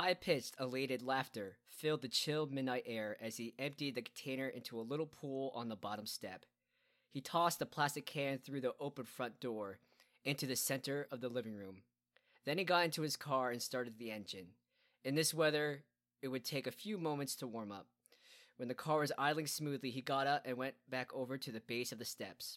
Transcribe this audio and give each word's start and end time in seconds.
High 0.00 0.14
pitched, 0.14 0.54
elated 0.58 1.02
laughter 1.02 1.58
filled 1.68 2.00
the 2.00 2.08
chill 2.08 2.46
midnight 2.46 2.84
air 2.86 3.18
as 3.20 3.36
he 3.36 3.52
emptied 3.58 3.96
the 3.96 4.00
container 4.00 4.48
into 4.48 4.80
a 4.80 4.80
little 4.80 5.04
pool 5.04 5.52
on 5.54 5.68
the 5.68 5.76
bottom 5.76 6.06
step. 6.06 6.46
He 7.10 7.20
tossed 7.20 7.58
the 7.58 7.66
plastic 7.66 8.06
can 8.06 8.38
through 8.38 8.62
the 8.62 8.72
open 8.80 9.04
front 9.04 9.40
door 9.40 9.78
into 10.24 10.46
the 10.46 10.56
center 10.56 11.06
of 11.12 11.20
the 11.20 11.28
living 11.28 11.54
room. 11.54 11.82
Then 12.46 12.56
he 12.56 12.64
got 12.64 12.86
into 12.86 13.02
his 13.02 13.18
car 13.18 13.50
and 13.50 13.60
started 13.60 13.98
the 13.98 14.10
engine. 14.10 14.46
In 15.04 15.16
this 15.16 15.34
weather, 15.34 15.84
it 16.22 16.28
would 16.28 16.46
take 16.46 16.66
a 16.66 16.72
few 16.72 16.96
moments 16.96 17.34
to 17.36 17.46
warm 17.46 17.70
up. 17.70 17.86
When 18.56 18.68
the 18.68 18.74
car 18.74 19.00
was 19.00 19.12
idling 19.18 19.48
smoothly, 19.48 19.90
he 19.90 20.00
got 20.00 20.26
up 20.26 20.44
and 20.46 20.56
went 20.56 20.76
back 20.88 21.12
over 21.12 21.36
to 21.36 21.52
the 21.52 21.60
base 21.60 21.92
of 21.92 21.98
the 21.98 22.06
steps. 22.06 22.56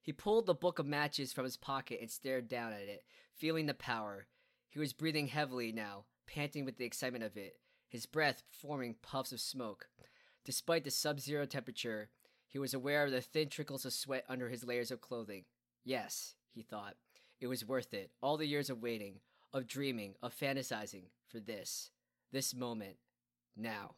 He 0.00 0.12
pulled 0.12 0.46
the 0.46 0.54
book 0.54 0.80
of 0.80 0.86
matches 0.86 1.32
from 1.32 1.44
his 1.44 1.56
pocket 1.56 2.00
and 2.00 2.10
stared 2.10 2.48
down 2.48 2.72
at 2.72 2.88
it, 2.88 3.04
feeling 3.32 3.66
the 3.66 3.74
power. 3.74 4.26
He 4.70 4.80
was 4.80 4.92
breathing 4.92 5.28
heavily 5.28 5.70
now, 5.70 6.06
panting 6.26 6.64
with 6.64 6.76
the 6.76 6.84
excitement 6.84 7.24
of 7.24 7.36
it, 7.36 7.56
his 7.88 8.06
breath 8.06 8.42
forming 8.50 8.96
puffs 9.02 9.32
of 9.32 9.40
smoke. 9.40 9.88
Despite 10.44 10.84
the 10.84 10.90
sub 10.90 11.20
zero 11.20 11.46
temperature, 11.46 12.10
he 12.48 12.58
was 12.58 12.74
aware 12.74 13.04
of 13.04 13.10
the 13.10 13.20
thin 13.20 13.48
trickles 13.48 13.84
of 13.84 13.92
sweat 13.92 14.24
under 14.28 14.48
his 14.48 14.64
layers 14.64 14.90
of 14.90 15.00
clothing. 15.00 15.44
Yes, 15.84 16.34
he 16.50 16.62
thought, 16.62 16.96
it 17.40 17.46
was 17.46 17.64
worth 17.64 17.94
it. 17.94 18.10
All 18.20 18.36
the 18.36 18.46
years 18.46 18.70
of 18.70 18.82
waiting, 18.82 19.20
of 19.52 19.66
dreaming, 19.66 20.14
of 20.22 20.34
fantasizing 20.34 21.04
for 21.28 21.40
this, 21.40 21.90
this 22.32 22.54
moment, 22.54 22.96
now. 23.56 23.94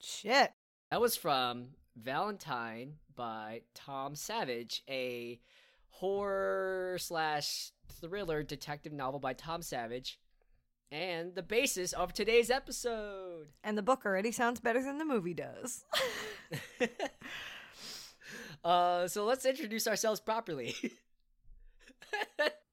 Shit. 0.00 0.52
That 0.90 1.00
was 1.00 1.16
from 1.16 1.68
Valentine 1.96 2.94
by 3.14 3.62
Tom 3.74 4.14
Savage, 4.14 4.82
a 4.88 5.40
horror 5.88 6.96
slash 6.98 7.72
thriller 8.00 8.42
detective 8.42 8.92
novel 8.92 9.20
by 9.20 9.34
Tom 9.34 9.62
Savage, 9.62 10.18
and 10.90 11.34
the 11.34 11.42
basis 11.42 11.92
of 11.92 12.12
today's 12.12 12.50
episode. 12.50 13.48
And 13.62 13.78
the 13.78 13.82
book 13.82 14.04
already 14.04 14.32
sounds 14.32 14.60
better 14.60 14.82
than 14.82 14.98
the 14.98 15.04
movie 15.04 15.34
does. 15.34 15.84
uh, 18.64 19.06
so 19.06 19.24
let's 19.24 19.44
introduce 19.44 19.86
ourselves 19.86 20.20
properly. 20.20 20.74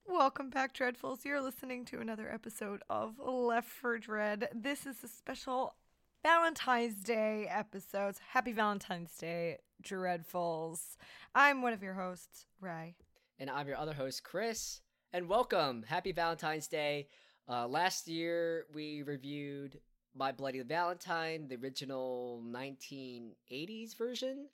Welcome 0.07 0.49
back, 0.49 0.75
Dreadfuls. 0.75 1.25
You're 1.25 1.41
listening 1.41 1.85
to 1.85 1.99
another 1.99 2.31
episode 2.31 2.81
of 2.89 3.19
Left 3.19 3.67
for 3.67 3.99
Dread. 3.99 4.49
This 4.55 4.85
is 4.85 5.03
a 5.03 5.07
special 5.07 5.75
Valentine's 6.23 7.03
Day 7.03 7.47
episode. 7.49 8.15
Happy 8.29 8.51
Valentine's 8.51 9.15
Day, 9.15 9.59
Dreadfuls. 9.83 10.97
I'm 11.35 11.61
one 11.61 11.73
of 11.73 11.83
your 11.83 11.93
hosts, 11.93 12.47
Ray. 12.59 12.95
And 13.37 13.49
I'm 13.49 13.67
your 13.67 13.77
other 13.77 13.93
host, 13.93 14.23
Chris. 14.23 14.81
And 15.13 15.29
welcome. 15.29 15.83
Happy 15.87 16.13
Valentine's 16.13 16.67
Day. 16.67 17.09
Uh, 17.49 17.67
last 17.67 18.07
year, 18.07 18.65
we 18.73 19.03
reviewed 19.03 19.79
My 20.15 20.31
Bloody 20.31 20.61
Valentine, 20.61 21.47
the 21.47 21.55
original 21.55 22.43
1980s 22.45 23.97
version. 23.97 24.47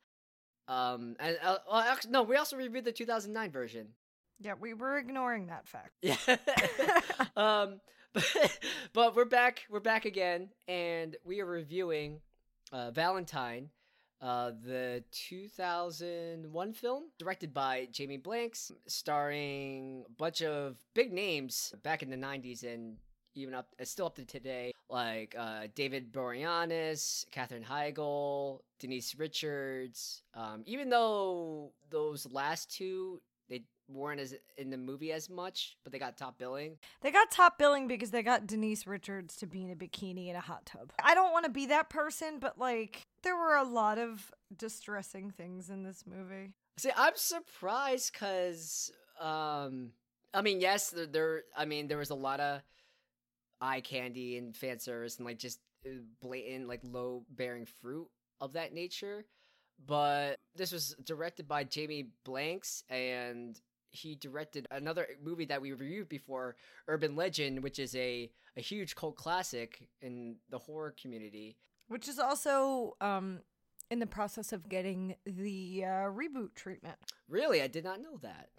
Um, 0.68 1.16
and 1.20 1.38
uh, 1.44 1.58
well, 1.70 1.82
actually, 1.82 2.12
no, 2.12 2.24
we 2.24 2.38
also 2.38 2.56
reviewed 2.56 2.86
the 2.86 2.92
2009 2.92 3.52
version. 3.52 3.88
Yeah, 4.40 4.54
we 4.60 4.74
were 4.74 4.98
ignoring 4.98 5.48
that 5.48 5.68
fact. 5.68 5.92
Yeah. 6.02 6.18
um, 7.36 7.80
but, 8.14 8.60
but 8.94 9.16
we're 9.16 9.26
back. 9.26 9.64
We're 9.70 9.80
back 9.80 10.06
again, 10.06 10.50
and 10.68 11.16
we 11.26 11.42
are 11.42 11.46
reviewing 11.46 12.22
uh, 12.72 12.92
Valentine, 12.92 13.70
uh, 14.24 14.52
the 14.66 15.04
2001 15.12 16.74
film, 16.74 17.04
directed 17.20 17.54
by 17.54 17.90
Jamie 17.92 18.18
Blanks, 18.18 18.72
starring 18.88 20.06
a 20.08 20.12
bunch 20.14 20.42
of 20.42 20.78
big 20.94 21.12
names 21.12 21.74
back 21.84 22.02
in 22.02 22.10
the 22.10 22.16
90s 22.16 22.64
and 22.64 22.96
even 23.36 23.54
up, 23.54 23.68
uh, 23.82 23.84
still 23.84 24.06
up 24.06 24.16
to 24.16 24.26
today, 24.26 24.72
like 24.90 25.36
uh, 25.38 25.68
David 25.76 26.14
Boreanaz, 26.14 27.30
Katherine 27.32 27.66
Heigl, 27.66 28.60
Denise 28.80 29.14
Richards. 29.16 30.24
Um, 30.34 30.64
even 30.66 30.90
though 30.90 31.74
those 31.90 32.26
last 32.32 32.72
two 32.72 33.20
they 33.50 33.64
weren't 33.90 34.22
as 34.22 34.34
in 34.58 34.70
the 34.70 34.78
movie 34.78 35.12
as 35.12 35.30
much, 35.30 35.76
but 35.84 35.92
they 35.92 36.00
got 36.00 36.18
top 36.18 36.38
billing. 36.38 36.78
They 37.02 37.12
got 37.12 37.30
top 37.30 37.58
billing 37.58 37.90
because 37.90 38.12
they 38.12 38.24
got 38.24 38.48
Denise 38.48 38.88
Richards 38.88 39.36
to 39.38 39.48
be 39.48 39.64
in 39.64 39.72
a 39.72 39.76
bikini 39.76 40.30
in 40.30 40.38
a 40.38 40.42
hot 40.42 40.66
tub. 40.66 40.94
I 41.04 41.14
don't 41.14 41.34
want 41.34 41.44
to 41.44 41.52
be 41.52 41.66
that 41.66 41.90
person, 41.90 42.40
but 42.40 42.58
like 42.58 43.06
there 43.24 43.36
were 43.36 43.56
a 43.56 43.64
lot 43.64 43.98
of 43.98 44.32
distressing 44.56 45.32
things 45.32 45.70
in 45.70 45.84
this 45.84 46.04
movie. 46.06 46.54
See, 46.78 46.92
I'm 46.96 47.14
surprised 47.16 48.14
because, 48.14 48.92
um, 49.20 49.92
I 50.34 50.42
mean, 50.42 50.60
yes, 50.60 50.90
there, 50.90 51.06
there, 51.06 51.42
I 51.56 51.66
mean, 51.66 51.88
there 51.88 51.98
was 51.98 52.10
a 52.10 52.16
lot 52.16 52.40
of 52.40 52.62
eye 53.62 53.82
candy 53.82 54.38
and 54.38 54.56
fan 54.56 54.80
service 54.80 55.18
and 55.18 55.26
like 55.26 55.40
just 55.40 55.60
uh, 55.86 55.90
blatant, 56.22 56.68
like 56.68 56.82
low 56.84 57.24
bearing 57.30 57.66
fruit 57.66 58.08
of 58.42 58.54
that 58.54 58.74
nature. 58.74 59.26
But 59.86 60.40
this 60.56 60.72
was 60.72 60.96
directed 61.04 61.48
by 61.48 61.64
Jamie 61.64 62.10
Blanks, 62.24 62.84
and 62.90 63.60
he 63.90 64.16
directed 64.16 64.68
another 64.72 65.08
movie 65.24 65.46
that 65.46 65.62
we 65.62 65.72
reviewed 65.72 66.10
before, 66.10 66.56
Urban 66.88 67.16
Legend, 67.16 67.64
which 67.64 67.80
is 67.80 67.96
a, 67.96 68.30
a 68.58 68.62
huge 68.62 68.96
cult 68.96 69.16
classic 69.16 69.88
in 70.02 70.36
the 70.50 70.58
horror 70.58 70.96
community. 71.00 71.58
Which 71.88 72.08
is 72.08 72.20
also 72.20 72.96
um, 73.02 73.42
in 73.92 74.00
the 74.00 74.08
process 74.08 74.54
of 74.54 74.70
getting 74.70 75.16
the 75.26 75.84
uh, 75.86 76.10
reboot 76.10 76.56
treatment. 76.56 76.96
Really? 77.30 77.62
I 77.62 77.68
did 77.68 77.84
not 77.84 78.02
know 78.02 78.18
that. 78.22 78.50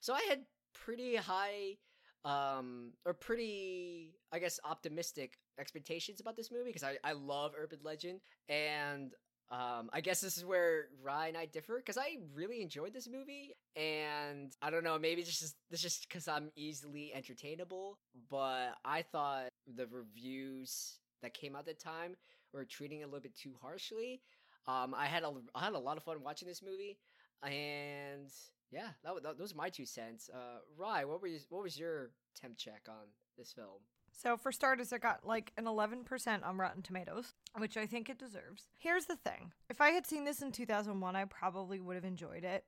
So 0.00 0.14
I 0.14 0.22
had 0.28 0.40
pretty 0.74 1.16
high 1.16 1.76
um 2.24 2.92
or 3.04 3.12
pretty 3.12 4.14
i 4.32 4.38
guess 4.38 4.58
optimistic 4.64 5.38
expectations 5.58 6.20
about 6.20 6.36
this 6.36 6.50
movie 6.50 6.70
because 6.70 6.82
I, 6.82 6.96
I 7.04 7.12
love 7.12 7.52
urban 7.58 7.80
legend 7.82 8.20
and 8.48 9.12
um 9.50 9.90
i 9.92 10.00
guess 10.00 10.22
this 10.22 10.38
is 10.38 10.44
where 10.44 10.86
rye 11.02 11.28
and 11.28 11.36
i 11.36 11.44
differ 11.44 11.76
because 11.76 11.98
i 11.98 12.16
really 12.34 12.62
enjoyed 12.62 12.94
this 12.94 13.08
movie 13.08 13.54
and 13.76 14.56
i 14.62 14.70
don't 14.70 14.84
know 14.84 14.98
maybe 14.98 15.20
it's 15.20 15.38
just 15.38 15.54
this 15.70 15.82
just 15.82 16.08
because 16.08 16.26
i'm 16.26 16.50
easily 16.56 17.12
entertainable 17.14 17.98
but 18.30 18.70
i 18.86 19.02
thought 19.02 19.48
the 19.76 19.86
reviews 19.88 20.98
that 21.24 21.34
came 21.34 21.56
out 21.56 21.60
at 21.60 21.66
the 21.66 21.74
time 21.74 22.16
were 22.52 22.64
treating 22.64 23.00
it 23.00 23.02
a 23.02 23.06
little 23.06 23.20
bit 23.20 23.36
too 23.36 23.52
harshly 23.60 24.20
um 24.68 24.94
i 24.96 25.06
had 25.06 25.22
a 25.22 25.32
i 25.54 25.64
had 25.64 25.72
a 25.72 25.78
lot 25.78 25.96
of 25.96 26.02
fun 26.02 26.22
watching 26.22 26.46
this 26.46 26.62
movie 26.62 26.98
and 27.42 28.30
yeah, 28.74 28.88
that, 29.04 29.22
that 29.22 29.38
those 29.38 29.52
are 29.52 29.56
my 29.56 29.68
two 29.68 29.86
cents. 29.86 30.28
Uh, 30.32 30.58
Rye, 30.76 31.04
what 31.04 31.22
were 31.22 31.28
you, 31.28 31.38
what 31.48 31.62
was 31.62 31.78
your 31.78 32.10
temp 32.34 32.56
check 32.56 32.82
on 32.88 33.06
this 33.38 33.52
film? 33.52 33.80
So 34.12 34.36
for 34.36 34.52
starters, 34.52 34.92
it 34.92 35.00
got 35.00 35.24
like 35.24 35.52
an 35.56 35.64
11% 35.64 36.44
on 36.44 36.56
Rotten 36.56 36.82
Tomatoes, 36.82 37.34
which 37.56 37.76
I 37.76 37.86
think 37.86 38.08
it 38.08 38.18
deserves. 38.18 38.68
Here's 38.76 39.06
the 39.06 39.16
thing. 39.16 39.52
If 39.68 39.80
I 39.80 39.90
had 39.90 40.06
seen 40.06 40.24
this 40.24 40.42
in 40.42 40.52
2001, 40.52 41.16
I 41.16 41.24
probably 41.24 41.80
would 41.80 41.96
have 41.96 42.04
enjoyed 42.04 42.44
it 42.44 42.64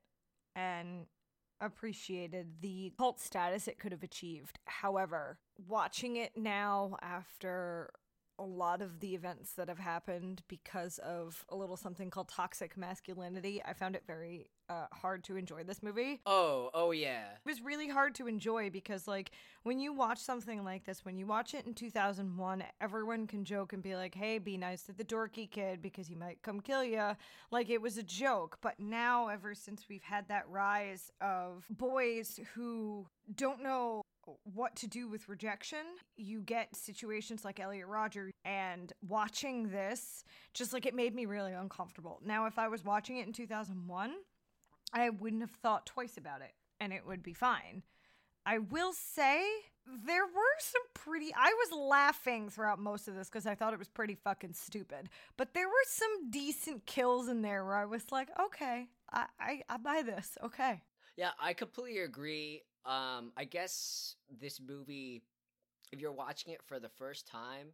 and 0.54 1.06
appreciated 1.60 2.60
the 2.60 2.92
cult 2.98 3.20
status 3.20 3.68
it 3.68 3.78
could 3.78 3.92
have 3.92 4.02
achieved. 4.02 4.58
However, 4.66 5.38
watching 5.68 6.16
it 6.16 6.32
now 6.36 6.96
after 7.00 7.90
a 8.38 8.44
lot 8.44 8.82
of 8.82 9.00
the 9.00 9.14
events 9.14 9.52
that 9.54 9.68
have 9.68 9.78
happened 9.78 10.42
because 10.48 10.98
of 10.98 11.44
a 11.48 11.56
little 11.56 11.76
something 11.76 12.10
called 12.10 12.28
toxic 12.28 12.76
masculinity, 12.76 13.62
I 13.64 13.72
found 13.72 13.94
it 13.96 14.04
very 14.06 14.46
uh, 14.68 14.86
hard 14.92 15.24
to 15.24 15.36
enjoy 15.36 15.62
this 15.64 15.82
movie. 15.82 16.20
Oh, 16.26 16.70
oh 16.74 16.90
yeah. 16.90 17.24
It 17.44 17.48
was 17.48 17.60
really 17.60 17.88
hard 17.88 18.14
to 18.16 18.26
enjoy 18.26 18.70
because, 18.70 19.06
like, 19.06 19.30
when 19.62 19.78
you 19.78 19.92
watch 19.92 20.18
something 20.18 20.64
like 20.64 20.84
this, 20.84 21.04
when 21.04 21.18
you 21.18 21.26
watch 21.26 21.54
it 21.54 21.66
in 21.66 21.74
2001, 21.74 22.64
everyone 22.80 23.26
can 23.26 23.44
joke 23.44 23.72
and 23.72 23.82
be 23.82 23.94
like, 23.94 24.14
hey, 24.14 24.38
be 24.38 24.56
nice 24.56 24.82
to 24.82 24.92
the 24.92 25.04
dorky 25.04 25.50
kid 25.50 25.82
because 25.82 26.08
he 26.08 26.14
might 26.14 26.42
come 26.42 26.60
kill 26.60 26.84
you. 26.84 27.16
Like, 27.50 27.70
it 27.70 27.80
was 27.80 27.96
a 27.96 28.02
joke. 28.02 28.58
But 28.60 28.78
now, 28.78 29.28
ever 29.28 29.54
since 29.54 29.86
we've 29.88 30.02
had 30.02 30.28
that 30.28 30.48
rise 30.48 31.10
of 31.20 31.66
boys 31.70 32.40
who 32.54 33.06
don't 33.34 33.62
know 33.62 34.02
what 34.44 34.76
to 34.76 34.86
do 34.86 35.08
with 35.08 35.28
rejection. 35.28 35.84
You 36.16 36.40
get 36.40 36.74
situations 36.74 37.44
like 37.44 37.60
Elliot 37.60 37.86
Rodger, 37.86 38.30
and 38.44 38.92
watching 39.06 39.70
this, 39.70 40.24
just 40.54 40.72
like 40.72 40.86
it 40.86 40.94
made 40.94 41.14
me 41.14 41.26
really 41.26 41.52
uncomfortable. 41.52 42.20
Now, 42.24 42.46
if 42.46 42.58
I 42.58 42.68
was 42.68 42.84
watching 42.84 43.16
it 43.16 43.26
in 43.26 43.32
2001, 43.32 44.12
I 44.92 45.10
wouldn't 45.10 45.42
have 45.42 45.50
thought 45.50 45.86
twice 45.86 46.16
about 46.16 46.40
it, 46.42 46.52
and 46.80 46.92
it 46.92 47.06
would 47.06 47.22
be 47.22 47.34
fine. 47.34 47.82
I 48.44 48.58
will 48.58 48.92
say 48.92 49.42
there 49.86 50.24
were 50.24 50.56
some 50.60 50.82
pretty. 50.94 51.32
I 51.36 51.52
was 51.52 51.78
laughing 51.78 52.48
throughout 52.48 52.78
most 52.78 53.08
of 53.08 53.14
this 53.14 53.28
because 53.28 53.46
I 53.46 53.54
thought 53.54 53.72
it 53.72 53.78
was 53.78 53.88
pretty 53.88 54.14
fucking 54.14 54.52
stupid. 54.54 55.08
But 55.36 55.54
there 55.54 55.68
were 55.68 55.74
some 55.86 56.30
decent 56.30 56.86
kills 56.86 57.28
in 57.28 57.42
there 57.42 57.64
where 57.64 57.76
I 57.76 57.84
was 57.84 58.04
like, 58.10 58.28
okay, 58.40 58.88
I 59.12 59.26
I, 59.40 59.62
I 59.68 59.76
buy 59.78 60.02
this. 60.04 60.38
Okay. 60.42 60.82
Yeah, 61.16 61.30
I 61.40 61.54
completely 61.54 62.00
agree. 62.00 62.62
Um, 62.86 63.32
I 63.36 63.44
guess 63.44 64.16
this 64.40 64.60
movie, 64.60 65.22
if 65.92 66.00
you're 66.00 66.12
watching 66.12 66.52
it 66.52 66.62
for 66.64 66.78
the 66.80 66.88
first 66.88 67.26
time, 67.26 67.68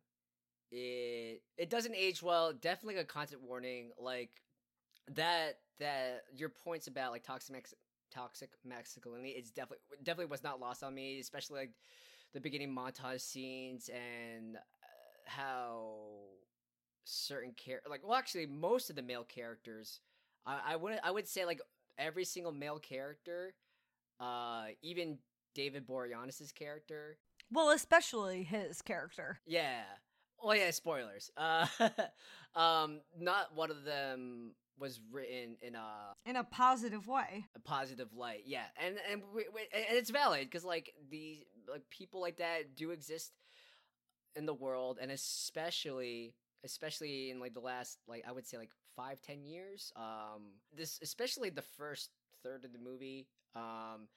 it 0.71 1.43
it 1.59 1.71
doesn't 1.71 1.95
age 1.97 2.23
well. 2.23 2.53
Definitely 2.53 3.01
a 3.01 3.05
content 3.05 3.43
warning. 3.43 3.91
Like 3.99 4.43
that 5.15 5.59
that 5.81 6.25
your 6.35 6.49
points 6.49 6.87
about 6.87 7.13
like 7.13 7.25
toxic 7.25 7.53
max, 7.55 7.75
toxic 8.13 8.51
masculinity 8.65 9.31
is 9.31 9.51
definitely 9.51 9.79
definitely 10.05 10.31
was 10.31 10.45
not 10.45 10.61
lost 10.61 10.83
on 10.83 10.95
me, 10.95 11.21
especially 11.21 11.61
like 11.61 11.73
the 12.35 12.41
beginning 12.41 12.75
montage 12.75 13.21
scenes 13.23 13.91
and 13.91 14.57
uh, 14.57 14.61
how 15.27 15.95
certain 17.05 17.53
care 17.57 17.81
like 17.89 18.01
well 18.07 18.15
actually 18.17 18.47
most 18.47 18.89
of 18.89 18.97
the 18.97 19.03
male 19.03 19.25
characters 19.25 20.01
I, 20.47 20.61
I 20.69 20.77
would 20.77 20.99
I 21.03 21.11
would 21.11 21.27
say 21.27 21.45
like 21.45 21.61
every 21.99 22.25
single 22.25 22.53
male 22.53 22.79
character 22.79 23.55
uh 24.21 24.67
even 24.83 25.19
David 25.55 25.87
Boreanaz's 25.87 26.53
character 26.53 27.19
Well, 27.51 27.71
especially 27.71 28.43
his 28.45 28.81
character. 28.83 29.41
yeah 29.47 29.83
oh 30.43 30.53
yeah 30.53 30.71
spoilers 30.71 31.31
uh 31.37 31.67
um 32.55 33.01
not 33.19 33.55
one 33.55 33.71
of 33.71 33.85
them 33.85 34.55
was 34.79 34.99
written 35.13 35.57
in 35.61 35.75
a 35.77 36.15
In 36.29 36.35
a 36.37 36.43
positive 36.45 37.07
way. 37.07 37.45
a 37.55 37.61
positive 37.61 38.09
light 38.15 38.43
yeah 38.47 38.65
and 38.83 38.97
and, 39.11 39.23
we, 39.35 39.45
we, 39.55 39.61
and 39.73 39.85
it's 39.97 40.11
valid 40.11 40.41
because 40.49 40.65
like 40.65 40.93
the 41.11 41.47
like 41.71 41.83
people 41.91 42.21
like 42.21 42.39
that 42.39 42.75
do 42.75 42.91
exist 42.91 43.33
in 44.35 44.47
the 44.47 44.55
world 44.55 44.99
and 45.01 45.11
especially 45.13 46.35
especially 46.65 47.31
in 47.31 47.39
like 47.39 47.55
the 47.55 47.61
last 47.61 47.99
like 48.09 48.25
i 48.27 48.33
would 48.33 48.47
say 48.47 48.57
like 48.57 48.71
five 48.97 49.21
ten 49.21 49.45
years 49.45 49.93
um 49.97 50.53
this 50.77 50.99
especially 51.03 51.51
the 51.51 51.63
first 51.63 52.11
third 52.43 52.65
of 52.65 52.73
the 52.73 52.79
movie 52.79 53.27
um 53.57 54.09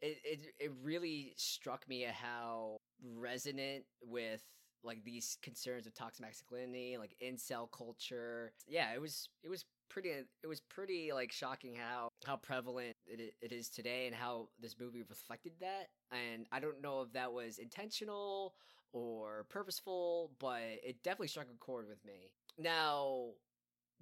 it 0.00 0.18
it, 0.24 0.40
it 0.58 0.72
really 0.82 1.34
struck 1.36 1.88
me 1.88 2.04
at 2.04 2.14
how 2.14 2.78
resonant 3.16 3.84
with 4.02 4.42
like 4.84 5.04
these 5.04 5.38
concerns 5.42 5.86
of 5.86 5.94
toxic 5.94 6.24
masculinity 6.24 6.96
like 6.98 7.14
incel 7.22 7.70
culture. 7.70 8.52
Yeah 8.66 8.92
it 8.94 9.00
was 9.00 9.28
it 9.42 9.48
was 9.48 9.64
pretty 9.88 10.08
it 10.10 10.46
was 10.46 10.60
pretty 10.60 11.12
like 11.12 11.30
shocking 11.30 11.74
how 11.76 12.08
how 12.26 12.36
prevalent 12.36 12.96
it, 13.06 13.34
it 13.40 13.52
is 13.52 13.68
today 13.68 14.06
and 14.06 14.14
how 14.14 14.48
this 14.60 14.76
movie 14.80 15.02
reflected 15.08 15.52
that. 15.60 15.88
And 16.10 16.46
i 16.52 16.58
don't 16.60 16.82
know 16.82 17.02
if 17.02 17.12
that 17.12 17.32
was 17.32 17.58
intentional 17.58 18.54
or 18.92 19.46
purposeful 19.48 20.32
but 20.38 20.62
it 20.84 21.02
definitely 21.02 21.28
struck 21.28 21.46
a 21.52 21.58
chord 21.58 21.86
with 21.88 22.04
me. 22.04 22.32
Now 22.58 23.30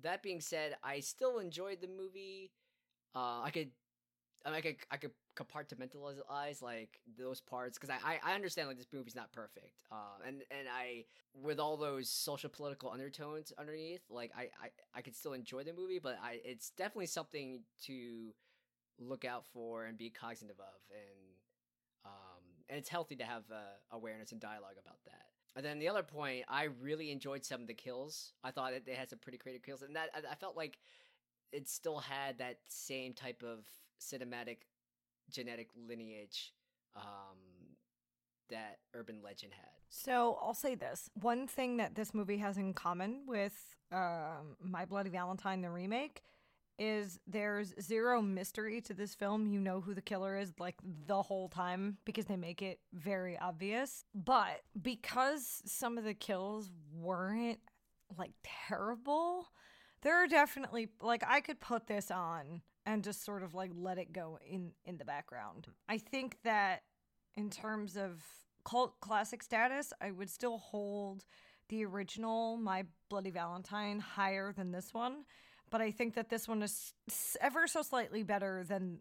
that 0.03 0.23
being 0.23 0.41
said 0.41 0.77
i 0.83 1.01
still 1.01 1.39
enjoyed 1.39 1.81
the 1.81 1.89
movie 1.89 2.51
uh 3.15 3.43
i 3.43 3.51
could 3.53 3.71
I, 4.45 4.49
mean, 4.49 4.57
I 4.57 4.61
could 4.63 4.77
I 4.91 4.97
could 4.97 5.11
compartmentalize 5.37 6.63
like 6.63 6.99
those 7.19 7.41
parts 7.41 7.79
because 7.79 7.91
I, 7.91 8.19
I 8.25 8.35
understand 8.35 8.69
like 8.69 8.79
this 8.79 8.87
movie's 8.93 9.15
not 9.15 9.33
perfect 9.33 9.81
uh 9.93 10.17
and 10.27 10.43
and 10.51 10.67
I 10.69 11.05
with 11.35 11.61
all 11.61 11.77
those 11.77 12.09
social 12.09 12.51
political 12.51 12.91
undertones 12.91 13.53
underneath 13.59 14.01
like 14.11 14.33
I 14.37 14.45
I, 14.63 14.69
I 14.95 15.01
could 15.03 15.15
still 15.15 15.35
enjoy 15.35 15.63
the 15.65 15.73
movie 15.73 15.99
but 15.99 16.19
I 16.23 16.41
it's 16.45 16.71
definitely 16.71 17.07
something 17.07 17.61
to 17.85 18.35
look 18.99 19.25
out 19.25 19.45
for 19.53 19.87
and 19.87 19.97
be 19.97 20.11
cognizant 20.11 20.51
of 20.51 20.57
and 20.91 21.37
um 22.05 22.51
and 22.71 22.79
it's 22.79 22.89
healthy 22.89 23.17
to 23.17 23.25
have 23.25 23.43
uh, 23.53 23.57
awareness 23.91 24.33
and 24.33 24.41
dialogue 24.41 24.77
about 24.81 24.99
that. 25.05 25.27
And 25.57 25.65
then 25.65 25.81
the 25.81 25.89
other 25.89 26.05
point 26.05 26.45
I 26.49 26.69
really 26.81 27.11
enjoyed 27.11 27.45
some 27.45 27.61
of 27.61 27.67
the 27.67 27.75
kills. 27.75 28.33
I 28.45 28.53
thought 28.53 28.73
that 28.73 28.87
they 28.87 28.95
had 28.95 29.11
some 29.11 29.19
pretty 29.19 29.39
creative 29.39 29.63
kills 29.63 29.83
and 29.83 29.97
that 29.97 30.11
I 30.31 30.37
felt 30.37 30.57
like 30.57 30.79
it 31.53 31.69
still 31.69 31.99
had 31.99 32.39
that 32.39 32.59
same 32.69 33.13
type 33.13 33.43
of 33.43 33.65
cinematic 34.01 34.59
genetic 35.31 35.69
lineage 35.89 36.53
um, 36.97 37.39
that 38.49 38.79
urban 38.95 39.21
legend 39.23 39.53
had. 39.55 39.71
So 39.89 40.39
I'll 40.43 40.55
say 40.55 40.75
this: 40.75 41.11
one 41.15 41.47
thing 41.47 41.77
that 41.79 41.95
this 41.95 42.15
movie 42.15 42.39
has 42.39 42.57
in 42.57 42.75
common 42.75 43.23
with 43.27 43.77
um, 43.93 44.57
My 44.63 44.85
Bloody 44.85 45.11
Valentine, 45.11 45.61
the 45.63 45.71
remake, 45.71 46.23
is 46.79 47.21
there's 47.27 47.75
zero 47.81 48.23
mystery 48.23 48.81
to 48.83 48.95
this 48.95 49.15
film. 49.15 49.47
You 49.47 49.61
know 49.61 49.81
who 49.81 49.95
the 49.95 50.01
killer 50.01 50.37
is 50.39 50.53
like 50.59 50.77
the 51.07 51.23
whole 51.23 51.49
time 51.49 51.99
because 52.05 52.25
they 52.25 52.37
make 52.37 52.63
it 52.63 52.81
very 52.93 53.39
obvious. 53.39 54.05
But 54.15 54.63
because 54.81 55.63
some 55.67 55.99
of 55.99 56.05
the 56.05 56.15
kills 56.15 56.71
weren't 56.93 57.61
like 58.17 58.33
terrible, 58.43 59.47
there 60.03 60.23
are 60.23 60.27
definitely 60.27 60.89
like 61.01 61.23
I 61.27 61.41
could 61.41 61.61
put 61.61 61.87
this 61.87 62.11
on 62.11 62.63
and 62.87 63.05
just 63.05 63.25
sort 63.25 63.43
of 63.43 63.55
like 63.55 63.71
let 63.75 63.99
it 63.99 64.13
go 64.13 64.39
in 64.47 64.73
in 64.85 64.97
the 64.97 65.05
background. 65.05 65.69
I 65.89 65.99
think 65.99 66.39
that 66.45 66.83
in 67.37 67.51
terms 67.51 67.97
of 67.97 68.23
cult 68.65 69.01
classic 69.01 69.43
status, 69.43 69.93
I 70.01 70.11
would 70.11 70.31
still 70.31 70.59
hold 70.59 71.25
the 71.69 71.85
original 71.85 72.57
My 72.57 72.85
Bloody 73.09 73.31
Valentine 73.31 74.01
higher 74.01 74.53
than 74.53 74.73
this 74.73 74.93
one, 74.93 75.25
but 75.71 75.81
I 75.81 75.91
think 75.91 76.15
that 76.15 76.29
this 76.29 76.49
one 76.49 76.63
is 76.63 76.93
ever 77.41 77.67
so 77.67 77.83
slightly 77.83 78.23
better 78.23 78.65
than 78.67 78.99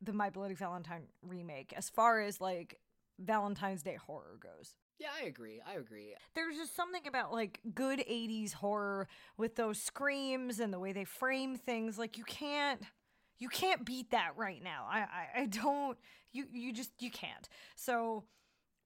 the 0.00 0.12
My 0.12 0.30
Bloody 0.30 0.54
Valentine 0.54 1.04
remake 1.22 1.72
as 1.76 1.90
far 1.90 2.20
as 2.20 2.40
like 2.40 2.78
Valentine's 3.18 3.82
Day 3.82 3.96
horror 3.96 4.38
goes. 4.40 4.74
Yeah, 4.98 5.08
I 5.20 5.26
agree. 5.26 5.60
I 5.66 5.74
agree. 5.74 6.14
There's 6.34 6.56
just 6.56 6.74
something 6.74 7.06
about 7.06 7.32
like 7.32 7.60
good 7.74 7.98
80s 8.00 8.54
horror 8.54 9.08
with 9.36 9.56
those 9.56 9.80
screams 9.80 10.58
and 10.58 10.72
the 10.72 10.78
way 10.78 10.92
they 10.92 11.04
frame 11.04 11.56
things 11.56 11.98
like 11.98 12.16
you 12.16 12.24
can't 12.24 12.80
you 13.38 13.48
can't 13.50 13.84
beat 13.84 14.10
that 14.12 14.32
right 14.36 14.62
now. 14.62 14.86
I 14.90 15.00
I, 15.00 15.40
I 15.42 15.46
don't 15.46 15.98
you 16.32 16.46
you 16.50 16.72
just 16.72 16.90
you 17.00 17.10
can't. 17.10 17.48
So 17.74 18.24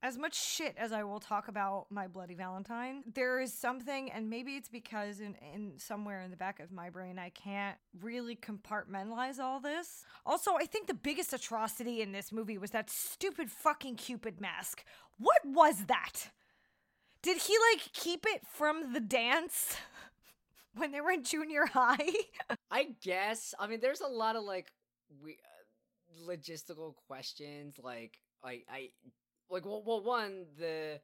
as 0.03 0.17
much 0.17 0.35
shit 0.35 0.75
as 0.79 0.93
I 0.93 1.05
will 1.05 1.21
talk 1.21 1.49
about 1.49 1.87
my 1.91 2.07
bloody 2.07 2.35
Valentine, 2.35 3.03
there 3.15 3.41
is 3.41 3.53
something, 3.53 4.11
and 4.11 4.31
maybe 4.31 4.57
it's 4.57 4.69
because 4.69 5.21
in, 5.21 5.37
in 5.55 5.73
somewhere 5.77 6.23
in 6.23 6.31
the 6.31 6.37
back 6.37 6.59
of 6.61 6.73
my 6.73 6.89
brain 6.89 7.19
I 7.19 7.31
can't 7.31 7.77
really 8.01 8.37
compartmentalize 8.37 9.39
all 9.39 9.61
this. 9.61 10.05
Also, 10.25 10.55
I 10.55 10.65
think 10.65 10.87
the 10.87 10.95
biggest 10.95 11.33
atrocity 11.33 12.01
in 12.01 12.13
this 12.13 12.33
movie 12.33 12.59
was 12.59 12.71
that 12.71 12.89
stupid 12.89 13.51
fucking 13.51 13.97
Cupid 13.97 14.41
mask. 14.41 14.85
What 15.19 15.41
was 15.45 15.85
that? 15.87 16.31
Did 17.23 17.43
he 17.43 17.57
like 17.73 17.93
keep 17.93 18.25
it 18.27 18.47
from 18.47 18.95
the 18.95 19.01
dance 19.01 19.77
when 20.75 20.93
they 20.93 21.03
were 21.03 21.11
in 21.11 21.23
junior 21.23 21.67
high? 21.67 22.11
I 22.71 22.95
guess. 23.03 23.55
I 23.59 23.67
mean, 23.67 23.81
there's 23.81 24.01
a 24.01 24.07
lot 24.07 24.37
of 24.37 24.45
like 24.45 24.73
we 25.23 25.33
uh, 25.33 26.31
logistical 26.31 26.95
questions. 27.07 27.77
Like, 27.83 28.19
I, 28.43 28.63
I, 28.71 28.89
like, 29.51 29.65
well, 29.65 29.83
well, 29.85 30.03
one 30.03 30.47
the. 30.59 31.01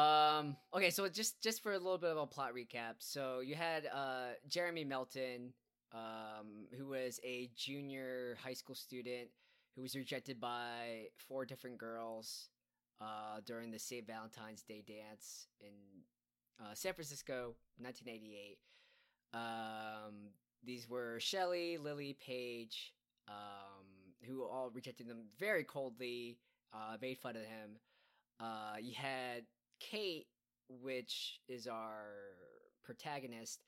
Um. 0.00 0.56
Okay, 0.72 0.90
so 0.90 1.08
just 1.08 1.42
just 1.42 1.62
for 1.62 1.72
a 1.72 1.78
little 1.78 1.98
bit 1.98 2.10
of 2.10 2.16
a 2.18 2.26
plot 2.26 2.52
recap. 2.54 2.94
So 2.98 3.40
you 3.40 3.54
had 3.56 3.86
uh 3.86 4.34
Jeremy 4.48 4.84
Melton, 4.84 5.52
um, 5.92 6.66
who 6.76 6.88
was 6.88 7.18
a 7.24 7.50
junior 7.56 8.36
high 8.42 8.52
school 8.52 8.76
student 8.76 9.28
who 9.74 9.82
was 9.82 9.96
rejected 9.96 10.40
by 10.40 11.06
four 11.16 11.44
different 11.44 11.78
girls, 11.78 12.50
uh, 13.00 13.40
during 13.46 13.70
the 13.70 13.78
St. 13.78 14.06
Valentine's 14.06 14.62
Day 14.62 14.82
dance 14.86 15.48
in 15.60 15.72
uh, 16.60 16.74
San 16.74 16.92
Francisco, 16.92 17.54
1988. 17.78 18.58
Um, 19.32 20.30
these 20.64 20.88
were 20.88 21.18
Shelley, 21.20 21.78
Lily, 21.78 22.16
Paige, 22.24 22.92
um, 23.28 23.86
who 24.26 24.42
all 24.42 24.70
rejected 24.74 25.08
them 25.08 25.22
very 25.38 25.64
coldly, 25.64 26.36
uh, 26.72 26.96
made 27.00 27.18
fun 27.18 27.36
of 27.36 27.42
him. 27.42 27.78
Uh, 28.38 28.76
you 28.80 28.94
had 28.94 29.44
Kate, 29.80 30.26
which 30.68 31.40
is 31.48 31.66
our 31.66 32.04
protagonist. 32.84 33.64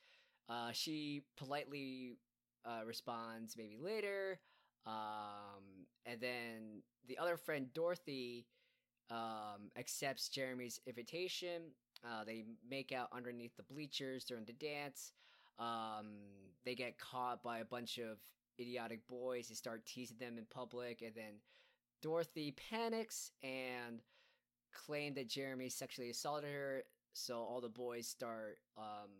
Uh, 0.48 0.70
she 0.72 1.22
politely 1.36 2.16
uh, 2.64 2.84
responds 2.86 3.56
maybe 3.56 3.76
later. 3.80 4.40
Um, 4.86 5.86
and 6.06 6.20
then 6.20 6.82
the 7.06 7.18
other 7.18 7.36
friend, 7.36 7.68
Dorothy, 7.74 8.46
um, 9.10 9.70
accepts 9.76 10.28
Jeremy's 10.28 10.80
invitation. 10.86 11.62
Uh, 12.04 12.24
they 12.24 12.44
make 12.68 12.92
out 12.92 13.08
underneath 13.12 13.56
the 13.56 13.62
bleachers 13.62 14.24
during 14.24 14.44
the 14.44 14.52
dance. 14.54 15.12
Um, 15.58 16.06
they 16.64 16.74
get 16.74 16.98
caught 16.98 17.42
by 17.42 17.58
a 17.58 17.64
bunch 17.64 17.98
of 17.98 18.18
idiotic 18.58 19.06
boys. 19.06 19.48
They 19.48 19.54
start 19.54 19.86
teasing 19.86 20.16
them 20.18 20.38
in 20.38 20.46
public, 20.52 21.02
and 21.02 21.14
then 21.14 21.34
Dorothy 22.02 22.54
panics 22.70 23.30
and 23.42 24.00
claim 24.74 25.14
that 25.14 25.28
Jeremy 25.28 25.68
sexually 25.68 26.10
assaulted 26.10 26.50
her. 26.52 26.82
So 27.14 27.36
all 27.36 27.60
the 27.60 27.68
boys 27.68 28.06
start 28.08 28.58
um, 28.76 29.10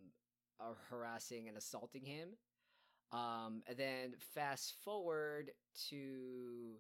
harassing 0.91 1.49
and 1.49 1.57
assaulting 1.57 2.05
him. 2.05 2.31
Um, 3.13 3.63
and 3.67 3.77
then 3.77 4.15
fast 4.35 4.75
forward 4.85 5.51
to 5.91 6.77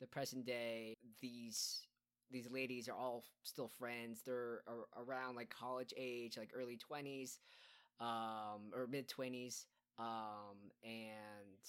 the 0.00 0.06
present 0.06 0.44
day, 0.44 0.94
these 1.22 1.86
these 2.30 2.50
ladies 2.50 2.88
are 2.88 2.96
all 2.96 3.22
still 3.44 3.68
friends. 3.68 4.22
They're 4.26 4.62
ar- 4.66 5.04
around 5.04 5.36
like 5.36 5.48
college 5.48 5.94
age, 5.96 6.36
like 6.36 6.50
early 6.54 6.76
twenties, 6.76 7.38
um, 8.00 8.72
or 8.74 8.88
mid 8.90 9.08
twenties, 9.08 9.66
um, 9.96 10.56
and 10.82 11.62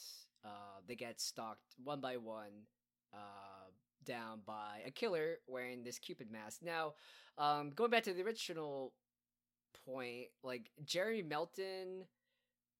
uh, 0.43 0.79
they 0.87 0.95
get 0.95 1.21
stalked 1.21 1.75
one 1.83 2.01
by 2.01 2.17
one, 2.17 2.65
uh, 3.13 3.66
down 4.07 4.41
by 4.47 4.81
a 4.87 4.91
killer 4.91 5.39
wearing 5.47 5.83
this 5.83 5.99
Cupid 5.99 6.31
mask. 6.31 6.61
Now, 6.63 6.95
um, 7.37 7.71
going 7.71 7.91
back 7.91 8.03
to 8.05 8.13
the 8.13 8.23
original 8.23 8.93
point, 9.85 10.27
like 10.43 10.71
Jeremy 10.85 11.23
Melton, 11.23 12.05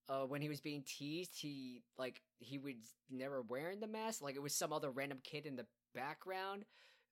uh, 0.09 0.23
when 0.25 0.41
he 0.41 0.49
was 0.49 0.61
being 0.61 0.83
teased, 0.85 1.33
he 1.35 1.83
like 1.97 2.21
he 2.39 2.57
was 2.57 2.75
never 3.09 3.41
wearing 3.41 3.79
the 3.79 3.87
mask. 3.87 4.21
Like 4.21 4.35
it 4.35 4.41
was 4.41 4.55
some 4.55 4.73
other 4.73 4.91
random 4.91 5.19
kid 5.23 5.45
in 5.45 5.55
the 5.55 5.65
background. 5.93 6.65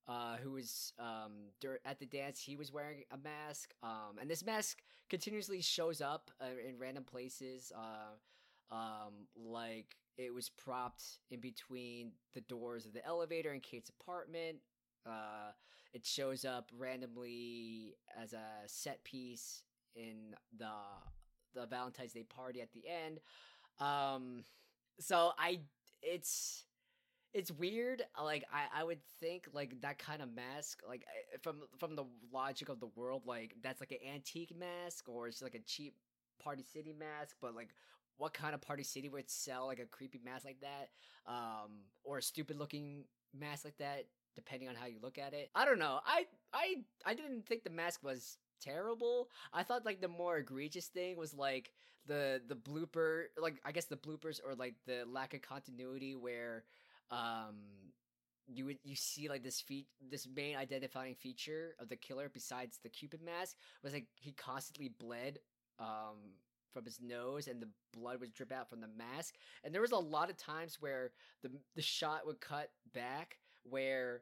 uh, 0.10 0.38
who 0.38 0.54
was 0.54 0.94
um, 1.00 1.52
dur- 1.62 1.82
at 1.86 2.00
the 2.00 2.08
dance. 2.08 2.40
He 2.42 2.58
was 2.58 2.72
wearing 2.74 3.04
a 3.12 3.18
mask, 3.18 3.74
um, 3.84 4.18
and 4.22 4.30
this 4.32 4.46
mask 4.46 4.80
continuously 5.10 5.62
shows 5.62 6.02
up 6.02 6.32
uh, 6.42 6.46
in 6.68 6.80
random 6.80 7.04
places. 7.06 7.72
Uh, 7.76 8.76
um, 8.76 9.28
like 9.38 9.96
it 10.18 10.34
was 10.34 10.50
propped 10.50 11.04
in 11.32 11.40
between 11.40 12.12
the 12.34 12.42
doors 12.42 12.86
of 12.86 12.94
the 12.94 13.06
elevator 13.06 13.54
in 13.54 13.60
Kate's 13.60 13.90
apartment. 13.90 14.58
Uh, 15.06 15.52
it 15.94 16.06
shows 16.06 16.46
up 16.46 16.72
randomly 16.78 17.96
as 18.22 18.34
a 18.34 18.46
set 18.68 19.04
piece 19.04 19.64
in 19.96 20.36
the 20.58 20.72
the 21.54 21.66
Valentine's 21.66 22.14
Day 22.14 22.24
party 22.24 22.62
at 22.62 22.74
the 22.74 22.84
end. 22.88 23.20
Um, 23.80 24.44
so 25.00 25.32
I, 25.38 25.60
it's 26.02 26.66
it's 27.34 27.52
weird. 27.52 28.04
Like 28.22 28.46
I, 28.52 28.82
I 28.82 28.84
would 28.84 29.04
think 29.20 29.48
like 29.54 29.82
that 29.82 29.98
kind 29.98 30.22
of 30.22 30.34
mask, 30.34 30.82
like 30.88 31.06
from 31.42 31.64
from 31.80 31.96
the 31.96 32.06
logic 32.32 32.70
of 32.70 32.80
the 32.80 32.90
world, 32.96 33.24
like 33.26 33.56
that's 33.62 33.82
like 33.82 33.92
an 33.92 34.14
antique 34.14 34.54
mask 34.58 35.10
or 35.10 35.28
it's 35.28 35.42
like 35.42 35.56
a 35.56 35.60
cheap 35.60 35.96
Party 36.42 36.64
City 36.64 36.94
mask. 36.98 37.36
But 37.42 37.56
like, 37.56 37.70
what 38.18 38.34
kind 38.34 38.54
of 38.56 38.62
Party 38.62 38.84
City 38.84 39.10
would 39.10 39.30
sell 39.30 39.68
like 39.68 39.80
a 39.80 39.86
creepy 39.86 40.20
mask 40.24 40.46
like 40.46 40.62
that, 40.62 40.90
um, 41.32 41.72
or 42.04 42.18
a 42.20 42.22
stupid 42.22 42.58
looking 42.58 43.06
mask 43.38 43.66
like 43.66 43.78
that? 43.78 44.06
Depending 44.36 44.68
on 44.68 44.76
how 44.76 44.86
you 44.86 44.98
look 45.02 45.18
at 45.18 45.34
it, 45.34 45.50
I 45.56 45.64
don't 45.64 45.80
know. 45.80 46.00
I 46.06 46.26
I 46.54 46.76
I 47.06 47.14
didn't 47.14 47.46
think 47.46 47.64
the 47.64 47.70
mask 47.70 48.04
was 48.04 48.38
terrible. 48.62 49.30
I 49.54 49.64
thought 49.64 49.86
like 49.86 50.02
the 50.02 50.08
more 50.10 50.38
egregious 50.38 50.88
thing 50.88 51.16
was 51.18 51.34
like 51.34 51.72
the 52.06 52.42
the 52.48 52.56
blooper, 52.56 53.26
like 53.38 53.62
I 53.66 53.72
guess 53.72 53.86
the 53.86 53.96
bloopers 53.96 54.40
or 54.46 54.56
like 54.56 54.76
the 54.86 55.04
lack 55.08 55.34
of 55.34 55.42
continuity 55.42 56.16
where 56.16 56.66
um 57.12 57.56
you 58.48 58.66
would 58.66 58.78
you 58.84 58.96
see 58.96 59.28
like 59.28 59.44
this 59.44 59.60
feat 59.62 59.88
this 60.10 60.28
main 60.36 60.56
identifying 60.56 61.16
feature 61.16 61.76
of 61.80 61.90
the 61.90 61.96
killer 61.96 62.30
besides 62.32 62.80
the 62.84 62.90
cupid 62.90 63.22
mask 63.22 63.56
was 63.84 63.94
like 63.94 64.06
he 64.16 64.32
constantly 64.34 64.90
bled 65.00 65.40
um 65.80 66.18
from 66.76 66.86
his 66.86 67.00
nose 67.02 67.48
and 67.48 67.62
the 67.62 67.70
blood 67.98 68.20
would 68.20 68.34
drip 68.34 68.52
out 68.52 68.70
from 68.70 68.82
the 68.82 68.90
mask 68.98 69.36
and 69.64 69.74
there 69.74 69.82
was 69.82 69.94
a 69.94 69.98
lot 69.98 70.30
of 70.30 70.36
times 70.36 70.78
where 70.82 71.12
the 71.42 71.50
the 71.76 71.82
shot 71.82 72.26
would 72.26 72.42
cut 72.42 72.70
back 72.94 73.40
where 73.64 74.22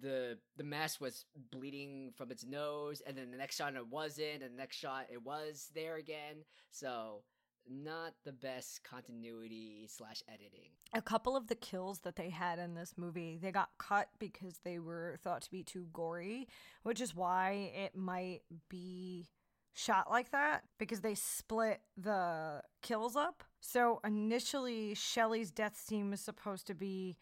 the 0.00 0.38
the 0.56 0.64
mask 0.64 1.00
was 1.00 1.26
bleeding 1.52 2.10
from 2.16 2.30
its 2.30 2.44
nose 2.44 3.02
and 3.06 3.18
then 3.18 3.30
the 3.30 3.36
next 3.36 3.56
shot 3.56 3.76
it 3.76 3.86
wasn't 3.86 4.42
and 4.42 4.54
the 4.54 4.56
next 4.56 4.76
shot 4.76 5.06
it 5.12 5.22
was 5.22 5.68
there 5.74 5.96
again 5.96 6.36
so 6.70 7.22
not 7.68 8.14
the 8.24 8.32
best 8.32 8.82
continuity 8.84 9.86
slash 9.88 10.22
editing. 10.28 10.70
A 10.92 11.02
couple 11.02 11.36
of 11.36 11.46
the 11.46 11.54
kills 11.54 12.00
that 12.00 12.16
they 12.16 12.28
had 12.28 12.58
in 12.58 12.74
this 12.74 12.94
movie, 12.96 13.38
they 13.40 13.50
got 13.50 13.70
cut 13.78 14.08
because 14.18 14.60
they 14.64 14.78
were 14.78 15.18
thought 15.22 15.42
to 15.42 15.50
be 15.50 15.62
too 15.62 15.86
gory, 15.92 16.48
which 16.82 17.00
is 17.00 17.14
why 17.14 17.72
it 17.74 17.96
might 17.96 18.42
be 18.68 19.28
shot 19.74 20.08
like 20.10 20.30
that 20.30 20.62
because 20.78 21.00
they 21.00 21.14
split 21.14 21.80
the 21.96 22.62
kills 22.80 23.16
up. 23.16 23.44
So 23.60 24.00
initially, 24.04 24.94
Shelly's 24.94 25.50
death 25.50 25.76
scene 25.76 26.10
was 26.10 26.20
supposed 26.20 26.66
to 26.68 26.74
be 26.74 27.16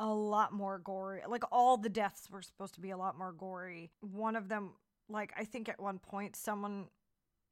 a 0.00 0.06
lot 0.06 0.52
more 0.52 0.78
gory. 0.78 1.22
Like 1.26 1.44
all 1.52 1.76
the 1.76 1.88
deaths 1.88 2.28
were 2.30 2.42
supposed 2.42 2.74
to 2.74 2.80
be 2.80 2.90
a 2.90 2.96
lot 2.96 3.16
more 3.16 3.32
gory. 3.32 3.92
One 4.00 4.34
of 4.36 4.48
them, 4.48 4.72
like 5.08 5.32
I 5.38 5.44
think 5.44 5.68
at 5.68 5.80
one 5.80 5.98
point, 5.98 6.34
someone 6.34 6.88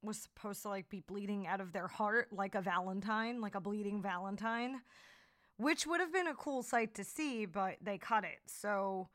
was 0.03 0.17
supposed 0.19 0.63
to 0.63 0.69
like 0.69 0.89
be 0.89 1.01
bleeding 1.01 1.47
out 1.47 1.61
of 1.61 1.73
their 1.73 1.87
heart 1.87 2.29
like 2.33 2.55
a 2.55 2.63
valentine 2.63 3.41
like 3.41 3.55
a 3.55 3.61
bleeding 3.61 4.01
valentine 4.01 4.81
which 5.59 5.87
would 5.87 6.01
have 6.01 6.11
been 6.11 6.27
a 6.27 6.35
cool 6.35 6.63
sight 6.63 6.95
to 6.95 7.05
see 7.05 7.45
but 7.45 7.77
they 7.83 7.99
cut 7.99 8.25
it 8.25 8.39
so 8.47 9.09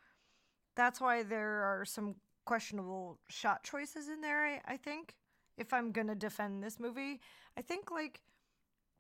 that's 0.76 1.02
why 1.02 1.24
there 1.24 1.64
are 1.64 1.86
some 1.86 2.16
questionable 2.46 3.18
shot 3.30 3.64
choices 3.64 4.10
in 4.10 4.22
there 4.22 4.46
I, 4.46 4.62
I 4.74 4.78
think 4.78 5.16
if 5.58 5.74
i'm 5.74 5.92
gonna 5.92 6.16
defend 6.16 6.64
this 6.64 6.80
movie 6.80 7.20
i 7.58 7.62
think 7.62 7.92
like 7.92 8.22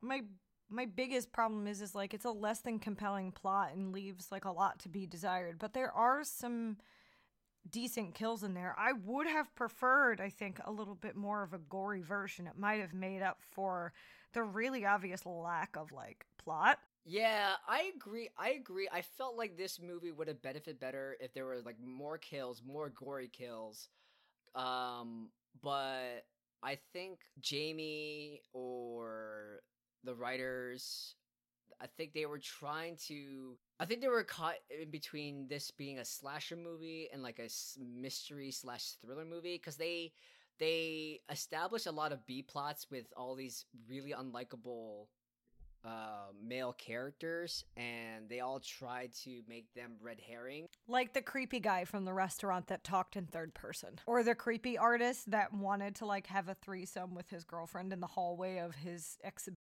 my 0.02 0.22
my 0.70 0.86
biggest 0.86 1.32
problem 1.32 1.68
is 1.68 1.82
is 1.82 1.96
like 1.96 2.14
it's 2.14 2.26
a 2.26 2.32
less 2.32 2.62
than 2.62 2.80
compelling 2.80 3.32
plot 3.32 3.72
and 3.74 3.92
leaves 3.92 4.32
like 4.32 4.46
a 4.46 4.52
lot 4.52 4.80
to 4.80 4.90
be 4.90 5.06
desired 5.06 5.58
but 5.60 5.74
there 5.74 5.92
are 5.92 6.24
some 6.24 6.78
decent 7.70 8.14
kills 8.14 8.44
in 8.44 8.54
there. 8.54 8.76
I 8.78 8.94
would 8.94 9.28
have 9.28 9.54
preferred, 9.56 10.22
I 10.22 10.30
think, 10.30 10.60
a 10.64 10.72
little 10.72 10.96
bit 10.96 11.16
more 11.16 11.44
of 11.44 11.54
a 11.54 11.58
gory 11.58 12.02
version. 12.02 12.48
It 12.48 12.58
might 12.58 12.82
have 12.82 12.94
made 12.94 13.22
up 13.22 13.40
for 13.52 13.94
the 14.34 14.44
really 14.44 14.86
obvious 14.86 15.26
lack 15.26 15.76
of 15.76 15.92
like 15.92 16.26
plot. 16.38 16.80
Yeah, 17.06 17.54
I 17.68 17.92
agree. 17.96 18.30
I 18.38 18.52
agree. 18.52 18.88
I 18.92 19.02
felt 19.02 19.38
like 19.38 19.58
this 19.58 19.80
movie 19.80 20.12
would 20.12 20.28
have 20.28 20.42
benefited 20.42 20.80
better 20.80 21.16
if 21.20 21.34
there 21.34 21.46
were 21.46 21.62
like 21.64 21.78
more 21.84 22.18
kills, 22.18 22.62
more 22.66 22.90
gory 22.90 23.28
kills. 23.28 23.90
Um, 24.56 25.30
but 25.62 26.26
I 26.64 26.78
think 26.94 27.20
Jamie 27.40 28.42
or 28.54 29.62
the 30.04 30.16
writers 30.16 31.16
I 31.82 31.88
think 31.88 32.14
they 32.14 32.26
were 32.26 32.40
trying 32.40 32.98
to. 33.08 33.58
I 33.80 33.86
think 33.86 34.02
they 34.02 34.08
were 34.08 34.24
caught 34.24 34.56
in 34.70 34.90
between 34.90 35.48
this 35.48 35.72
being 35.72 36.00
a 36.00 36.06
slasher 36.06 36.56
movie 36.56 37.10
and 37.12 37.22
like 37.22 37.40
a 37.40 37.50
mystery 37.80 38.52
slash 38.52 38.94
thriller 39.02 39.26
movie 39.26 39.58
because 39.58 39.76
they 39.76 40.14
they 40.60 41.22
established 41.30 41.88
a 41.88 41.92
lot 41.92 42.14
of 42.14 42.26
B 42.26 42.42
plots 42.42 42.88
with 42.90 43.08
all 43.18 43.36
these 43.36 43.66
really 43.90 44.12
unlikable 44.12 45.08
uh, 45.86 46.32
male 46.44 46.74
characters, 46.74 47.66
and 47.78 48.28
they 48.30 48.40
all 48.40 48.60
tried 48.60 49.14
to 49.24 49.42
make 49.48 49.74
them 49.74 49.94
red 50.02 50.20
herring. 50.20 50.68
Like 50.88 51.14
the 51.14 51.22
creepy 51.22 51.60
guy 51.60 51.86
from 51.86 52.06
the 52.06 52.14
restaurant 52.14 52.68
that 52.68 52.84
talked 52.84 53.16
in 53.16 53.28
third 53.28 53.54
person, 53.54 54.00
or 54.06 54.24
the 54.24 54.36
creepy 54.36 54.78
artist 54.78 55.32
that 55.32 55.54
wanted 55.54 55.96
to 55.96 56.06
like 56.06 56.28
have 56.28 56.50
a 56.50 56.56
threesome 56.56 57.14
with 57.14 57.30
his 57.30 57.44
girlfriend 57.44 57.94
in 57.94 58.00
the 58.00 58.08
hallway 58.08 58.58
of 58.58 58.76
his 58.76 59.18
exhibition 59.24 59.56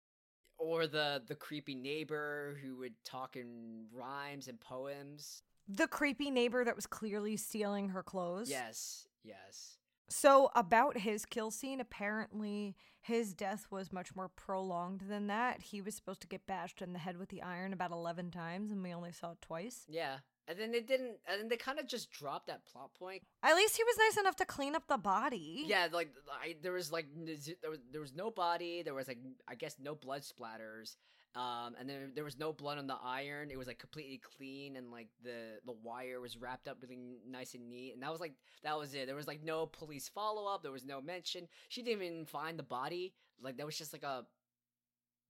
or 0.57 0.87
the 0.87 1.21
the 1.27 1.35
creepy 1.35 1.75
neighbor 1.75 2.57
who 2.61 2.77
would 2.77 2.93
talk 3.03 3.35
in 3.35 3.85
rhymes 3.93 4.47
and 4.47 4.59
poems. 4.59 5.41
The 5.67 5.87
creepy 5.87 6.29
neighbor 6.29 6.63
that 6.63 6.75
was 6.75 6.85
clearly 6.85 7.37
stealing 7.37 7.89
her 7.89 8.03
clothes. 8.03 8.49
Yes, 8.49 9.07
yes. 9.23 9.77
So, 10.07 10.51
about 10.55 10.99
his 10.99 11.25
kill 11.25 11.49
scene, 11.51 11.79
apparently 11.79 12.75
his 13.01 13.33
death 13.33 13.67
was 13.69 13.91
much 13.91 14.15
more 14.15 14.29
prolonged 14.29 15.01
than 15.07 15.27
that. 15.27 15.61
He 15.61 15.81
was 15.81 15.95
supposed 15.95 16.21
to 16.21 16.27
get 16.27 16.47
bashed 16.47 16.81
in 16.81 16.93
the 16.93 16.99
head 16.99 17.17
with 17.17 17.29
the 17.29 17.41
iron 17.41 17.73
about 17.73 17.91
11 17.91 18.31
times, 18.31 18.71
and 18.71 18.83
we 18.83 18.93
only 18.93 19.11
saw 19.11 19.31
it 19.31 19.41
twice. 19.41 19.85
Yeah. 19.87 20.17
And 20.47 20.59
then 20.59 20.71
they 20.71 20.81
didn't, 20.81 21.17
and 21.27 21.41
then 21.41 21.47
they 21.47 21.57
kind 21.57 21.79
of 21.79 21.87
just 21.87 22.11
dropped 22.11 22.47
that 22.47 22.65
plot 22.65 22.93
point. 22.93 23.23
At 23.41 23.55
least 23.55 23.77
he 23.77 23.83
was 23.83 23.95
nice 23.97 24.17
enough 24.17 24.35
to 24.37 24.45
clean 24.45 24.75
up 24.75 24.87
the 24.87 24.97
body. 24.97 25.63
Yeah, 25.65 25.87
like 25.91 26.09
I, 26.31 26.55
there 26.61 26.71
was 26.71 26.91
like 26.91 27.07
there 27.15 27.71
was 27.71 27.79
there 27.91 28.01
was 28.01 28.13
no 28.13 28.29
body. 28.29 28.83
There 28.83 28.93
was 28.93 29.07
like 29.07 29.17
I 29.47 29.55
guess 29.55 29.77
no 29.81 29.95
blood 29.95 30.21
splatters. 30.21 30.97
Um, 31.35 31.75
and 31.77 31.89
then 31.89 32.11
there 32.15 32.23
was 32.23 32.39
no 32.39 32.53
blood 32.53 32.77
on 32.77 32.87
the 32.87 32.95
iron. 33.03 33.51
It 33.51 33.57
was 33.57 33.67
like 33.67 33.77
completely 33.77 34.21
clean, 34.37 34.77
and 34.77 34.89
like 34.89 35.09
the 35.21 35.59
the 35.65 35.75
wire 35.83 36.21
was 36.21 36.37
wrapped 36.37 36.67
up 36.67 36.77
really 36.81 36.97
nice 37.29 37.53
and 37.53 37.69
neat. 37.69 37.93
And 37.93 38.01
that 38.03 38.11
was 38.11 38.21
like 38.21 38.33
that 38.63 38.77
was 38.77 38.93
it. 38.93 39.05
There 39.07 39.15
was 39.15 39.27
like 39.27 39.43
no 39.43 39.65
police 39.65 40.07
follow 40.07 40.53
up. 40.53 40.63
There 40.63 40.71
was 40.71 40.85
no 40.85 41.01
mention. 41.01 41.47
She 41.67 41.81
didn't 41.81 42.03
even 42.03 42.25
find 42.25 42.57
the 42.57 42.63
body. 42.63 43.13
Like 43.41 43.57
that 43.57 43.65
was 43.65 43.77
just 43.77 43.91
like 43.91 44.03
a 44.03 44.25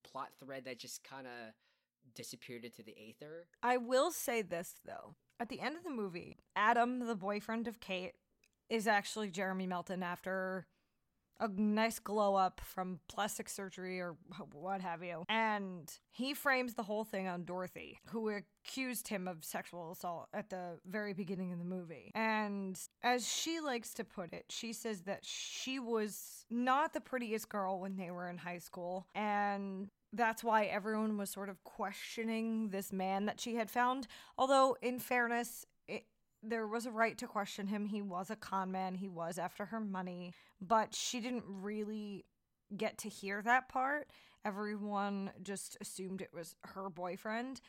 plot 0.03 0.29
thread 0.39 0.65
that 0.65 0.77
just 0.77 1.03
kind 1.03 1.25
of 1.25 1.53
disappeared 2.13 2.65
into 2.65 2.83
the 2.83 2.95
aether. 2.97 3.47
I 3.63 3.77
will 3.77 4.11
say 4.11 4.41
this 4.43 4.75
though. 4.85 5.15
At 5.39 5.49
the 5.49 5.59
end 5.59 5.75
of 5.75 5.83
the 5.83 5.89
movie, 5.89 6.37
Adam, 6.55 6.99
the 7.07 7.15
boyfriend 7.15 7.67
of 7.67 7.79
Kate, 7.79 8.13
is 8.69 8.87
actually 8.87 9.29
Jeremy 9.29 9.67
Melton 9.67 10.01
after 10.01 10.67
a 11.39 11.47
nice 11.47 11.99
glow 11.99 12.35
up 12.35 12.61
from 12.63 12.99
plastic 13.07 13.49
surgery 13.49 13.99
or 13.99 14.15
what 14.53 14.81
have 14.81 15.03
you. 15.03 15.23
And 15.29 15.91
he 16.11 16.33
frames 16.33 16.73
the 16.73 16.83
whole 16.83 17.03
thing 17.03 17.27
on 17.27 17.43
Dorothy, 17.43 17.99
who 18.07 18.29
accused 18.29 19.07
him 19.07 19.27
of 19.27 19.43
sexual 19.43 19.91
assault 19.91 20.27
at 20.33 20.49
the 20.49 20.79
very 20.85 21.13
beginning 21.13 21.51
of 21.51 21.59
the 21.59 21.65
movie. 21.65 22.11
And 22.15 22.79
as 23.03 23.27
she 23.27 23.59
likes 23.59 23.93
to 23.95 24.03
put 24.03 24.33
it, 24.33 24.45
she 24.49 24.73
says 24.73 25.01
that 25.01 25.19
she 25.23 25.79
was 25.79 26.45
not 26.49 26.93
the 26.93 27.01
prettiest 27.01 27.49
girl 27.49 27.79
when 27.79 27.97
they 27.97 28.11
were 28.11 28.29
in 28.29 28.37
high 28.37 28.59
school. 28.59 29.07
And 29.13 29.89
that's 30.13 30.43
why 30.43 30.65
everyone 30.65 31.17
was 31.17 31.29
sort 31.29 31.49
of 31.49 31.63
questioning 31.63 32.69
this 32.69 32.93
man 32.93 33.25
that 33.25 33.39
she 33.39 33.55
had 33.55 33.69
found. 33.69 34.07
Although, 34.37 34.77
in 34.81 34.99
fairness, 34.99 35.65
there 36.49 36.67
was 36.67 36.85
a 36.85 36.91
right 36.91 37.17
to 37.17 37.27
question 37.27 37.67
him. 37.67 37.85
He 37.85 38.01
was 38.01 38.29
a 38.29 38.35
con 38.35 38.71
man, 38.71 38.95
he 38.95 39.09
was 39.09 39.37
after 39.37 39.65
her 39.65 39.79
money, 39.79 40.33
but 40.61 40.93
she 40.93 41.19
didn't 41.19 41.45
really 41.47 42.25
get 42.75 42.97
to 42.99 43.09
hear 43.09 43.41
that 43.43 43.69
part. 43.69 44.09
Everyone 44.43 45.31
just 45.43 45.77
assumed 45.81 46.21
it 46.21 46.33
was 46.33 46.55
her 46.61 46.89
boyfriend. 46.89 47.61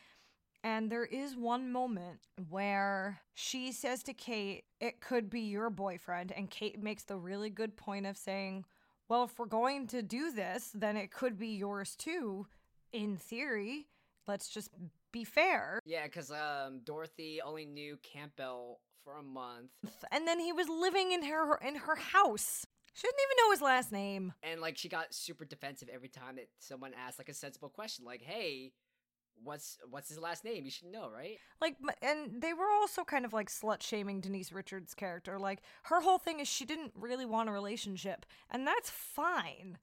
And 0.63 0.91
there 0.91 1.05
is 1.05 1.35
one 1.35 1.71
moment 1.71 2.19
where 2.49 3.21
she 3.35 3.71
says 3.71 4.03
to 4.03 4.13
Kate, 4.13 4.65
It 4.79 5.01
could 5.01 5.29
be 5.29 5.41
your 5.41 5.69
boyfriend. 5.69 6.31
And 6.31 6.49
Kate 6.49 6.81
makes 6.81 7.03
the 7.03 7.17
really 7.17 7.49
good 7.49 7.77
point 7.77 8.05
of 8.05 8.17
saying, 8.17 8.65
well, 9.09 9.23
if 9.23 9.39
we're 9.39 9.45
going 9.45 9.87
to 9.87 10.01
do 10.01 10.31
this, 10.31 10.71
then 10.73 10.97
it 10.97 11.11
could 11.11 11.37
be 11.37 11.49
yours 11.49 11.95
too, 11.95 12.47
in 12.91 13.17
theory. 13.17 13.87
Let's 14.27 14.49
just 14.49 14.69
be 15.11 15.23
fair. 15.23 15.79
Yeah, 15.85 16.05
because 16.05 16.31
um, 16.31 16.81
Dorothy 16.83 17.41
only 17.43 17.65
knew 17.65 17.97
Campbell 18.03 18.79
for 19.03 19.17
a 19.17 19.23
month, 19.23 19.71
And 20.11 20.27
then 20.27 20.39
he 20.39 20.51
was 20.51 20.67
living 20.67 21.11
in 21.11 21.23
her 21.23 21.55
in 21.57 21.75
her 21.75 21.95
house. 21.95 22.65
She 22.93 23.07
didn't 23.07 23.19
even 23.19 23.45
know 23.45 23.51
his 23.51 23.61
last 23.61 23.91
name. 23.91 24.33
and 24.43 24.59
like 24.59 24.77
she 24.77 24.89
got 24.89 25.13
super 25.13 25.45
defensive 25.45 25.87
every 25.93 26.09
time 26.09 26.35
that 26.37 26.49
someone 26.59 26.91
asked 26.93 27.19
like 27.19 27.29
a 27.29 27.33
sensible 27.33 27.69
question, 27.69 28.03
like, 28.05 28.21
"Hey, 28.21 28.73
what's 29.43 29.77
what's 29.89 30.09
his 30.09 30.19
last 30.19 30.43
name? 30.43 30.65
You 30.65 30.71
should 30.71 30.87
know, 30.91 31.09
right?" 31.09 31.37
Like, 31.61 31.77
and 32.01 32.41
they 32.41 32.53
were 32.53 32.69
also 32.69 33.03
kind 33.03 33.23
of 33.23 33.33
like 33.33 33.49
slut 33.49 33.81
shaming 33.81 34.19
Denise 34.19 34.51
Richards' 34.51 34.93
character. 34.93 35.37
Like, 35.39 35.61
her 35.83 36.01
whole 36.01 36.17
thing 36.17 36.39
is 36.39 36.47
she 36.47 36.65
didn't 36.65 36.91
really 36.95 37.25
want 37.25 37.49
a 37.49 37.51
relationship, 37.51 38.25
and 38.49 38.65
that's 38.67 38.89
fine. 38.89 39.77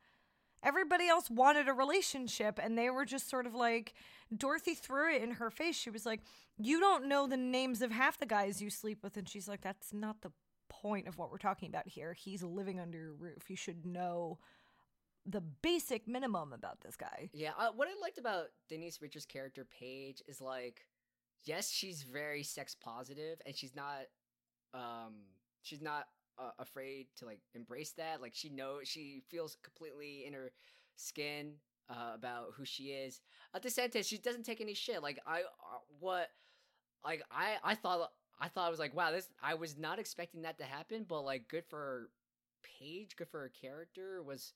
Everybody 0.64 1.08
else 1.08 1.30
wanted 1.30 1.68
a 1.68 1.72
relationship, 1.72 2.58
and 2.62 2.76
they 2.76 2.88
were 2.90 3.04
just 3.04 3.28
sort 3.28 3.46
of 3.46 3.54
like, 3.54 3.94
Dorothy 4.34 4.74
threw 4.74 5.14
it 5.14 5.22
in 5.22 5.32
her 5.32 5.50
face. 5.50 5.76
She 5.76 5.90
was 5.90 6.06
like, 6.06 6.20
You 6.58 6.80
don't 6.80 7.06
know 7.06 7.26
the 7.26 7.36
names 7.36 7.82
of 7.82 7.90
half 7.90 8.18
the 8.18 8.26
guys 8.26 8.62
you 8.62 8.70
sleep 8.70 9.02
with. 9.02 9.16
And 9.16 9.28
she's 9.28 9.46
like, 9.46 9.60
That's 9.60 9.92
not 9.92 10.22
the 10.22 10.32
point 10.70 11.06
of 11.06 11.18
what 11.18 11.30
we're 11.30 11.38
talking 11.38 11.68
about 11.68 11.86
here. 11.86 12.14
He's 12.14 12.42
living 12.42 12.80
under 12.80 12.98
your 12.98 13.12
roof. 13.12 13.48
You 13.48 13.56
should 13.56 13.84
know 13.84 14.38
the 15.26 15.40
basic 15.40 16.06
minimum 16.06 16.52
about 16.52 16.80
this 16.80 16.96
guy. 16.96 17.30
Yeah, 17.32 17.52
uh, 17.58 17.70
what 17.74 17.88
I 17.88 17.92
liked 18.00 18.18
about 18.18 18.46
Denise 18.68 19.00
Richards' 19.00 19.26
character 19.26 19.66
Paige 19.78 20.22
is 20.28 20.40
like, 20.40 20.86
yes, 21.44 21.70
she's 21.70 22.02
very 22.02 22.42
sex 22.42 22.74
positive, 22.74 23.40
and 23.46 23.56
she's 23.56 23.74
not, 23.74 24.02
um, 24.74 25.14
she's 25.62 25.80
not 25.80 26.04
uh, 26.38 26.50
afraid 26.58 27.06
to 27.18 27.26
like 27.26 27.40
embrace 27.54 27.92
that. 27.92 28.20
Like 28.20 28.34
she 28.34 28.48
knows, 28.48 28.88
she 28.88 29.22
feels 29.28 29.56
completely 29.62 30.24
in 30.26 30.32
her 30.32 30.52
skin 30.96 31.54
uh, 31.90 32.12
about 32.14 32.48
who 32.56 32.64
she 32.64 32.84
is. 32.84 33.20
At 33.54 33.62
the 33.62 33.70
same 33.70 33.90
time, 33.90 34.02
she 34.02 34.18
doesn't 34.18 34.44
take 34.44 34.60
any 34.60 34.74
shit. 34.74 35.02
Like 35.02 35.18
I, 35.26 35.40
uh, 35.40 35.78
what, 36.00 36.28
like 37.04 37.22
I, 37.30 37.56
I 37.62 37.74
thought, 37.74 38.10
I 38.40 38.48
thought 38.48 38.66
I 38.66 38.70
was 38.70 38.78
like, 38.78 38.94
wow, 38.94 39.10
this, 39.10 39.28
I 39.42 39.54
was 39.54 39.78
not 39.78 39.98
expecting 39.98 40.42
that 40.42 40.58
to 40.58 40.64
happen, 40.64 41.06
but 41.08 41.22
like, 41.22 41.48
good 41.48 41.64
for 41.68 42.10
Paige, 42.62 43.16
good 43.16 43.28
for 43.28 43.40
her 43.40 43.52
character 43.60 44.22
was 44.22 44.54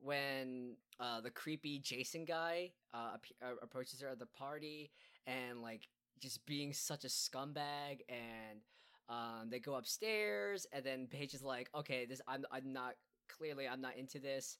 when 0.00 0.76
uh, 0.98 1.20
the 1.20 1.30
creepy 1.30 1.78
Jason 1.78 2.24
guy 2.24 2.72
uh, 2.94 3.16
uh, 3.42 3.54
approaches 3.62 4.00
her 4.00 4.08
at 4.08 4.18
the 4.18 4.26
party 4.26 4.90
and 5.26 5.62
like 5.62 5.88
just 6.20 6.44
being 6.46 6.72
such 6.72 7.04
a 7.04 7.08
scumbag 7.08 8.00
and 8.08 8.60
um, 9.10 9.50
they 9.50 9.58
go 9.58 9.74
upstairs 9.74 10.66
and 10.72 10.84
then 10.84 11.08
Paige 11.10 11.34
is 11.34 11.42
like, 11.42 11.68
okay, 11.74 12.06
this 12.06 12.20
I'm 12.28 12.44
I'm 12.52 12.72
not 12.72 12.94
clearly 13.28 13.68
I'm 13.68 13.80
not 13.80 13.96
into 13.96 14.20
this, 14.20 14.58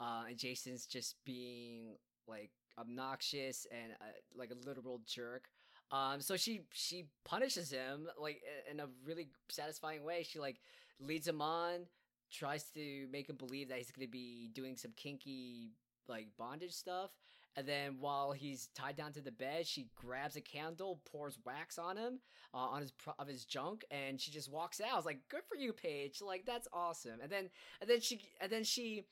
uh, 0.00 0.24
and 0.28 0.36
Jason's 0.36 0.86
just 0.86 1.16
being 1.24 1.96
like 2.26 2.50
obnoxious 2.78 3.66
and 3.70 3.92
uh, 4.00 4.12
like 4.36 4.50
a 4.50 4.66
literal 4.66 5.00
jerk. 5.06 5.44
Um, 5.92 6.20
so 6.20 6.36
she 6.36 6.62
she 6.72 7.06
punishes 7.24 7.70
him 7.70 8.08
like 8.18 8.42
in 8.70 8.80
a 8.80 8.86
really 9.06 9.28
satisfying 9.48 10.04
way. 10.04 10.24
She 10.28 10.40
like 10.40 10.58
leads 11.00 11.28
him 11.28 11.40
on, 11.40 11.86
tries 12.32 12.64
to 12.74 13.06
make 13.12 13.28
him 13.28 13.36
believe 13.36 13.68
that 13.68 13.78
he's 13.78 13.92
going 13.92 14.06
to 14.06 14.10
be 14.10 14.50
doing 14.52 14.76
some 14.76 14.92
kinky 14.96 15.72
like 16.08 16.26
bondage 16.36 16.72
stuff 16.72 17.10
and 17.56 17.66
then 17.66 17.96
while 18.00 18.32
he's 18.32 18.68
tied 18.74 18.96
down 18.96 19.12
to 19.12 19.20
the 19.20 19.32
bed 19.32 19.66
she 19.66 19.88
grabs 19.94 20.36
a 20.36 20.40
candle 20.40 21.00
pours 21.10 21.38
wax 21.44 21.78
on 21.78 21.96
him 21.96 22.20
uh, 22.54 22.58
on 22.58 22.80
his 22.80 22.92
pro- 22.92 23.14
of 23.18 23.28
his 23.28 23.44
junk 23.44 23.84
and 23.90 24.20
she 24.20 24.30
just 24.30 24.50
walks 24.50 24.80
out. 24.80 24.92
I 24.92 24.96
was 24.96 25.06
like 25.06 25.20
good 25.28 25.42
for 25.48 25.56
you 25.56 25.72
paige. 25.72 26.20
Like 26.20 26.44
that's 26.46 26.68
awesome. 26.72 27.20
And 27.22 27.30
then 27.30 27.50
and 27.80 27.88
then 27.88 28.00
she 28.00 28.20
and 28.40 28.50
then 28.50 28.64
she 28.64 29.04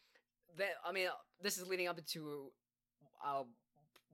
that 0.59 0.71
i 0.85 0.91
mean 0.91 1.07
this 1.41 1.59
is 1.59 1.69
leading 1.69 1.87
up 1.87 1.97
into 1.97 2.51
uh, 3.25 3.45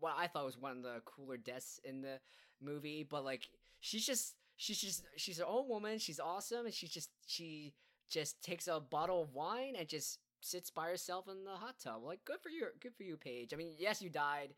what 0.00 0.14
i 0.18 0.26
thought 0.26 0.44
was 0.44 0.58
one 0.58 0.76
of 0.76 0.82
the 0.82 1.00
cooler 1.06 1.38
deaths 1.38 1.80
in 1.82 2.02
the 2.02 2.20
movie 2.60 3.06
but 3.08 3.24
like 3.24 3.48
she's 3.80 4.04
just 4.04 4.34
she's 4.56 4.80
just 4.80 5.04
she's 5.16 5.38
her 5.38 5.46
own 5.46 5.68
woman. 5.68 5.98
She's 5.98 6.20
awesome 6.20 6.66
and 6.66 6.74
she's 6.74 6.90
just 6.90 7.10
she 7.26 7.74
just 8.10 8.42
takes 8.42 8.66
a 8.66 8.80
bottle 8.80 9.22
of 9.22 9.34
wine 9.34 9.74
and 9.78 9.88
just 9.88 10.18
sits 10.40 10.70
by 10.70 10.88
herself 10.88 11.28
in 11.28 11.44
the 11.44 11.52
hot 11.56 11.76
tub. 11.82 12.02
Like, 12.04 12.24
good 12.24 12.40
for 12.40 12.48
you, 12.50 12.66
good 12.80 12.94
for 12.94 13.02
you, 13.04 13.16
Paige. 13.16 13.52
I 13.52 13.56
mean, 13.56 13.72
yes, 13.78 14.00
you 14.02 14.10
died 14.10 14.54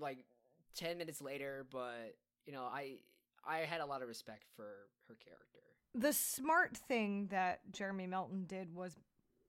like 0.00 0.24
ten 0.74 0.98
minutes 0.98 1.20
later, 1.20 1.66
but 1.70 2.16
you 2.46 2.52
know, 2.52 2.62
I 2.62 2.98
I 3.46 3.58
had 3.58 3.80
a 3.80 3.86
lot 3.86 4.02
of 4.02 4.08
respect 4.08 4.44
for 4.56 4.66
her 5.08 5.14
character. 5.22 5.58
the 5.94 6.12
smart 6.12 6.76
thing 6.76 7.26
that 7.30 7.60
Jeremy 7.70 8.06
Melton 8.06 8.44
did 8.46 8.74
was 8.74 8.96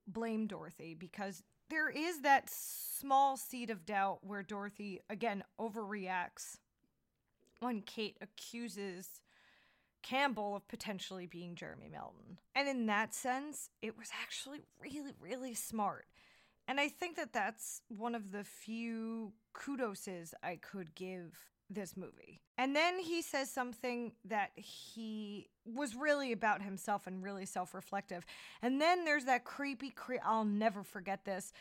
blame 0.08 0.48
Dorothy 0.48 0.94
because 0.94 1.44
there 1.70 1.90
is 1.90 2.22
that 2.22 2.50
small 2.50 3.38
seed 3.38 3.70
of 3.70 3.86
doubt 3.86 4.20
where 4.24 4.44
Dorothy 4.44 5.00
again 5.10 5.44
overreacts 5.60 6.58
when 7.60 7.82
Kate 7.82 8.18
accuses 8.22 9.22
Campbell 10.04 10.56
of 10.56 10.68
potentially 10.68 11.26
being 11.26 11.56
Jeremy 11.56 11.90
Melton. 11.92 12.38
And 12.56 12.68
in 12.68 12.86
that 12.88 13.14
sense, 13.14 13.70
it 13.82 13.98
was 13.98 14.10
actually 14.22 14.60
really, 14.80 15.14
really 15.20 15.56
smart. 15.56 16.06
And 16.68 16.80
I 16.80 16.90
think 16.90 17.16
that 17.18 17.34
that's 17.34 17.82
one 17.90 18.16
of 18.16 18.32
the 18.32 18.44
few 18.44 19.34
kudoses 19.56 20.34
I 20.44 20.58
could 20.58 20.96
give 20.96 21.38
this 21.70 21.98
movie. 21.98 22.42
And 22.58 22.76
then 22.76 23.00
he 23.00 23.22
says 23.22 23.50
something 23.50 24.14
that 24.26 24.52
he 24.56 25.50
was 25.66 25.96
really 25.96 26.32
about 26.32 26.62
himself 26.62 27.08
and 27.08 27.24
really 27.24 27.46
self 27.46 27.74
reflective. 27.74 28.26
And 28.62 28.80
then 28.80 29.06
there's 29.06 29.26
that 29.26 29.44
creepy, 29.44 29.90
cre- 29.90 30.16
I'll 30.24 30.46
never 30.46 30.84
forget 30.84 31.26
this. 31.26 31.52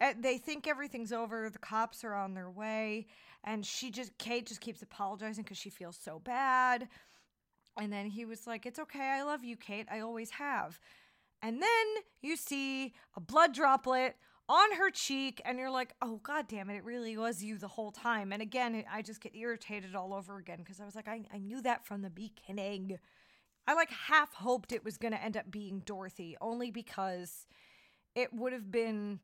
Uh, 0.00 0.14
They 0.18 0.38
think 0.38 0.66
everything's 0.66 1.12
over. 1.12 1.50
The 1.50 1.58
cops 1.58 2.04
are 2.04 2.14
on 2.14 2.34
their 2.34 2.50
way. 2.50 3.06
And 3.44 3.66
she 3.66 3.90
just, 3.90 4.16
Kate 4.18 4.46
just 4.46 4.60
keeps 4.60 4.82
apologizing 4.82 5.42
because 5.42 5.58
she 5.58 5.70
feels 5.70 5.98
so 6.00 6.20
bad. 6.20 6.88
And 7.78 7.92
then 7.92 8.06
he 8.06 8.24
was 8.24 8.46
like, 8.46 8.66
It's 8.66 8.78
okay. 8.78 9.00
I 9.04 9.22
love 9.22 9.44
you, 9.44 9.56
Kate. 9.56 9.86
I 9.90 10.00
always 10.00 10.30
have. 10.30 10.78
And 11.42 11.60
then 11.60 11.86
you 12.20 12.36
see 12.36 12.94
a 13.16 13.20
blood 13.20 13.52
droplet 13.52 14.16
on 14.48 14.72
her 14.76 14.90
cheek, 14.90 15.40
and 15.44 15.58
you're 15.58 15.70
like, 15.70 15.94
oh, 16.02 16.20
god 16.22 16.46
damn 16.46 16.68
it, 16.70 16.76
it 16.76 16.84
really 16.84 17.16
was 17.16 17.42
you 17.42 17.56
the 17.58 17.68
whole 17.68 17.90
time. 17.90 18.32
And 18.32 18.42
again, 18.42 18.84
I 18.92 19.02
just 19.02 19.20
get 19.20 19.34
irritated 19.34 19.94
all 19.94 20.12
over 20.12 20.36
again 20.36 20.58
because 20.58 20.80
I 20.80 20.84
was 20.84 20.94
like, 20.94 21.08
I, 21.08 21.22
I 21.32 21.38
knew 21.38 21.62
that 21.62 21.86
from 21.86 22.02
the 22.02 22.10
beginning. 22.10 22.98
I 23.66 23.74
like 23.74 23.90
half 23.90 24.34
hoped 24.34 24.72
it 24.72 24.84
was 24.84 24.98
going 24.98 25.12
to 25.12 25.22
end 25.22 25.36
up 25.36 25.50
being 25.50 25.82
Dorothy, 25.84 26.36
only 26.40 26.70
because 26.70 27.46
it 28.14 28.32
would 28.34 28.52
have 28.52 28.70
been 28.70 29.20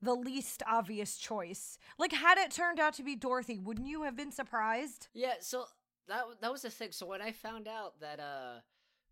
the 0.00 0.14
least 0.14 0.62
obvious 0.68 1.16
choice. 1.16 1.78
Like, 1.98 2.12
had 2.12 2.38
it 2.38 2.50
turned 2.50 2.80
out 2.80 2.94
to 2.94 3.04
be 3.04 3.14
Dorothy, 3.14 3.58
wouldn't 3.58 3.86
you 3.86 4.02
have 4.02 4.16
been 4.16 4.32
surprised? 4.32 5.08
Yeah, 5.14 5.34
so 5.40 5.66
that 6.08 6.24
that 6.40 6.52
was 6.52 6.62
the 6.62 6.70
thing. 6.70 6.92
So 6.92 7.06
when 7.06 7.22
I 7.22 7.32
found 7.32 7.68
out 7.68 8.00
that 8.00 8.20
uh 8.20 8.60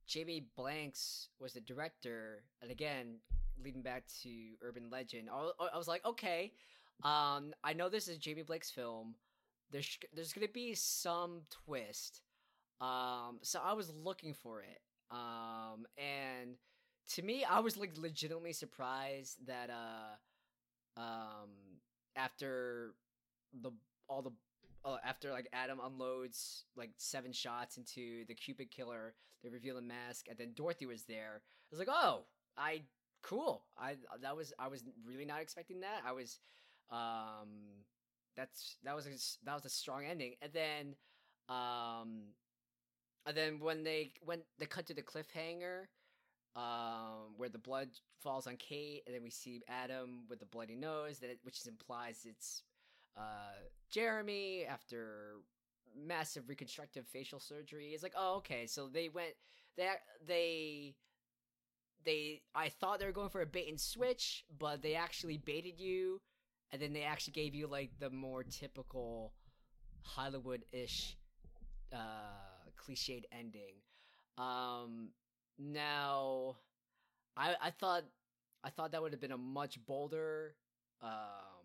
Jamie 0.06 0.46
Blanks 0.56 1.28
was 1.38 1.52
the 1.52 1.60
director, 1.60 2.44
and 2.62 2.70
again 2.70 3.16
leading 3.62 3.82
back 3.82 4.04
to 4.22 4.30
urban 4.62 4.88
legend, 4.90 5.28
I, 5.30 5.50
I 5.74 5.76
was 5.78 5.88
like, 5.88 6.04
okay, 6.04 6.52
um, 7.02 7.52
I 7.62 7.74
know 7.74 7.88
this 7.88 8.08
is 8.08 8.18
Jamie 8.18 8.42
Blanks' 8.42 8.70
film. 8.70 9.14
There's 9.70 9.98
there's 10.14 10.32
gonna 10.32 10.48
be 10.48 10.74
some 10.74 11.42
twist. 11.64 12.22
Um, 12.80 13.38
so 13.42 13.60
I 13.62 13.74
was 13.74 13.92
looking 13.94 14.34
for 14.34 14.62
it. 14.62 14.80
Um, 15.10 15.86
and 15.98 16.56
to 17.14 17.22
me, 17.22 17.44
I 17.44 17.60
was 17.60 17.76
like 17.76 17.92
legitimately 17.96 18.52
surprised 18.52 19.46
that 19.46 19.70
uh, 19.70 21.00
um, 21.00 21.50
after 22.16 22.94
the 23.62 23.72
all 24.08 24.22
the 24.22 24.32
uh, 24.84 24.96
after 25.04 25.30
like 25.30 25.48
Adam 25.52 25.80
unloads 25.84 26.64
like 26.76 26.90
seven 26.96 27.32
shots 27.32 27.76
into 27.76 28.24
the 28.26 28.34
Cupid 28.34 28.70
killer, 28.70 29.14
they 29.42 29.48
reveal 29.48 29.76
the 29.76 29.82
mask, 29.82 30.26
and 30.28 30.38
then 30.38 30.52
Dorothy 30.54 30.86
was 30.86 31.04
there. 31.04 31.40
I 31.42 31.68
was 31.70 31.78
like, 31.78 31.88
oh, 31.90 32.24
I 32.56 32.82
cool. 33.22 33.64
I 33.78 33.96
that 34.22 34.36
was 34.36 34.52
I 34.58 34.68
was 34.68 34.82
really 35.06 35.24
not 35.24 35.40
expecting 35.40 35.80
that. 35.80 36.02
I 36.06 36.12
was, 36.12 36.40
um, 36.90 37.84
that's 38.36 38.76
that 38.84 38.94
was 38.94 39.06
a, 39.06 39.44
that 39.44 39.54
was 39.54 39.64
a 39.64 39.70
strong 39.70 40.04
ending, 40.04 40.34
and 40.42 40.52
then, 40.52 40.94
um, 41.48 42.32
and 43.26 43.36
then 43.36 43.60
when 43.60 43.84
they 43.84 44.12
when 44.24 44.40
they 44.58 44.66
cut 44.66 44.86
to 44.86 44.94
the 44.94 45.02
cliffhanger, 45.02 45.84
um, 46.56 47.34
where 47.36 47.48
the 47.48 47.58
blood 47.58 47.88
falls 48.22 48.46
on 48.46 48.56
Kate, 48.56 49.02
and 49.06 49.14
then 49.14 49.22
we 49.22 49.30
see 49.30 49.62
Adam 49.68 50.24
with 50.28 50.40
the 50.40 50.46
bloody 50.46 50.76
nose, 50.76 51.18
that 51.18 51.30
which 51.42 51.66
implies 51.66 52.26
it's 52.28 52.62
uh, 53.16 53.58
Jeremy 53.90 54.64
after 54.64 55.36
massive 55.96 56.48
reconstructive 56.48 57.06
facial 57.06 57.40
surgery. 57.40 57.88
It's 57.88 58.02
like, 58.02 58.14
oh, 58.16 58.36
okay, 58.36 58.66
so 58.66 58.88
they 58.88 59.08
went, 59.08 59.34
they 59.76 59.88
they 60.26 60.94
they. 62.04 62.42
I 62.54 62.68
thought 62.68 62.98
they 63.00 63.06
were 63.06 63.12
going 63.12 63.30
for 63.30 63.42
a 63.42 63.46
bait 63.46 63.68
and 63.68 63.80
switch, 63.80 64.44
but 64.58 64.82
they 64.82 64.94
actually 64.94 65.38
baited 65.38 65.80
you, 65.80 66.20
and 66.70 66.80
then 66.80 66.92
they 66.92 67.02
actually 67.02 67.32
gave 67.32 67.54
you 67.54 67.66
like 67.66 67.90
the 67.98 68.10
more 68.10 68.42
typical 68.44 69.32
Hollywood 70.02 70.64
ish 70.72 71.16
uh, 71.92 72.70
cliched 72.78 73.24
ending. 73.32 73.74
Um, 74.38 75.10
now, 75.58 76.56
I 77.36 77.54
I 77.60 77.70
thought 77.70 78.04
I 78.64 78.70
thought 78.70 78.92
that 78.92 79.02
would 79.02 79.12
have 79.12 79.20
been 79.20 79.32
a 79.32 79.38
much 79.38 79.84
bolder 79.86 80.54
um 81.02 81.59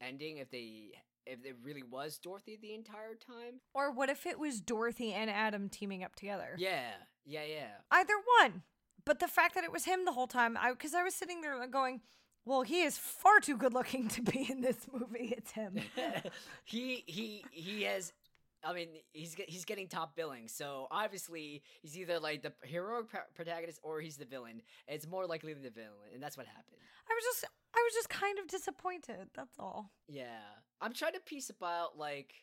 ending 0.00 0.38
if 0.38 0.50
they 0.50 0.92
if 1.26 1.44
it 1.44 1.56
really 1.62 1.82
was 1.82 2.18
Dorothy 2.18 2.58
the 2.60 2.74
entire 2.74 3.14
time. 3.14 3.60
Or 3.74 3.92
what 3.92 4.08
if 4.08 4.26
it 4.26 4.38
was 4.38 4.60
Dorothy 4.60 5.12
and 5.12 5.30
Adam 5.30 5.68
teaming 5.68 6.02
up 6.02 6.16
together? 6.16 6.54
Yeah, 6.58 6.90
yeah, 7.24 7.44
yeah. 7.44 7.68
Either 7.90 8.14
one. 8.40 8.62
But 9.04 9.20
the 9.20 9.28
fact 9.28 9.54
that 9.54 9.64
it 9.64 9.72
was 9.72 9.84
him 9.84 10.04
the 10.04 10.12
whole 10.12 10.26
time, 10.26 10.56
I 10.60 10.70
because 10.70 10.94
I 10.94 11.02
was 11.02 11.14
sitting 11.14 11.40
there 11.40 11.66
going, 11.68 12.00
well, 12.44 12.62
he 12.62 12.82
is 12.82 12.98
far 12.98 13.40
too 13.40 13.56
good 13.56 13.74
looking 13.74 14.08
to 14.08 14.22
be 14.22 14.46
in 14.50 14.60
this 14.60 14.86
movie. 14.92 15.34
It's 15.36 15.52
him. 15.52 15.78
he 16.64 17.04
he 17.06 17.44
he 17.50 17.82
has. 17.82 18.12
I 18.62 18.72
mean, 18.74 18.88
he's 19.12 19.34
he's 19.48 19.64
getting 19.64 19.88
top 19.88 20.16
billing, 20.16 20.48
so 20.48 20.86
obviously 20.90 21.62
he's 21.82 21.96
either 21.96 22.18
like 22.18 22.42
the 22.42 22.52
heroic 22.62 23.08
pro- 23.08 23.20
protagonist 23.34 23.80
or 23.82 24.00
he's 24.00 24.16
the 24.16 24.24
villain. 24.26 24.62
It's 24.86 25.06
more 25.06 25.26
likely 25.26 25.54
the 25.54 25.70
villain, 25.70 26.12
and 26.12 26.22
that's 26.22 26.36
what 26.36 26.46
happened. 26.46 26.76
I 27.08 27.14
was 27.14 27.24
just 27.24 27.44
I 27.74 27.82
was 27.84 27.94
just 27.94 28.08
kind 28.08 28.38
of 28.38 28.48
disappointed. 28.48 29.28
That's 29.34 29.58
all. 29.58 29.90
Yeah, 30.08 30.40
I'm 30.80 30.92
trying 30.92 31.14
to 31.14 31.20
piece 31.20 31.50
about 31.50 31.96
like, 31.96 32.34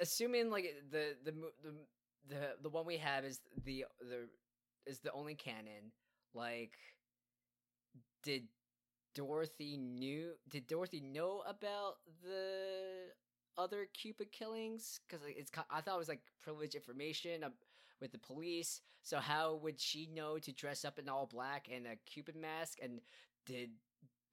assuming 0.00 0.50
like 0.50 0.74
the 0.90 1.16
the 1.24 1.32
the 1.62 1.74
the 2.28 2.40
the 2.62 2.68
one 2.68 2.86
we 2.86 2.96
have 2.96 3.24
is 3.24 3.40
the 3.64 3.84
the 4.00 4.28
is 4.86 5.00
the 5.00 5.12
only 5.12 5.34
canon. 5.34 5.92
Like, 6.34 6.72
did 8.22 8.44
Dorothy 9.14 9.76
knew? 9.76 10.32
Did 10.48 10.66
Dorothy 10.66 11.00
know 11.00 11.42
about 11.46 11.96
the 12.22 13.12
other 13.58 13.88
Cupid 13.92 14.32
killings? 14.32 15.00
Because 15.06 15.24
it's 15.26 15.50
I 15.70 15.80
thought 15.80 15.96
it 15.96 15.98
was 15.98 16.08
like 16.08 16.22
privileged 16.42 16.74
information 16.74 17.44
uh, 17.44 17.50
with 18.00 18.12
the 18.12 18.18
police. 18.18 18.80
So 19.02 19.18
how 19.18 19.56
would 19.62 19.80
she 19.80 20.08
know 20.14 20.38
to 20.38 20.52
dress 20.52 20.84
up 20.84 20.98
in 20.98 21.08
all 21.08 21.26
black 21.26 21.68
and 21.72 21.86
a 21.86 21.96
Cupid 22.06 22.36
mask? 22.36 22.78
And 22.82 23.00
did 23.44 23.70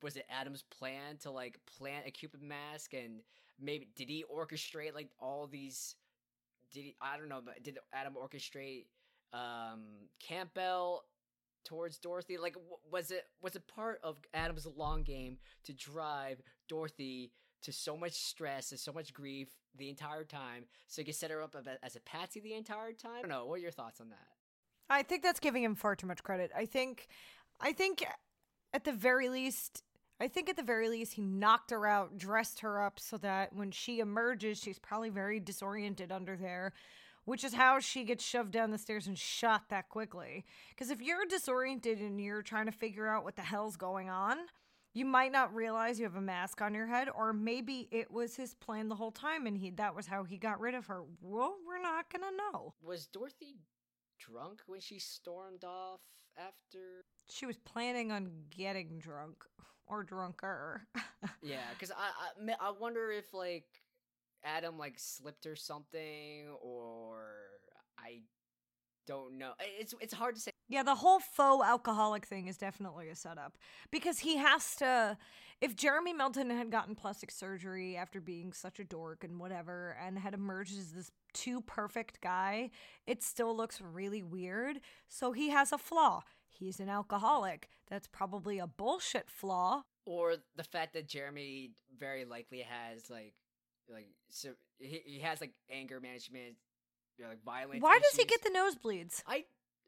was 0.02 0.16
it 0.18 0.26
Adam's 0.30 0.64
plan 0.64 1.18
to 1.22 1.32
like 1.32 1.60
plant 1.78 2.06
a 2.08 2.12
Cupid 2.12 2.42
mask 2.42 2.94
and 2.94 3.22
maybe 3.60 3.90
did 3.96 4.10
he 4.10 4.24
orchestrate 4.34 4.94
like 4.94 5.10
all 5.20 5.48
these? 5.48 5.96
Did 6.72 6.82
he? 6.82 6.96
I 7.02 7.18
don't 7.18 7.30
know, 7.30 7.42
but 7.44 7.64
did 7.64 7.80
Adam 7.94 8.14
orchestrate 8.14 8.86
um 9.34 9.84
Campbell 10.20 11.04
towards 11.64 11.98
Dorothy? 11.98 12.38
Like, 12.38 12.56
was 12.92 13.12
it 13.12 13.26
was 13.42 13.56
it 13.56 13.68
part 13.68 14.00
of 14.04 14.18
Adam's 14.34 14.66
long 14.66 15.04
game 15.04 15.38
to 15.66 15.74
drive 15.74 16.42
Dorothy 16.68 17.32
to 17.66 17.74
so 17.74 17.98
much 17.98 18.14
stress 18.14 18.72
and 18.72 18.80
so 18.80 18.92
much 18.92 19.14
grief 19.14 19.50
the 19.78 19.90
entire 19.90 20.24
time, 20.24 20.66
so 20.88 21.02
he 21.02 21.06
could 21.06 21.16
set 21.16 21.32
her 21.32 21.42
up 21.42 21.56
as 21.84 21.96
a 21.96 22.00
patsy 22.00 22.40
the 22.40 22.54
entire 22.54 22.94
time? 22.94 23.18
I 23.18 23.22
don't 23.22 23.30
know. 23.30 23.46
What 23.46 23.56
are 23.56 23.64
your 23.64 23.72
thoughts 23.72 24.00
on 24.00 24.10
that? 24.10 24.28
I 24.90 25.04
think 25.04 25.24
that's 25.24 25.40
giving 25.40 25.64
him 25.64 25.76
far 25.76 25.96
too 25.96 26.08
much 26.08 26.24
credit. 26.24 26.52
I 26.56 26.66
think 26.66 27.08
I 27.60 27.74
think 27.74 28.06
at 28.74 28.84
the 28.84 28.92
very 28.92 29.30
least 29.30 29.84
I 30.20 30.28
think 30.28 30.48
at 30.48 30.56
the 30.56 30.64
very 30.64 30.88
least 30.88 31.14
he 31.14 31.22
knocked 31.22 31.72
her 31.72 31.86
out, 31.86 32.18
dressed 32.18 32.62
her 32.62 32.82
up 32.82 33.00
so 33.00 33.18
that 33.18 33.54
when 33.54 33.72
she 33.72 34.00
emerges, 34.00 34.60
she's 34.60 34.80
probably 34.80 35.10
very 35.10 35.40
disoriented 35.40 36.12
under 36.12 36.38
there, 36.38 36.72
which 37.26 37.44
is 37.44 37.54
how 37.54 37.80
she 37.80 38.06
gets 38.06 38.24
shoved 38.24 38.52
down 38.52 38.72
the 38.72 38.78
stairs 38.78 39.08
and 39.08 39.18
shot 39.18 39.64
that 39.70 39.90
quickly. 39.90 40.46
Because 40.70 40.90
if 40.90 41.02
you're 41.02 41.26
disoriented 41.26 42.00
and 42.00 42.22
you're 42.22 42.44
trying 42.44 42.68
to 42.68 42.72
figure 42.72 43.08
out 43.08 43.26
what 43.26 43.36
the 43.36 43.42
hell's 43.42 43.76
going 43.76 44.10
on, 44.10 44.38
you 44.96 45.06
might 45.06 45.32
not 45.34 45.54
realize 45.54 46.00
you 46.00 46.06
have 46.06 46.16
a 46.16 46.22
mask 46.22 46.62
on 46.62 46.74
your 46.74 46.88
head, 46.88 47.10
or 47.14 47.34
maybe 47.34 47.88
it 47.92 48.10
was 48.10 48.36
his 48.36 48.56
plan 48.56 48.88
the 48.88 48.96
whole 48.96 49.12
time 49.12 49.46
and 49.46 49.58
he 49.58 49.70
that 49.72 49.94
was 49.94 50.08
how 50.08 50.24
he 50.24 50.38
got 50.38 50.60
rid 50.60 50.74
of 50.74 50.88
her. 50.88 51.04
Well, 51.22 51.56
we're 51.68 51.82
not 51.82 52.12
gonna 52.12 52.32
know. 52.32 52.74
Was 52.82 53.06
Dorothy 53.06 53.58
drunk 54.18 54.62
when 54.66 54.80
she 54.80 54.98
stormed 54.98 55.66
off 55.66 56.00
after? 56.38 57.04
She 57.30 57.46
was 57.46 57.58
planning 57.58 58.12
on 58.12 58.32
getting 58.50 58.98
drunk 58.98 59.44
or 59.86 60.04
drunker. 60.04 60.88
Yeah, 61.42 61.58
because 61.74 61.92
I, 61.92 62.52
I 62.52 62.70
I 62.70 62.72
wonder 62.80 63.12
if 63.12 63.34
like 63.34 63.66
Adam 64.44 64.78
like 64.78 64.94
slipped 64.98 65.46
or 65.48 65.56
something, 65.56 66.46
or 66.62 67.26
I 68.00 68.22
don't 69.08 69.38
know. 69.40 69.54
It's 69.60 69.94
it's 70.00 70.14
hard 70.14 70.36
to 70.36 70.42
say. 70.42 70.52
Yeah, 70.68 70.84
the 70.84 70.96
whole 70.96 71.20
faux 71.20 71.66
alcoholic 71.66 72.26
thing 72.26 72.48
is 72.48 72.58
definitely 72.58 73.10
a 73.10 73.16
setup 73.16 73.58
because 73.92 74.20
he 74.20 74.38
has 74.38 74.76
to. 74.78 75.18
If 75.62 75.76
Jeremy 75.76 76.12
Melton 76.12 76.50
had 76.50 76.70
gotten 76.70 76.96
plastic 76.96 77.32
surgery 77.32 77.96
after 77.96 78.20
being 78.20 78.52
such 78.52 78.78
a 78.80 78.84
dork 78.84 79.24
and 79.24 79.40
whatever, 79.40 79.96
and 80.06 80.20
had 80.20 80.34
emerged 80.34 80.78
as 80.78 80.92
this 80.92 81.12
too 81.34 81.62
perfect 81.62 82.20
guy, 82.22 82.72
it 83.08 83.24
still 83.24 83.56
looks 83.56 83.80
really 83.80 84.22
weird. 84.22 84.82
So 85.08 85.32
he 85.32 85.50
has 85.52 85.72
a 85.72 85.78
flaw. 85.78 86.24
He's 86.50 86.80
an 86.80 86.90
alcoholic. 86.90 87.70
That's 87.90 88.08
probably 88.08 88.60
a 88.60 88.68
bullshit 88.68 89.30
flaw. 89.30 89.84
or 90.06 90.36
the 90.56 90.64
fact 90.64 90.94
that 90.94 91.08
Jeremy 91.08 91.72
very 91.98 92.26
likely 92.26 92.60
has 92.60 93.10
like 93.10 93.34
like 93.90 94.08
so 94.30 94.50
he, 94.80 95.02
he 95.06 95.20
has 95.20 95.40
like 95.42 95.54
anger 95.72 96.00
management, 96.00 96.56
you 97.18 97.24
know, 97.24 97.30
like 97.30 97.44
violence. 97.44 97.82
Why 97.82 98.00
does 98.00 98.16
he 98.18 98.26
get 98.26 98.44
the 98.44 98.50
nosebleeds? 98.50 99.22
I 99.28 99.46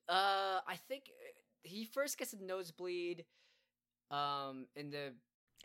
uh 0.10 0.60
I 0.68 0.76
think 0.88 1.06
uh, 1.10 1.32
he 1.64 1.86
first 1.86 2.18
gets 2.18 2.34
a 2.34 2.44
nosebleed 2.44 3.26
um 4.12 4.68
in 4.76 4.90
the 4.92 5.14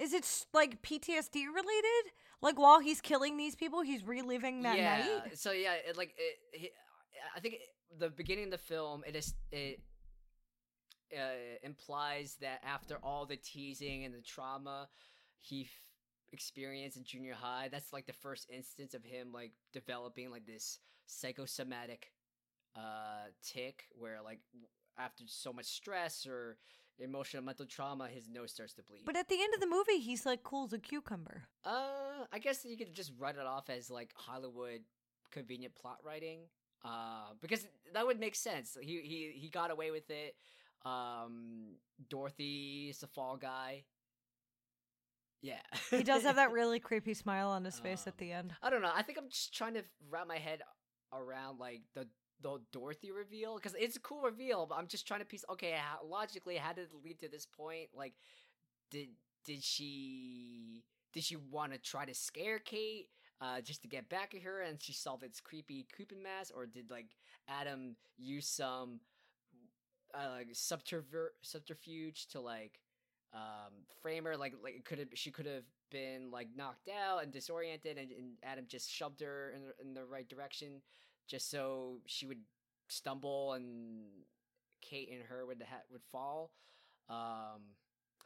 Is 0.01 0.13
it 0.13 0.27
like 0.53 0.83
PTSD 0.83 1.47
related? 1.47 2.13
Like 2.41 2.59
while 2.59 2.81
he's 2.81 3.01
killing 3.01 3.37
these 3.37 3.55
people, 3.55 3.83
he's 3.83 4.05
reliving 4.05 4.63
that 4.63 4.75
yeah 4.77 4.97
night? 4.99 5.37
so 5.37 5.53
yeah 5.53 5.75
it, 5.89 5.97
like 5.97 6.15
it, 6.17 6.39
he, 6.59 6.71
I 7.37 7.41
think 7.41 7.55
it, 7.55 7.61
the 7.99 8.11
beginning 8.11 8.47
of 8.47 8.51
the 8.53 8.59
film 8.59 9.05
it 9.07 9.15
is 9.17 9.35
it 9.51 9.81
uh, 11.13 11.59
implies 11.63 12.37
that 12.41 12.61
after 12.65 12.99
all 13.03 13.27
the 13.27 13.37
teasing 13.37 14.05
and 14.05 14.15
the 14.15 14.23
trauma 14.23 14.89
he 15.41 15.63
f- 15.63 15.69
experienced 16.33 16.97
in 16.97 17.05
junior 17.05 17.35
high 17.35 17.69
that's 17.71 17.93
like 17.93 18.07
the 18.07 18.13
first 18.13 18.47
instance 18.51 18.95
of 18.95 19.05
him 19.05 19.31
like 19.33 19.53
developing 19.73 20.31
like 20.31 20.47
this 20.47 20.79
psychosomatic 21.07 22.13
uh 22.77 23.29
tic 23.43 23.85
where 23.99 24.19
like 24.25 24.41
after 24.99 25.25
so 25.27 25.53
much 25.53 25.67
stress 25.67 26.27
or 26.27 26.57
emotional 26.99 27.43
mental 27.43 27.67
trauma 27.67 28.07
his 28.09 28.29
nose 28.29 28.51
starts 28.53 28.75
to 28.75 28.83
bleed 28.83 29.03
But 29.05 29.17
at 29.17 29.29
the 29.29 29.41
end 29.43 29.53
of 29.55 29.61
the 29.61 29.67
movie, 29.67 29.99
he's 29.99 30.25
like 30.27 30.43
cool 30.43 30.65
as 30.65 30.73
a 30.73 30.79
cucumber. 30.79 31.45
uh, 31.65 32.27
I 32.33 32.39
guess 32.39 32.65
you 32.65 32.77
could 32.77 32.95
just 32.95 33.13
write 33.19 33.37
it 33.37 33.47
off 33.47 33.69
as 33.71 33.91
like 33.91 34.11
Hollywood 34.15 34.83
convenient 35.31 35.75
plot 35.75 35.99
writing. 36.05 36.41
Uh, 36.85 37.33
because 37.41 37.67
that 37.95 38.07
would 38.07 38.19
make 38.21 38.35
sense. 38.35 38.77
He 38.81 39.01
he 39.01 39.33
he 39.35 39.49
got 39.49 39.71
away 39.71 39.91
with 39.91 40.11
it. 40.11 40.35
Um, 40.85 41.77
Dorothy 42.09 42.89
is 42.91 42.99
the 42.99 43.07
fall 43.07 43.37
guy. 43.37 43.85
Yeah, 45.41 45.61
He 45.91 46.05
does 46.05 46.23
have 46.23 46.37
that 46.37 46.53
really 46.53 46.79
creepy 46.89 47.15
smile 47.15 47.49
on 47.49 47.65
his 47.65 47.81
face 47.81 48.03
Um, 48.07 48.09
at 48.13 48.19
the 48.19 48.31
end. 48.31 48.55
I 48.63 48.71
don't 48.71 48.83
know. 48.83 48.93
I 48.95 49.03
think 49.03 49.19
I'm 49.19 49.29
just 49.29 49.53
trying 49.53 49.75
to 49.75 49.83
wrap 50.09 50.29
my 50.29 50.39
head 50.39 50.63
around 51.13 51.59
like 51.59 51.83
the 51.95 52.07
the 52.43 52.61
Dorothy 52.73 53.13
reveal 53.13 53.57
because 53.57 53.75
it's 53.79 53.97
a 53.97 54.01
cool 54.01 54.23
reveal, 54.23 54.67
but 54.67 54.77
I'm 54.77 54.87
just 54.89 55.07
trying 55.07 55.21
to 55.21 55.27
piece. 55.27 55.45
Okay, 55.51 55.75
how, 55.77 56.07
logically, 56.07 56.57
how 56.57 56.73
did 56.73 56.85
it 56.85 57.05
lead 57.05 57.21
to 57.21 57.29
this 57.29 57.47
point? 57.47 57.89
Like, 57.95 58.15
did 58.91 59.09
did 59.45 59.63
she 59.63 60.85
did 61.13 61.25
she 61.25 61.37
want 61.37 61.73
to 61.73 61.79
try 61.79 62.05
to 62.05 62.15
scare 62.15 62.59
Kate? 62.59 63.09
Uh, 63.41 63.61
just 63.61 63.83
to 63.83 63.89
get 63.89 64.09
back 64.09 64.35
at 64.37 64.43
her, 64.43 64.63
and 64.63 64.81
she 64.81 64.93
saw 64.93 65.17
this 65.17 65.41
creepy 65.41 65.85
Cupid 65.97 66.19
mask, 66.23 66.53
or 66.55 66.67
did 66.67 66.91
like 66.91 67.07
Adam 67.49 67.97
use 68.17 68.47
some 68.47 69.01
uh, 70.15 70.31
like 70.31 70.49
subterver- 70.53 71.35
subterfuge 71.43 72.29
to 72.29 72.41
like 72.41 72.81
um 73.35 73.73
frame 74.03 74.25
her 74.25 74.37
like 74.37 74.53
like 74.63 74.75
it 74.75 74.85
could 74.85 74.99
have 74.99 75.09
she 75.15 75.31
could 75.31 75.47
have 75.47 75.65
been 75.91 76.31
like 76.31 76.49
knocked 76.55 76.89
out 76.89 77.23
and 77.23 77.33
disoriented 77.33 77.97
and, 77.97 78.11
and 78.13 78.33
adam 78.43 78.65
just 78.69 78.91
shoved 78.91 79.21
her 79.21 79.53
in 79.57 79.63
the, 79.63 79.73
in 79.81 79.95
the 79.95 80.05
right 80.05 80.29
direction 80.29 80.83
just 81.27 81.51
so 81.51 81.99
she 82.07 82.27
would 82.27 82.41
stumble 82.89 83.53
and 83.55 84.05
kate 84.81 85.09
and 85.13 85.23
her 85.23 85.47
would 85.47 85.63
ha- 85.69 85.85
would 85.91 86.03
fall 86.11 86.53
um 87.09 87.63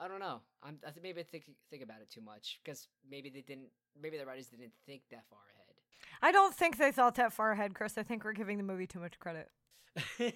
i 0.01 0.09
don't 0.09 0.21
know 0.21 0.41
i'm 0.63 0.79
i 0.87 0.91
think 0.91 1.03
maybe 1.03 1.21
I 1.21 1.25
think 1.25 1.45
think 1.71 1.83
about 1.83 2.01
it 2.01 2.11
too 2.11 2.21
much 2.21 2.61
because 2.65 2.89
maybe 3.09 3.31
they 3.31 3.43
didn't 3.43 3.69
maybe 4.01 4.19
the 4.19 4.27
writers 4.27 4.47
didn't 4.47 4.73
think 4.87 5.03
that 5.11 5.25
far 5.29 5.39
ahead. 5.55 5.75
I 6.23 6.33
don't 6.33 6.55
think 6.55 6.79
they 6.79 6.93
thought 6.93 7.17
that 7.17 7.33
far 7.33 7.53
ahead, 7.53 7.75
Chris. 7.75 7.99
I 7.99 8.03
think 8.03 8.25
we're 8.25 8.33
giving 8.33 8.57
the 8.57 8.63
movie 8.63 8.87
too 8.87 9.01
much 9.01 9.19
credit. 9.19 9.51
it's 10.19 10.35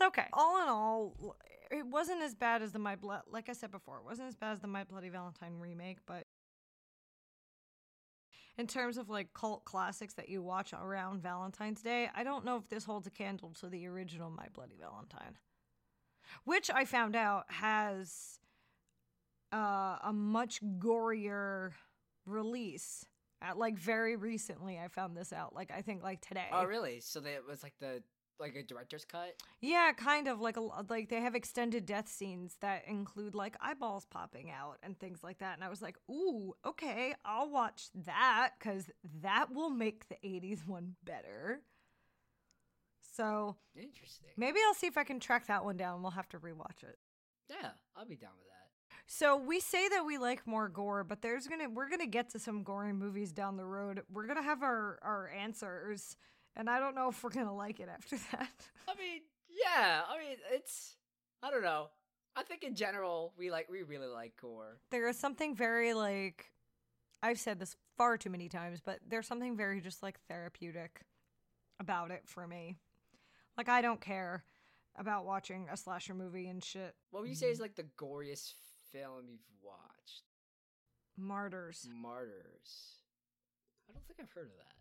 okay. 0.00 0.26
All 0.32 0.62
in 0.62 0.68
all, 0.68 1.36
it 1.70 1.86
wasn't 1.86 2.22
as 2.22 2.34
bad 2.34 2.62
as 2.62 2.72
the 2.72 2.78
My 2.78 2.96
Blood. 2.96 3.22
Like 3.30 3.48
I 3.48 3.52
said 3.52 3.70
before, 3.70 3.98
it 3.98 4.04
wasn't 4.04 4.28
as 4.28 4.36
bad 4.36 4.52
as 4.52 4.60
the 4.60 4.66
My 4.66 4.84
Bloody 4.84 5.08
Valentine 5.08 5.58
remake, 5.58 5.98
but 6.06 6.24
in 8.58 8.66
terms 8.66 8.98
of 8.98 9.08
like 9.08 9.32
cult 9.32 9.64
classics 9.64 10.14
that 10.14 10.28
you 10.28 10.42
watch 10.42 10.72
around 10.72 11.22
Valentine's 11.22 11.80
Day, 11.80 12.10
I 12.14 12.24
don't 12.24 12.44
know 12.44 12.56
if 12.56 12.68
this 12.68 12.84
holds 12.84 13.06
a 13.06 13.10
candle 13.10 13.54
to 13.60 13.68
the 13.68 13.86
original 13.86 14.30
My 14.30 14.46
Bloody 14.52 14.76
Valentine, 14.78 15.38
which 16.44 16.68
I 16.68 16.84
found 16.84 17.14
out 17.14 17.44
has 17.48 18.40
uh, 19.52 19.98
a 20.02 20.12
much 20.12 20.60
gorier 20.78 21.70
release. 22.26 23.06
At 23.40 23.56
like 23.56 23.78
very 23.78 24.16
recently, 24.16 24.80
I 24.80 24.88
found 24.88 25.16
this 25.16 25.32
out. 25.32 25.54
Like 25.54 25.70
I 25.70 25.80
think 25.80 26.02
like 26.02 26.20
today. 26.20 26.48
oh 26.52 26.64
really 26.64 26.98
so 26.98 27.20
that 27.20 27.46
was 27.48 27.62
like 27.62 27.74
the 27.80 28.02
like 28.40 28.54
a 28.54 28.62
director's 28.62 29.04
cut. 29.04 29.34
Yeah, 29.60 29.92
kind 29.92 30.28
of 30.28 30.40
like 30.40 30.56
a 30.56 30.60
like 30.60 31.08
they 31.08 31.20
have 31.20 31.34
extended 31.34 31.86
death 31.86 32.08
scenes 32.08 32.56
that 32.60 32.84
include 32.86 33.34
like 33.34 33.56
eyeballs 33.60 34.06
popping 34.06 34.50
out 34.50 34.78
and 34.82 34.98
things 34.98 35.22
like 35.22 35.38
that. 35.38 35.54
And 35.54 35.64
I 35.64 35.68
was 35.68 35.82
like, 35.82 35.96
"Ooh, 36.10 36.54
okay, 36.64 37.14
I'll 37.24 37.50
watch 37.50 37.88
that 37.94 38.52
cuz 38.60 38.90
that 39.22 39.52
will 39.52 39.70
make 39.70 40.08
the 40.08 40.18
80s 40.24 40.66
one 40.66 40.96
better." 41.04 41.62
So, 43.00 43.56
Interesting. 43.74 44.28
maybe 44.36 44.60
I'll 44.66 44.74
see 44.74 44.86
if 44.86 44.96
I 44.96 45.02
can 45.04 45.18
track 45.18 45.46
that 45.48 45.64
one 45.64 45.76
down. 45.76 46.02
We'll 46.02 46.12
have 46.12 46.28
to 46.30 46.38
rewatch 46.38 46.84
it. 46.84 46.98
Yeah, 47.50 47.70
I'll 47.96 48.06
be 48.06 48.16
down 48.16 48.30
with 48.38 48.46
that. 48.46 48.54
So, 49.06 49.36
we 49.36 49.58
say 49.58 49.88
that 49.88 50.04
we 50.06 50.18
like 50.18 50.46
more 50.46 50.68
gore, 50.68 51.02
but 51.02 51.22
there's 51.22 51.48
going 51.48 51.60
to 51.60 51.66
we're 51.66 51.88
going 51.88 52.00
to 52.00 52.06
get 52.06 52.30
to 52.30 52.38
some 52.38 52.62
gory 52.62 52.92
movies 52.92 53.32
down 53.32 53.56
the 53.56 53.64
road. 53.64 54.02
We're 54.12 54.26
going 54.26 54.36
to 54.36 54.42
have 54.42 54.62
our 54.62 54.98
our 55.02 55.28
answers, 55.30 56.16
and 56.58 56.68
I 56.68 56.80
don't 56.80 56.94
know 56.94 57.08
if 57.08 57.22
we're 57.22 57.30
going 57.30 57.46
to 57.46 57.52
like 57.52 57.80
it 57.80 57.88
after 57.88 58.16
that. 58.32 58.50
I 58.88 58.94
mean, 58.98 59.22
yeah. 59.48 60.02
I 60.08 60.18
mean, 60.18 60.36
it's. 60.52 60.96
I 61.42 61.50
don't 61.50 61.62
know. 61.62 61.86
I 62.36 62.42
think 62.42 62.62
in 62.64 62.74
general, 62.74 63.32
we 63.38 63.50
like 63.50 63.68
we 63.70 63.82
really 63.82 64.06
like 64.08 64.34
gore. 64.40 64.78
there 64.90 65.08
is 65.08 65.18
something 65.18 65.54
very 65.56 65.94
like 65.94 66.52
I've 67.22 67.38
said 67.38 67.58
this 67.58 67.76
far 67.96 68.16
too 68.16 68.30
many 68.30 68.48
times, 68.48 68.80
but 68.84 68.98
there's 69.08 69.26
something 69.26 69.56
very 69.56 69.80
just 69.80 70.02
like 70.02 70.18
therapeutic 70.28 71.00
about 71.80 72.10
it 72.10 72.22
for 72.26 72.46
me. 72.46 72.76
Like 73.56 73.68
I 73.68 73.82
don't 73.82 74.00
care 74.00 74.44
about 74.96 75.24
watching 75.24 75.66
a 75.72 75.76
slasher 75.76 76.14
movie 76.14 76.48
and 76.48 76.62
shit. 76.62 76.94
What 77.10 77.22
would 77.22 77.28
you 77.28 77.36
say 77.36 77.50
is 77.50 77.60
like 77.60 77.74
the 77.76 77.86
goriest 77.96 78.52
film 78.92 79.24
you've 79.28 79.40
watched? 79.62 80.22
Martyrs. 81.16 81.88
Martyrs. 81.92 82.94
I 83.88 83.92
don't 83.92 84.06
think 84.06 84.20
I've 84.20 84.30
heard 84.30 84.46
of 84.46 84.56
that. 84.58 84.77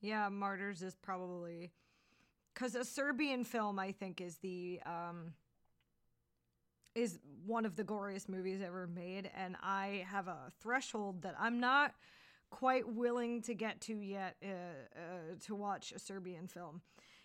Yeah, 0.00 0.28
Martyrs 0.28 0.82
is 0.82 0.94
probably 0.96 1.72
cuz 2.54 2.74
a 2.74 2.84
Serbian 2.84 3.44
film 3.44 3.78
I 3.78 3.92
think 3.92 4.20
is 4.20 4.38
the 4.38 4.80
um 4.84 5.34
is 6.94 7.18
one 7.46 7.64
of 7.64 7.76
the 7.76 7.84
goriest 7.84 8.28
movies 8.28 8.60
ever 8.60 8.86
made 8.86 9.30
and 9.34 9.56
I 9.62 10.04
have 10.08 10.26
a 10.26 10.50
threshold 10.60 11.22
that 11.22 11.34
I'm 11.38 11.60
not 11.60 11.94
quite 12.50 12.88
willing 12.88 13.42
to 13.42 13.54
get 13.54 13.80
to 13.82 14.00
yet 14.00 14.36
uh, 14.42 14.48
uh, 14.48 15.34
to 15.46 15.54
watch 15.54 15.92
a 15.92 15.98
Serbian 15.98 16.48
film. 16.48 16.80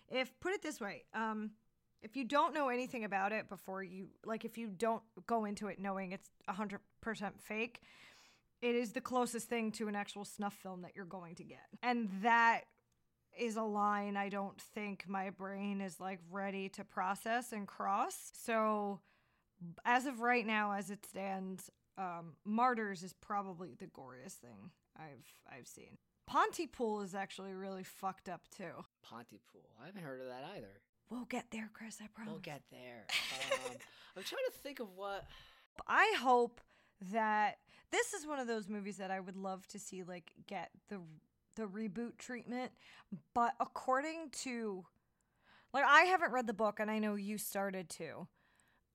If 0.08 0.38
put 0.40 0.52
it 0.52 0.62
this 0.62 0.80
way, 0.80 1.04
um 1.14 1.52
if 2.02 2.16
you 2.16 2.24
don't 2.24 2.52
know 2.52 2.68
anything 2.68 3.04
about 3.04 3.32
it 3.32 3.48
before 3.48 3.82
you 3.82 4.08
like 4.24 4.44
if 4.44 4.58
you 4.58 4.68
don't 4.68 5.02
go 5.26 5.44
into 5.44 5.68
it 5.68 5.78
knowing 5.80 6.12
it's 6.12 6.30
100% 6.48 6.78
fake, 7.40 7.80
it 8.64 8.74
is 8.74 8.92
the 8.92 9.00
closest 9.02 9.46
thing 9.46 9.70
to 9.72 9.88
an 9.88 9.94
actual 9.94 10.24
snuff 10.24 10.54
film 10.54 10.80
that 10.82 10.92
you're 10.96 11.04
going 11.04 11.34
to 11.34 11.44
get. 11.44 11.66
And 11.82 12.08
that 12.22 12.62
is 13.38 13.56
a 13.56 13.62
line 13.62 14.16
I 14.16 14.30
don't 14.30 14.58
think 14.58 15.04
my 15.06 15.28
brain 15.28 15.82
is 15.82 16.00
like 16.00 16.20
ready 16.30 16.70
to 16.70 16.84
process 16.84 17.52
and 17.52 17.68
cross. 17.68 18.30
So 18.32 19.00
as 19.84 20.06
of 20.06 20.20
right 20.20 20.46
now 20.46 20.72
as 20.72 20.90
it 20.90 21.04
stands, 21.04 21.70
um, 21.98 22.36
Martyrs 22.46 23.02
is 23.02 23.12
probably 23.12 23.74
the 23.78 23.86
goriest 23.86 24.36
thing 24.36 24.70
I've 24.96 25.28
I've 25.46 25.68
seen. 25.68 25.98
Pontypool 26.26 27.02
is 27.02 27.14
actually 27.14 27.52
really 27.52 27.84
fucked 27.84 28.30
up 28.30 28.48
too. 28.56 28.84
Pontypool. 29.02 29.68
I 29.82 29.86
haven't 29.86 30.04
heard 30.04 30.22
of 30.22 30.28
that 30.28 30.44
either. 30.56 30.80
We'll 31.10 31.26
get 31.26 31.50
there, 31.50 31.68
Chris, 31.74 31.98
I 32.02 32.06
promise. 32.14 32.32
We'll 32.32 32.40
get 32.40 32.62
there. 32.70 33.04
Um, 33.10 33.76
I'm 34.16 34.22
trying 34.22 34.44
to 34.50 34.58
think 34.62 34.80
of 34.80 34.88
what. 34.96 35.26
I 35.86 36.14
hope 36.18 36.62
that 37.12 37.58
this 37.94 38.12
is 38.12 38.26
one 38.26 38.40
of 38.40 38.48
those 38.48 38.68
movies 38.68 38.96
that 38.96 39.12
I 39.12 39.20
would 39.20 39.36
love 39.36 39.66
to 39.68 39.78
see 39.78 40.02
like 40.02 40.32
get 40.48 40.70
the 40.88 41.00
the 41.54 41.62
reboot 41.62 42.18
treatment, 42.18 42.72
but 43.34 43.54
according 43.60 44.30
to 44.42 44.84
like 45.72 45.84
I 45.84 46.02
haven't 46.02 46.32
read 46.32 46.48
the 46.48 46.52
book 46.52 46.80
and 46.80 46.90
I 46.90 46.98
know 46.98 47.14
you 47.14 47.38
started 47.38 47.88
to. 47.90 48.26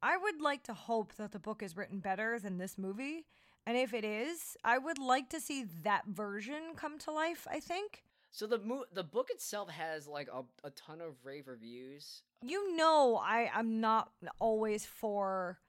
I 0.02 0.18
would 0.18 0.42
like 0.42 0.64
to 0.64 0.74
hope 0.74 1.16
that 1.16 1.32
the 1.32 1.40
book 1.40 1.64
is 1.64 1.76
written 1.78 2.00
better 2.00 2.40
than 2.40 2.58
this 2.58 2.78
movie, 2.78 3.26
and 3.66 3.78
if 3.78 3.94
it 3.94 4.04
is, 4.06 4.58
I 4.64 4.78
would 4.78 4.98
like 4.98 5.30
to 5.30 5.40
see 5.40 5.66
that 5.84 6.04
version 6.08 6.74
come 6.76 6.98
to 7.00 7.12
life, 7.12 7.48
I 7.50 7.60
think. 7.60 8.04
So 8.32 8.48
the 8.48 8.60
mo- 8.60 8.86
the 8.94 9.04
book 9.04 9.30
itself 9.30 9.70
has 9.70 10.08
like 10.08 10.28
a, 10.34 10.44
a 10.68 10.72
ton 10.72 11.00
of 11.02 11.24
rave 11.24 11.48
reviews. 11.48 12.22
you 12.46 12.76
know 12.76 13.18
I 13.24 13.50
I'm 13.56 13.80
not 13.80 14.12
always 14.40 14.86
for 14.86 15.60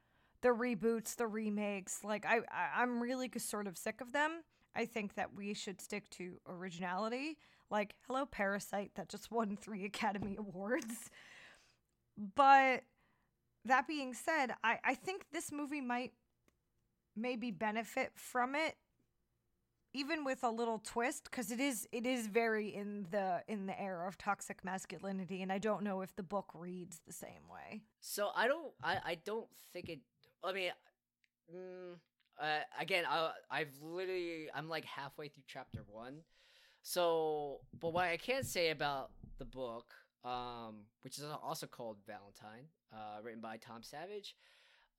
the 0.43 0.49
reboots, 0.51 1.17
the 1.17 1.27
remakes. 1.27 2.03
Like 2.05 2.25
I, 2.27 2.39
I 2.51 2.83
I'm 2.83 3.01
really 3.03 3.31
sort 3.39 3.67
of 3.67 3.77
sick 3.79 4.01
of 4.01 4.13
them. 4.13 4.43
I 4.75 4.87
think 4.87 5.15
that 5.15 5.35
we 5.35 5.55
should 5.55 5.81
stick 5.81 6.09
to 6.11 6.41
originality. 6.49 7.39
Like 7.71 7.95
hello 8.07 8.27
Parasite 8.27 8.93
that 8.97 9.09
just 9.09 9.31
won 9.31 9.57
3 9.57 9.85
Academy 9.87 10.37
Awards. 10.39 11.11
But 12.35 12.85
that 13.65 13.87
being 13.87 14.15
said, 14.15 14.53
I 14.65 14.79
I 14.85 14.95
think 14.95 15.27
this 15.33 15.53
movie 15.53 15.81
might 15.81 16.13
maybe 17.17 17.51
benefit 17.51 18.13
from 18.15 18.55
it 18.55 18.77
even 19.93 20.25
with 20.25 20.45
a 20.45 20.51
little 20.51 20.79
twist 20.79 21.25
because 21.25 21.51
it 21.51 21.59
is 21.61 21.89
it 21.93 22.07
is 22.07 22.27
very 22.29 22.69
in 22.69 23.07
the 23.11 23.43
in 23.49 23.67
the 23.67 23.81
era 23.81 24.07
of 24.07 24.17
toxic 24.17 24.65
masculinity 24.65 25.43
and 25.43 25.53
i 25.53 25.59
don't 25.59 25.83
know 25.83 26.01
if 26.01 26.15
the 26.17 26.23
book 26.23 26.47
reads 26.55 27.01
the 27.07 27.13
same 27.13 27.49
way 27.53 27.83
So 28.01 28.31
I 28.35 28.47
don't. 28.49 28.73
I, 28.83 28.99
I 29.05 29.15
don't 29.25 29.49
think 29.73 29.89
it. 29.89 30.01
I 30.45 30.53
mean, 30.53 30.71
mm, 31.55 31.95
uh, 32.41 32.61
again, 32.79 33.05
I 33.09 33.33
I've 33.51 33.75
literally 33.83 34.49
I'm 34.55 34.69
like 34.69 34.85
halfway 34.85 35.29
through 35.29 35.45
chapter 35.47 35.81
one. 35.87 36.19
So, 36.83 37.61
but 37.79 37.93
what 37.93 38.07
I 38.07 38.17
can 38.17 38.43
say 38.43 38.71
about 38.71 39.11
the 39.39 39.45
book, 39.45 39.93
um, 40.25 40.87
which 41.03 41.19
is 41.19 41.25
also 41.43 41.67
called 41.67 41.99
Valentine, 42.07 42.69
uh, 42.93 43.21
written 43.23 43.41
by 43.41 43.59
Tom 43.59 43.83
Savage, 43.83 44.35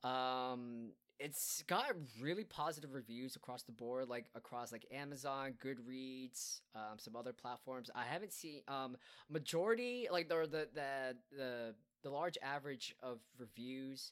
um, 0.04 0.92
it's 1.20 1.64
got 1.68 1.86
really 2.20 2.44
positive 2.44 2.94
reviews 2.94 3.36
across 3.36 3.64
the 3.64 3.72
board, 3.72 4.10
like 4.10 4.26
across 4.36 4.72
like 4.72 4.86
Amazon, 4.92 5.54
Goodreads, 5.64 6.62
um, 6.76 6.98
some 6.98 7.16
other 7.16 7.34
platforms. 7.34 7.90
I 7.96 8.04
haven't 8.04 8.34
seen 8.34 8.62
um 8.68 8.98
majority 9.30 10.08
like 10.12 10.30
the 10.30 10.48
the 10.50 10.68
the 10.74 11.16
the, 11.36 11.76
the 12.04 12.10
large 12.10 12.38
average 12.44 12.96
of 13.02 13.20
reviews 13.38 14.12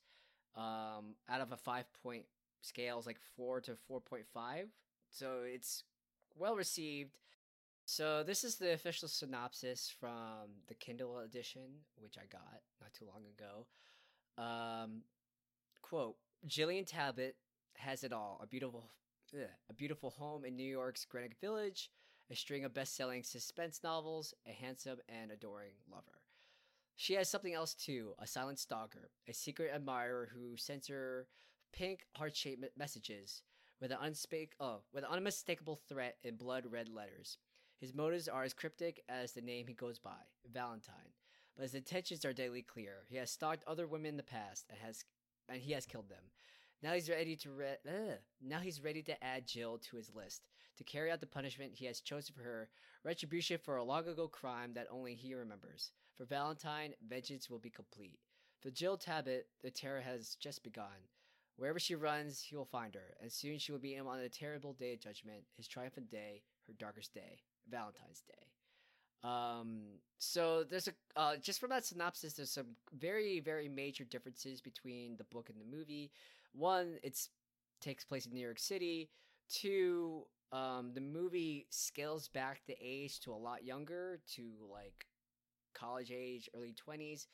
um 0.55 1.15
out 1.29 1.41
of 1.41 1.51
a 1.51 1.57
five 1.57 1.85
point 2.03 2.25
scale 2.61 2.99
is 2.99 3.05
like 3.05 3.19
four 3.35 3.61
to 3.61 3.75
four 3.75 4.01
point 4.01 4.25
five. 4.33 4.67
So 5.09 5.41
it's 5.45 5.83
well 6.35 6.55
received. 6.55 7.17
So 7.85 8.21
this 8.21 8.43
is 8.43 8.57
the 8.57 8.73
official 8.73 9.07
synopsis 9.07 9.91
from 9.99 10.61
the 10.67 10.75
Kindle 10.75 11.19
edition, 11.19 11.85
which 11.97 12.17
I 12.17 12.27
got 12.31 12.61
not 12.79 12.93
too 12.93 13.05
long 13.05 13.23
ago. 13.35 13.65
Um, 14.37 15.01
quote: 15.81 16.15
Jillian 16.47 16.85
Talbot 16.85 17.35
has 17.77 18.03
it 18.03 18.13
all: 18.13 18.39
a 18.43 18.45
beautiful, 18.45 18.91
a 19.69 19.73
beautiful 19.73 20.11
home 20.11 20.45
in 20.45 20.55
New 20.55 20.69
York's 20.69 21.05
Greenwich 21.05 21.37
Village, 21.41 21.89
a 22.29 22.35
string 22.35 22.63
of 22.63 22.75
best-selling 22.75 23.23
suspense 23.23 23.81
novels, 23.83 24.35
a 24.45 24.51
handsome 24.51 24.99
and 25.09 25.31
adoring 25.31 25.73
lover. 25.91 26.18
She 27.01 27.13
has 27.13 27.29
something 27.29 27.53
else 27.53 27.75
too: 27.75 28.13
a 28.19 28.27
silent 28.27 28.59
stalker, 28.59 29.09
a 29.25 29.33
secret 29.33 29.71
admirer 29.73 30.27
who 30.33 30.57
sends 30.57 30.89
her 30.89 31.29
pink 31.71 32.05
heart-shaped 32.17 32.77
messages 32.77 33.41
with 33.79 33.93
an 33.93 33.99
unspeak 34.03 34.49
oh, 34.59 34.81
with 34.91 35.05
an 35.05 35.09
unmistakable 35.09 35.79
threat 35.87 36.17
in 36.23 36.35
blood-red 36.35 36.89
letters. 36.89 37.37
His 37.77 37.95
motives 37.95 38.27
are 38.27 38.43
as 38.43 38.53
cryptic 38.53 39.01
as 39.07 39.31
the 39.31 39.39
name 39.39 39.67
he 39.67 39.73
goes 39.73 39.97
by, 39.97 40.19
Valentine, 40.51 41.13
but 41.55 41.63
his 41.63 41.73
intentions 41.73 42.25
are 42.25 42.33
daily 42.33 42.61
clear. 42.61 43.05
He 43.07 43.15
has 43.15 43.31
stalked 43.31 43.63
other 43.65 43.87
women 43.87 44.09
in 44.09 44.17
the 44.17 44.23
past 44.23 44.65
and 44.69 44.77
has 44.79 45.05
and 45.47 45.61
he 45.61 45.71
has 45.71 45.85
killed 45.85 46.09
them. 46.09 46.25
Now 46.83 46.95
he's 46.95 47.09
ready 47.09 47.37
to 47.37 47.51
re- 47.51 48.17
now 48.41 48.59
he's 48.59 48.83
ready 48.83 49.03
to 49.03 49.23
add 49.23 49.47
Jill 49.47 49.77
to 49.77 49.95
his 49.95 50.13
list 50.13 50.49
to 50.75 50.83
carry 50.83 51.11
out 51.11 51.21
the 51.21 51.27
punishment 51.27 51.75
he 51.75 51.85
has 51.85 52.01
chosen 52.01 52.35
for 52.35 52.43
her, 52.43 52.69
retribution 53.05 53.57
for 53.57 53.77
a 53.77 53.85
long 53.85 54.05
ago 54.05 54.27
crime 54.27 54.73
that 54.73 54.87
only 54.91 55.15
he 55.15 55.33
remembers. 55.33 55.93
For 56.19 56.25
Valentine, 56.25 56.93
vengeance 57.07 57.49
will 57.49 57.59
be 57.59 57.69
complete. 57.69 58.19
For 58.59 58.69
Jill 58.69 58.97
Talbot, 58.97 59.47
the 59.63 59.71
terror 59.71 60.01
has 60.01 60.35
just 60.35 60.65
begun. 60.65 61.07
Wherever 61.55 61.79
she 61.79 61.95
runs, 61.95 62.41
he 62.41 62.57
will 62.57 62.65
find 62.65 62.93
her, 62.93 63.15
and 63.21 63.31
soon 63.31 63.57
she 63.57 63.71
will 63.71 63.79
be 63.79 63.93
him 63.93 64.05
on 64.05 64.19
the 64.19 64.27
terrible 64.27 64.73
day 64.73 64.91
of 64.91 64.99
judgment, 64.99 65.45
his 65.55 65.65
triumphant 65.65 66.11
day, 66.11 66.41
her 66.67 66.73
darkest 66.77 67.13
day, 67.13 67.39
Valentine's 67.71 68.21
Day. 68.27 69.29
Um, 69.29 69.79
so 70.17 70.65
there's 70.65 70.89
a 70.89 70.91
uh, 71.15 71.37
just 71.37 71.61
from 71.61 71.69
that 71.69 71.85
synopsis, 71.85 72.33
there's 72.33 72.51
some 72.51 72.75
very 72.93 73.39
very 73.39 73.69
major 73.69 74.03
differences 74.03 74.59
between 74.59 75.15
the 75.15 75.25
book 75.25 75.49
and 75.49 75.59
the 75.59 75.77
movie. 75.77 76.11
One, 76.51 76.97
it's 77.01 77.29
takes 77.79 78.03
place 78.03 78.25
in 78.25 78.33
New 78.33 78.41
York 78.41 78.59
City. 78.59 79.09
Two, 79.49 80.23
um, 80.51 80.91
the 80.93 81.01
movie 81.01 81.65
scales 81.69 82.27
back 82.27 82.61
the 82.67 82.75
age 82.81 83.21
to 83.21 83.31
a 83.31 83.35
lot 83.35 83.63
younger, 83.63 84.19
to 84.35 84.51
like 84.69 85.05
college 85.79 86.11
age, 86.11 86.49
early 86.55 86.73
twenties, 86.73 87.27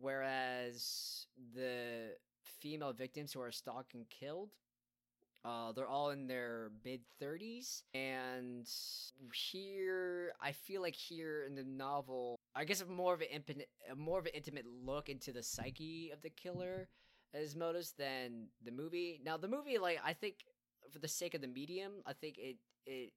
whereas 0.00 1.26
the 1.54 2.16
female 2.44 2.92
victims 2.92 3.32
who 3.32 3.40
are 3.40 3.52
stalked 3.52 3.94
and 3.94 4.08
killed 4.10 4.50
Uh, 5.44 5.72
they're 5.72 5.88
all 5.88 6.10
in 6.10 6.26
their 6.28 6.70
mid 6.84 7.00
30s, 7.18 7.82
and 7.94 8.68
here 9.34 10.32
I 10.40 10.52
feel 10.52 10.82
like 10.82 10.94
here 10.94 11.44
in 11.44 11.54
the 11.56 11.64
novel, 11.64 12.38
I 12.54 12.64
guess 12.64 12.84
more 12.88 13.14
of 13.14 13.22
an 13.22 13.62
more 13.96 14.20
of 14.20 14.26
an 14.26 14.32
intimate 14.34 14.66
look 14.66 15.08
into 15.08 15.32
the 15.32 15.42
psyche 15.42 16.10
of 16.12 16.22
the 16.22 16.30
killer 16.30 16.88
Asmodeus 17.34 17.92
than 17.92 18.48
the 18.64 18.70
movie. 18.70 19.20
Now 19.24 19.36
the 19.36 19.48
movie, 19.48 19.78
like 19.78 19.98
I 20.04 20.12
think, 20.12 20.36
for 20.90 21.00
the 21.00 21.08
sake 21.08 21.34
of 21.34 21.40
the 21.40 21.48
medium, 21.48 21.92
I 22.06 22.12
think 22.12 22.38
it 22.38 22.56
it 22.86 23.12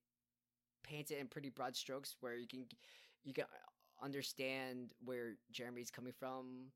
paints 0.84 1.12
it 1.12 1.20
in 1.20 1.28
pretty 1.28 1.50
broad 1.50 1.76
strokes 1.76 2.16
where 2.22 2.36
you 2.38 2.48
can 2.48 2.66
you 3.24 3.34
can 3.34 3.46
understand 4.04 4.92
where 5.04 5.36
Jeremy's 5.52 5.92
coming 5.92 6.14
from 6.18 6.68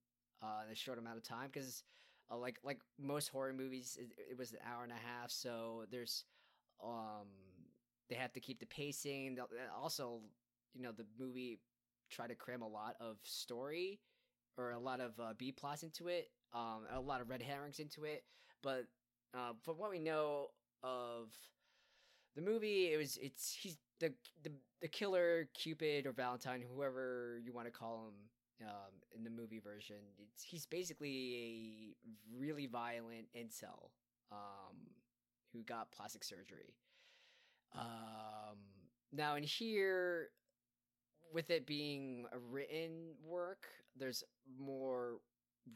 uh, 0.41 0.63
in 0.65 0.71
a 0.71 0.75
short 0.75 0.97
amount 0.97 1.17
of 1.17 1.23
time 1.23 1.49
because 1.51 1.83
uh, 2.31 2.37
like 2.37 2.59
like 2.63 2.79
most 2.99 3.29
horror 3.29 3.53
movies 3.53 3.97
it, 3.99 4.11
it, 4.31 4.37
was 4.37 4.51
an 4.51 4.59
hour 4.65 4.83
and 4.83 4.91
a 4.91 4.95
half 4.95 5.31
so 5.31 5.83
there's 5.91 6.25
um 6.83 7.27
they 8.09 8.15
have 8.15 8.33
to 8.33 8.39
keep 8.39 8.59
the 8.59 8.65
pacing 8.67 9.37
also 9.81 10.21
you 10.73 10.81
know 10.81 10.91
the 10.91 11.05
movie 11.19 11.59
try 12.09 12.27
to 12.27 12.35
cram 12.35 12.61
a 12.61 12.67
lot 12.67 12.95
of 12.99 13.17
story 13.23 13.99
or 14.57 14.71
a 14.71 14.79
lot 14.79 14.99
of 14.99 15.19
uh, 15.19 15.33
b 15.37 15.51
plots 15.51 15.83
into 15.83 16.07
it 16.07 16.29
um 16.53 16.81
a 16.93 16.99
lot 16.99 17.21
of 17.21 17.29
red 17.29 17.41
herrings 17.41 17.79
into 17.79 18.03
it 18.03 18.23
but 18.63 18.85
uh, 19.35 19.51
from 19.63 19.77
what 19.77 19.91
we 19.91 19.99
know 19.99 20.47
of 20.83 21.33
the 22.39 22.51
movie 22.51 22.93
it 22.93 22.97
was 22.97 23.17
it's 23.21 23.51
he's 23.59 23.77
the 23.99 24.13
the 24.43 24.51
the 24.81 24.87
killer 24.87 25.49
Cupid 25.53 26.05
or 26.05 26.13
Valentine, 26.13 26.63
whoever 26.73 27.39
you 27.43 27.51
want 27.51 27.67
to 27.67 27.71
call 27.71 28.07
him, 28.07 28.67
um, 28.67 28.93
in 29.15 29.23
the 29.23 29.29
movie 29.29 29.59
version, 29.59 29.97
it's 30.17 30.43
he's 30.43 30.65
basically 30.65 31.35
a 31.35 32.37
really 32.37 32.65
violent 32.65 33.27
incel, 33.37 33.89
um, 34.31 34.77
who 35.53 35.63
got 35.63 35.91
plastic 35.91 36.23
surgery. 36.23 36.75
Um, 37.75 38.57
now 39.11 39.35
in 39.35 39.43
here, 39.43 40.29
with 41.33 41.49
it 41.49 41.65
being 41.65 42.25
a 42.31 42.39
written 42.39 43.13
work, 43.23 43.67
there's 43.97 44.23
more 44.59 45.19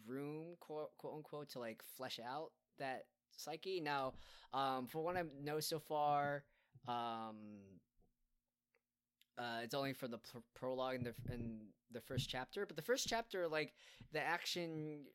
room, 0.08 0.56
quote, 0.60 0.89
quote 0.97 1.15
unquote, 1.15 1.49
to 1.49 1.60
like 1.60 1.82
flesh 1.97 2.19
out 2.26 2.52
that 2.80 3.06
psyche. 3.38 3.80
Now, 3.82 4.13
um, 4.54 4.88
for 4.88 5.02
what 5.02 5.17
I 5.17 5.24
know 5.41 5.60
so 5.60 5.80
far, 5.80 6.43
um, 6.88 7.38
uh, 9.38 9.60
it's 9.63 9.74
only 9.74 9.93
for 9.93 10.08
the 10.08 10.19
pr- 10.19 10.38
prologue 10.56 10.96
and 10.96 11.06
the 11.06 11.34
in 11.34 11.60
the 11.91 12.02
first 12.02 12.30
chapter, 12.30 12.65
but 12.65 12.76
the 12.76 12.82
first 12.82 13.08
chapter, 13.08 13.48
like 13.48 13.74
the 14.12 14.22
action, 14.22 15.06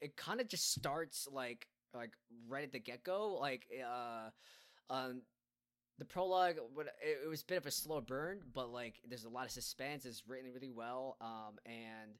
it 0.00 0.16
kind 0.16 0.40
of 0.40 0.48
just 0.48 0.72
starts 0.72 1.28
like 1.30 1.66
like 1.94 2.12
right 2.48 2.64
at 2.64 2.72
the 2.72 2.78
get 2.78 3.04
go. 3.04 3.36
Like 3.40 3.66
uh, 3.84 4.30
um, 4.90 5.22
the 5.98 6.04
prologue, 6.04 6.56
it 7.02 7.28
was 7.28 7.42
a 7.42 7.46
bit 7.46 7.58
of 7.58 7.66
a 7.66 7.70
slow 7.70 8.00
burn, 8.00 8.40
but 8.54 8.70
like 8.70 8.96
there's 9.08 9.24
a 9.24 9.28
lot 9.30 9.44
of 9.46 9.50
suspense. 9.50 10.04
It's 10.04 10.22
written 10.26 10.52
really 10.52 10.70
well, 10.70 11.16
um, 11.20 11.58
and 11.66 12.12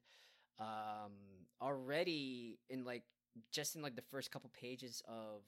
um, 0.59 1.13
already 1.61 2.59
in 2.69 2.83
like 2.83 3.03
just 3.51 3.75
in 3.75 3.81
like 3.81 3.95
the 3.95 4.01
first 4.01 4.31
couple 4.31 4.51
pages 4.59 5.01
of 5.07 5.41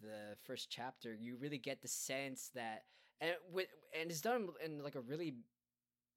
the 0.00 0.36
first 0.44 0.70
chapter, 0.70 1.14
you 1.14 1.36
really 1.36 1.58
get 1.58 1.82
the 1.82 1.88
sense 1.88 2.50
that 2.54 2.84
and 3.20 3.32
with 3.52 3.66
and 3.98 4.10
it's 4.10 4.20
done 4.20 4.48
in 4.64 4.82
like 4.82 4.94
a 4.94 5.00
really 5.00 5.34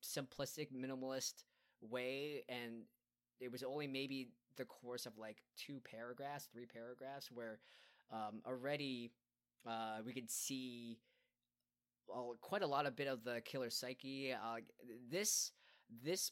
simplistic 0.03 0.67
minimalist 0.71 1.43
way 1.81 2.43
and 2.49 2.83
it 3.39 3.51
was 3.51 3.63
only 3.63 3.87
maybe 3.87 4.29
the 4.57 4.65
course 4.65 5.05
of 5.05 5.17
like 5.17 5.37
two 5.57 5.79
paragraphs 5.89 6.47
three 6.51 6.65
paragraphs 6.65 7.31
where 7.31 7.59
um, 8.11 8.41
already 8.45 9.11
uh, 9.67 9.97
we 10.05 10.13
could 10.13 10.29
see 10.29 10.97
quite 12.41 12.61
a 12.61 12.67
lot 12.67 12.85
of 12.85 12.95
bit 12.95 13.07
of 13.07 13.23
the 13.23 13.41
killer 13.41 13.69
psyche 13.69 14.33
uh, 14.33 14.57
this 15.09 15.51
this 16.03 16.31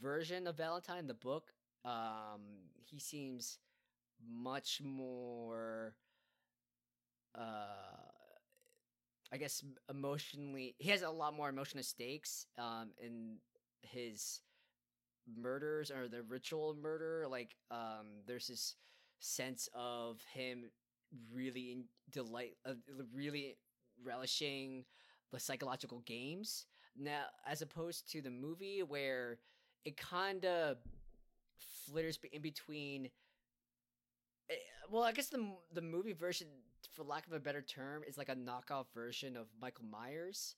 version 0.00 0.46
of 0.46 0.56
valentine 0.56 1.06
the 1.06 1.14
book 1.14 1.52
um, 1.84 2.40
he 2.84 2.98
seems 2.98 3.58
much 4.30 4.80
more 4.84 5.96
uh 7.34 8.10
I 9.32 9.36
guess 9.36 9.64
emotionally 9.90 10.74
he 10.78 10.90
has 10.90 11.02
a 11.02 11.10
lot 11.10 11.34
more 11.34 11.48
emotional 11.48 11.82
stakes 11.82 12.46
um 12.58 12.90
in 12.98 13.38
his 13.82 14.40
murders 15.36 15.90
or 15.90 16.08
the 16.08 16.22
ritual 16.22 16.76
murder 16.80 17.26
like 17.30 17.56
um 17.70 18.22
there's 18.26 18.48
this 18.48 18.76
sense 19.20 19.68
of 19.74 20.20
him 20.32 20.70
really 21.32 21.84
delight 22.10 22.56
uh, 22.66 22.74
really 23.14 23.56
relishing 24.04 24.84
the 25.32 25.40
psychological 25.40 26.00
games. 26.06 26.66
Now 26.96 27.24
as 27.46 27.62
opposed 27.62 28.10
to 28.12 28.22
the 28.22 28.30
movie 28.30 28.82
where 28.82 29.38
it 29.84 29.96
kind 29.96 30.44
of 30.44 30.78
flitters 31.86 32.18
in 32.32 32.42
between 32.42 33.10
eh, 34.50 34.54
well 34.90 35.02
i 35.02 35.12
guess 35.12 35.28
the 35.28 35.44
the 35.72 35.82
movie 35.82 36.12
version 36.12 36.48
for 36.94 37.04
lack 37.04 37.26
of 37.26 37.32
a 37.32 37.40
better 37.40 37.62
term, 37.62 38.02
is 38.06 38.18
like 38.18 38.28
a 38.28 38.36
knockoff 38.36 38.86
version 38.94 39.36
of 39.36 39.46
Michael 39.60 39.84
Myers. 39.84 40.56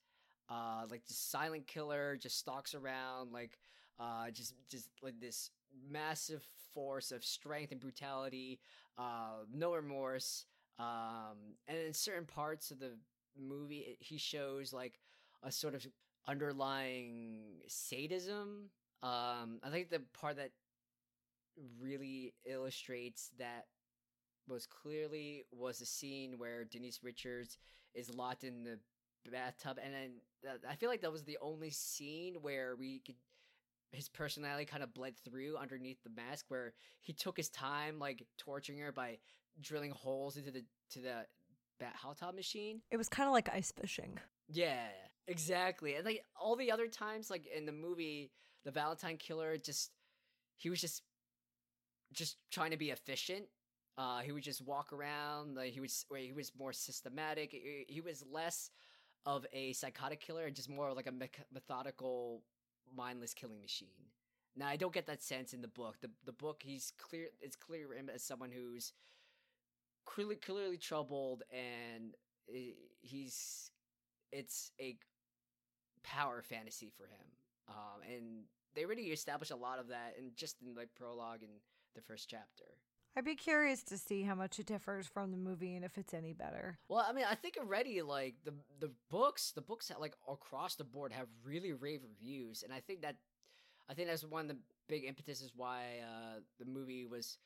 Uh, 0.48 0.84
like 0.90 1.04
the 1.06 1.14
silent 1.14 1.66
killer 1.66 2.16
just 2.16 2.38
stalks 2.38 2.74
around, 2.74 3.32
like 3.32 3.58
uh, 3.98 4.30
just 4.30 4.54
just 4.68 4.88
like 5.02 5.18
this 5.20 5.50
massive 5.90 6.44
force 6.72 7.10
of 7.10 7.24
strength 7.24 7.72
and 7.72 7.80
brutality, 7.80 8.60
uh, 8.98 9.44
no 9.52 9.74
remorse. 9.74 10.44
Um, 10.78 11.56
and 11.66 11.78
in 11.78 11.92
certain 11.92 12.26
parts 12.26 12.70
of 12.70 12.78
the 12.78 12.92
movie, 13.36 13.78
it, 13.78 13.96
he 13.98 14.18
shows 14.18 14.72
like 14.72 15.00
a 15.42 15.50
sort 15.50 15.74
of 15.74 15.84
underlying 16.28 17.40
sadism. 17.66 18.70
Um, 19.02 19.58
I 19.62 19.70
think 19.70 19.90
the 19.90 20.02
part 20.12 20.36
that 20.36 20.50
really 21.80 22.34
illustrates 22.44 23.30
that 23.38 23.66
most 24.48 24.70
clearly 24.70 25.44
was 25.50 25.80
a 25.80 25.86
scene 25.86 26.38
where 26.38 26.64
Denise 26.64 27.00
Richards 27.02 27.58
is 27.94 28.14
locked 28.14 28.44
in 28.44 28.62
the 28.62 28.78
bathtub, 29.30 29.78
and 29.82 29.92
then 29.92 30.10
I 30.68 30.76
feel 30.76 30.88
like 30.88 31.00
that 31.02 31.12
was 31.12 31.24
the 31.24 31.38
only 31.40 31.70
scene 31.70 32.36
where 32.42 32.76
we 32.76 33.00
could 33.04 33.16
his 33.92 34.08
personality 34.08 34.64
kind 34.64 34.82
of 34.82 34.92
bled 34.92 35.14
through 35.16 35.56
underneath 35.56 36.02
the 36.02 36.10
mask, 36.10 36.46
where 36.48 36.74
he 37.00 37.12
took 37.12 37.36
his 37.36 37.48
time, 37.48 37.98
like 37.98 38.26
torturing 38.36 38.78
her 38.78 38.92
by 38.92 39.18
drilling 39.60 39.90
holes 39.90 40.36
into 40.36 40.50
the 40.50 40.64
to 40.90 41.00
the 41.00 41.26
bat 41.80 41.94
hot 41.96 42.18
tub 42.18 42.34
machine. 42.34 42.82
It 42.90 42.96
was 42.96 43.08
kind 43.08 43.26
of 43.26 43.32
like 43.32 43.48
ice 43.52 43.72
fishing. 43.72 44.18
Yeah, 44.48 44.86
exactly. 45.26 45.94
And 45.94 46.04
like 46.04 46.22
all 46.40 46.56
the 46.56 46.70
other 46.70 46.88
times, 46.88 47.30
like 47.30 47.46
in 47.46 47.66
the 47.66 47.72
movie, 47.72 48.30
the 48.64 48.70
Valentine 48.70 49.16
killer 49.16 49.56
just 49.56 49.90
he 50.56 50.70
was 50.70 50.80
just 50.80 51.02
just 52.16 52.38
trying 52.50 52.72
to 52.72 52.76
be 52.76 52.90
efficient 52.90 53.46
uh, 53.98 54.20
he 54.20 54.32
would 54.32 54.42
just 54.42 54.62
walk 54.62 54.92
around. 54.92 55.56
Like 55.56 55.72
he 55.72 55.80
was, 55.80 56.04
he 56.16 56.32
was 56.32 56.52
more 56.58 56.72
systematic. 56.72 57.52
He, 57.88 58.00
was 58.00 58.24
less 58.30 58.70
of 59.24 59.46
a 59.52 59.72
psychotic 59.72 60.20
killer 60.20 60.44
and 60.44 60.54
just 60.54 60.68
more 60.68 60.92
like 60.92 61.06
a 61.06 61.12
me- 61.12 61.30
methodical, 61.52 62.42
mindless 62.94 63.32
killing 63.32 63.60
machine. 63.60 63.88
Now 64.54 64.68
I 64.68 64.76
don't 64.76 64.92
get 64.92 65.06
that 65.06 65.22
sense 65.22 65.52
in 65.52 65.60
the 65.60 65.68
book. 65.68 65.96
The 66.00 66.10
the 66.24 66.32
book 66.32 66.62
he's 66.64 66.92
clear. 66.98 67.28
It's 67.40 67.56
clear 67.56 67.92
him 67.92 68.08
as 68.14 68.22
someone 68.22 68.50
who's 68.50 68.94
clearly 70.06 70.36
clearly 70.36 70.78
troubled 70.78 71.42
and 71.52 72.14
he's 73.02 73.70
it's 74.32 74.72
a 74.80 74.96
power 76.04 76.42
fantasy 76.42 76.90
for 76.96 77.04
him. 77.04 77.26
Um, 77.68 78.00
and 78.10 78.24
they 78.74 78.84
already 78.84 79.02
established 79.02 79.50
a 79.50 79.56
lot 79.56 79.78
of 79.78 79.88
that 79.88 80.14
in 80.18 80.30
just 80.36 80.56
in 80.62 80.74
like 80.74 80.88
prologue 80.94 81.42
and 81.42 81.52
the 81.96 82.02
first 82.02 82.28
chapter. 82.28 82.64
I'd 83.16 83.24
be 83.24 83.34
curious 83.34 83.82
to 83.84 83.96
see 83.96 84.22
how 84.22 84.34
much 84.34 84.58
it 84.58 84.66
differs 84.66 85.06
from 85.06 85.30
the 85.30 85.38
movie 85.38 85.74
and 85.74 85.84
if 85.84 85.96
it's 85.96 86.12
any 86.12 86.34
better. 86.34 86.78
Well, 86.88 87.04
I 87.08 87.14
mean, 87.14 87.24
I 87.28 87.34
think 87.34 87.56
already 87.58 88.02
like 88.02 88.34
the 88.44 88.52
the 88.78 88.92
books, 89.10 89.52
the 89.52 89.62
books 89.62 89.90
like 89.98 90.14
across 90.30 90.74
the 90.74 90.84
board 90.84 91.12
have 91.12 91.28
really 91.42 91.72
rave 91.72 92.02
reviews, 92.02 92.62
and 92.62 92.72
I 92.72 92.80
think 92.80 93.00
that 93.02 93.16
I 93.88 93.94
think 93.94 94.08
that's 94.08 94.24
one 94.24 94.42
of 94.42 94.48
the 94.48 94.58
big 94.86 95.04
impetuses 95.04 95.52
why 95.56 96.00
uh, 96.02 96.40
the 96.58 96.66
movie 96.66 97.06
was 97.06 97.38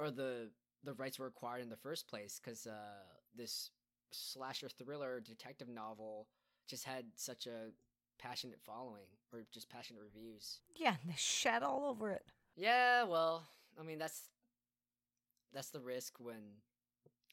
or 0.00 0.10
the 0.10 0.50
the 0.82 0.94
rights 0.94 1.18
were 1.18 1.26
acquired 1.26 1.62
in 1.62 1.70
the 1.70 1.76
first 1.76 2.08
place 2.08 2.40
because 2.42 2.66
uh, 2.66 3.04
this 3.36 3.70
slasher 4.10 4.68
thriller 4.68 5.20
detective 5.20 5.68
novel 5.68 6.26
just 6.68 6.84
had 6.84 7.04
such 7.16 7.46
a 7.46 7.70
passionate 8.18 8.60
following 8.64 9.06
or 9.32 9.44
just 9.52 9.68
passionate 9.68 10.02
reviews. 10.02 10.60
Yeah, 10.76 10.96
and 11.00 11.10
they 11.10 11.16
shat 11.16 11.62
all 11.62 11.84
over 11.84 12.10
it. 12.10 12.24
Yeah, 12.56 13.04
well, 13.04 13.44
I 13.78 13.82
mean 13.82 13.98
that's 13.98 14.22
that's 15.52 15.70
the 15.70 15.80
risk 15.80 16.20
when 16.20 16.60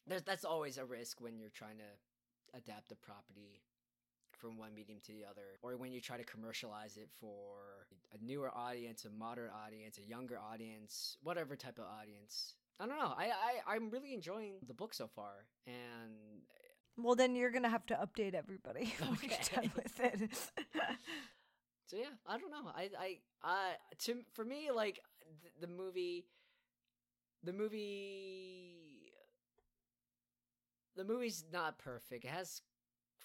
there's 0.06 0.22
that's 0.22 0.44
always 0.44 0.78
a 0.78 0.84
risk 0.84 1.20
when 1.20 1.38
you're 1.38 1.50
trying 1.50 1.78
to 1.78 2.56
adapt 2.58 2.92
a 2.92 2.96
property 2.96 3.62
from 4.32 4.58
one 4.58 4.74
medium 4.74 4.98
to 5.04 5.12
the 5.12 5.24
other 5.24 5.58
or 5.62 5.76
when 5.76 5.92
you 5.92 6.00
try 6.00 6.16
to 6.16 6.24
commercialize 6.24 6.96
it 6.96 7.08
for 7.20 7.86
a 8.12 8.24
newer 8.24 8.50
audience 8.56 9.04
a 9.04 9.10
modern 9.10 9.50
audience 9.66 9.98
a 9.98 10.08
younger 10.08 10.38
audience 10.38 11.16
whatever 11.22 11.56
type 11.56 11.78
of 11.78 11.84
audience 12.00 12.54
I 12.80 12.86
don't 12.86 12.98
know. 12.98 13.14
I, 13.16 13.26
I 13.26 13.74
I'm 13.74 13.90
really 13.90 14.12
enjoying 14.12 14.54
the 14.66 14.74
book 14.74 14.92
so 14.92 15.06
far, 15.06 15.46
and 15.66 16.42
Well, 16.96 17.14
then 17.14 17.36
you're 17.36 17.50
gonna 17.50 17.68
have 17.68 17.86
to 17.86 17.94
update 17.94 18.34
everybody 18.34 18.92
when 18.98 19.18
you're 19.22 19.38
done 19.54 19.70
with 19.76 20.00
it. 20.00 20.30
so 21.86 21.96
yeah, 21.96 22.06
I 22.26 22.38
don't 22.38 22.50
know. 22.50 22.70
I 22.74 22.90
I 22.98 23.18
I 23.44 23.72
to 24.00 24.22
for 24.32 24.44
me 24.44 24.70
like 24.74 25.00
th- 25.40 25.54
the 25.60 25.66
movie, 25.66 26.26
the 27.42 27.52
movie, 27.52 29.12
the 30.96 31.04
movie's 31.04 31.44
not 31.52 31.78
perfect. 31.78 32.24
It 32.24 32.30
has 32.30 32.62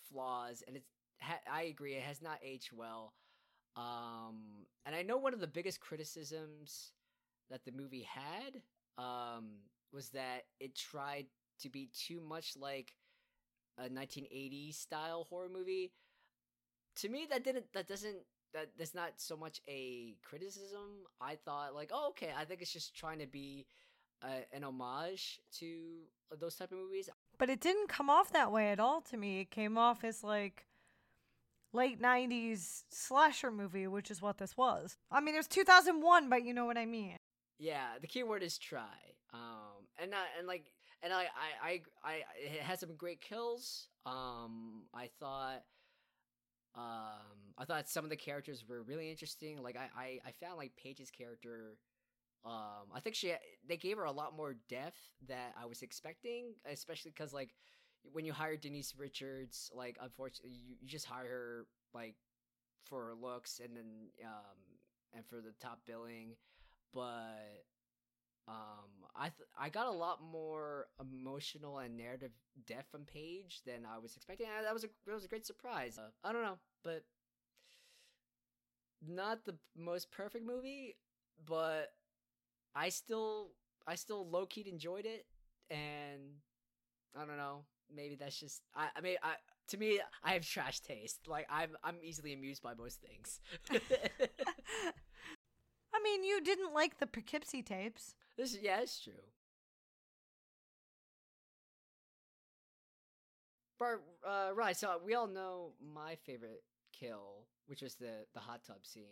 flaws, 0.10 0.64
and 0.68 0.78
it's. 0.78 0.88
Ha- 1.22 1.40
I 1.52 1.64
agree. 1.64 1.96
It 1.96 2.04
has 2.04 2.22
not 2.22 2.40
aged 2.44 2.72
well. 2.74 3.14
Um, 3.78 4.68
and 4.86 4.96
I 4.96 5.04
know 5.04 5.18
one 5.18 5.34
of 5.34 5.40
the 5.42 5.48
biggest 5.48 5.80
criticisms 5.82 6.92
that 7.50 7.66
the 7.66 7.72
movie 7.72 8.04
had 8.10 8.62
um, 8.98 9.50
was 9.94 10.10
that 10.10 10.44
it 10.60 10.76
tried 10.76 11.28
to 11.62 11.70
be 11.70 11.90
too 11.94 12.22
much 12.22 12.56
like 12.58 12.94
a 13.78 13.90
1980s 13.90 14.78
style 14.78 15.26
horror 15.30 15.50
movie. 15.50 15.94
To 16.98 17.10
me, 17.10 17.26
that 17.30 17.44
didn't. 17.44 17.72
That 17.74 17.88
doesn't. 17.88 18.26
That 18.58 18.70
that's 18.76 18.96
not 18.96 19.12
so 19.18 19.38
much 19.38 19.62
a 19.68 20.16
criticism. 20.24 21.06
I 21.22 21.36
thought 21.36 21.76
like, 21.76 21.92
oh, 21.94 22.10
okay. 22.10 22.32
I 22.36 22.44
think 22.44 22.64
it's 22.64 22.74
just 22.74 22.96
trying 22.96 23.20
to 23.20 23.28
be 23.28 23.68
uh, 24.24 24.42
an 24.52 24.64
homage 24.64 25.40
to 25.60 26.00
those 26.40 26.56
type 26.56 26.72
of 26.72 26.80
movies. 26.80 27.08
but 27.38 27.52
it 27.52 27.60
didn't 27.60 27.88
come 27.88 28.10
off 28.10 28.34
that 28.34 28.52
way 28.52 28.72
at 28.72 28.80
all 28.80 29.02
to 29.02 29.16
me. 29.16 29.42
It 29.42 29.52
came 29.52 29.78
off 29.78 30.04
as 30.04 30.24
like 30.24 30.66
late 31.72 32.02
90s 32.02 32.86
slasher 32.90 33.52
movie, 33.52 33.86
which 33.86 34.10
is 34.10 34.24
what 34.24 34.40
this 34.40 34.58
was. 34.58 34.98
I 35.12 35.22
mean, 35.22 35.36
it 35.36 35.38
was 35.38 35.48
2001, 35.48 36.28
but 36.30 36.44
you 36.44 36.52
know 36.52 36.66
what 36.66 36.80
I 36.80 36.88
mean. 36.88 37.18
Yeah, 37.60 37.90
the 38.02 38.08
key 38.08 38.24
word 38.24 38.42
is 38.42 38.58
try. 38.58 38.98
Um, 39.34 39.86
and 40.02 40.16
I, 40.16 40.26
and 40.40 40.48
like, 40.48 40.72
and 41.04 41.14
I, 41.14 41.26
I, 41.64 41.70
I, 41.70 41.82
I, 42.04 42.14
it 42.44 42.62
had 42.62 42.80
some 42.80 42.96
great 42.96 43.22
kills. 43.22 43.90
Um, 44.08 44.86
I 44.96 45.10
thought, 45.20 45.62
um, 46.76 47.47
I 47.58 47.66
thought 47.66 47.90
some 47.90 48.04
of 48.04 48.10
the 48.10 48.16
characters 48.18 48.64
were 48.68 48.84
really 48.84 49.10
interesting. 49.10 49.62
Like, 49.62 49.78
I, 49.78 49.90
I, 50.00 50.20
I 50.28 50.32
found 50.32 50.58
like 50.58 50.74
Paige's 50.78 51.12
character. 51.12 51.78
Um, 52.46 52.92
I 52.96 53.00
think 53.02 53.16
she, 53.16 53.34
they 53.68 53.78
gave 53.78 53.98
her 53.98 54.06
a 54.06 54.12
lot 54.12 54.36
more 54.36 54.56
depth 54.70 55.02
that 55.28 55.54
I 55.62 55.66
was 55.66 55.82
expecting, 55.82 56.54
especially 56.72 57.12
because 57.12 57.34
like 57.34 57.52
when 58.14 58.26
you 58.26 58.34
hire 58.34 58.58
Denise 58.58 58.96
Richards, 58.98 59.72
like 59.76 59.98
unfortunately, 60.02 60.52
you, 60.58 60.76
you 60.82 60.88
just 60.88 61.06
hire 61.06 61.28
her 61.28 61.66
like 61.94 62.16
for 62.86 63.08
her 63.08 63.16
looks 63.16 63.60
and 63.64 63.76
then 63.76 63.86
um 64.26 64.58
and 65.14 65.26
for 65.28 65.38
the 65.42 65.54
top 65.60 65.80
billing 65.86 66.36
but 66.94 67.64
um 68.48 68.90
I 69.16 69.30
th- 69.30 69.50
I 69.60 69.70
got 69.70 69.88
a 69.88 69.92
lot 69.92 70.22
more 70.22 70.88
emotional 71.02 71.80
and 71.80 71.98
narrative 71.98 72.32
depth 72.66 72.90
from 72.92 73.04
Paige 73.06 73.62
than 73.66 73.86
I 73.86 73.98
was 73.98 74.16
expecting. 74.16 74.48
That 74.64 74.74
was 74.74 74.84
a 74.84 74.88
that 75.06 75.14
was 75.16 75.26
a 75.26 75.28
great 75.28 75.46
surprise. 75.46 75.98
Uh, 75.98 76.10
I 76.24 76.32
don't 76.32 76.44
know, 76.44 76.60
but 76.84 77.04
not 79.06 79.46
the 79.46 79.56
most 79.78 80.12
perfect 80.12 80.46
movie, 80.46 80.98
but 81.46 81.90
I 82.76 82.90
still 82.90 83.52
I 83.88 83.96
still 83.96 84.28
low 84.30 84.46
key 84.46 84.66
enjoyed 84.70 85.06
it, 85.06 85.26
and 85.70 86.22
I 87.16 87.26
don't 87.26 87.38
know. 87.38 87.66
Maybe 87.94 88.16
that's 88.16 88.40
just 88.40 88.62
I. 88.76 88.90
I 88.96 89.02
mean, 89.02 89.18
I 89.24 89.36
to 89.70 89.78
me, 89.78 90.00
I 90.24 90.34
have 90.34 90.46
trash 90.48 90.80
taste. 90.82 91.22
Like 91.28 91.48
I'm 91.50 91.72
I'm 91.84 91.98
easily 92.04 92.34
amused 92.34 92.62
by 92.64 92.74
most 92.74 93.02
things. 93.02 93.40
I 95.94 96.02
mean, 96.04 96.24
you 96.24 96.42
didn't 96.42 96.74
like 96.74 97.00
the 97.00 97.08
Poughkeepsie 97.08 97.64
tapes. 97.64 98.16
this 98.38 98.54
is, 98.54 98.60
yeah, 98.62 98.82
it's 98.82 99.00
true. 99.04 99.14
But 103.80 104.02
uh, 104.28 104.52
right, 104.56 104.76
so 104.76 105.00
we 105.04 105.14
all 105.14 105.28
know 105.28 105.74
my 105.94 106.16
favorite 106.16 106.64
kill, 106.92 107.46
which 107.68 107.82
was 107.82 107.96
the 107.96 108.26
the 108.34 108.40
hot 108.40 108.62
tub 108.66 108.84
scene. 108.86 109.04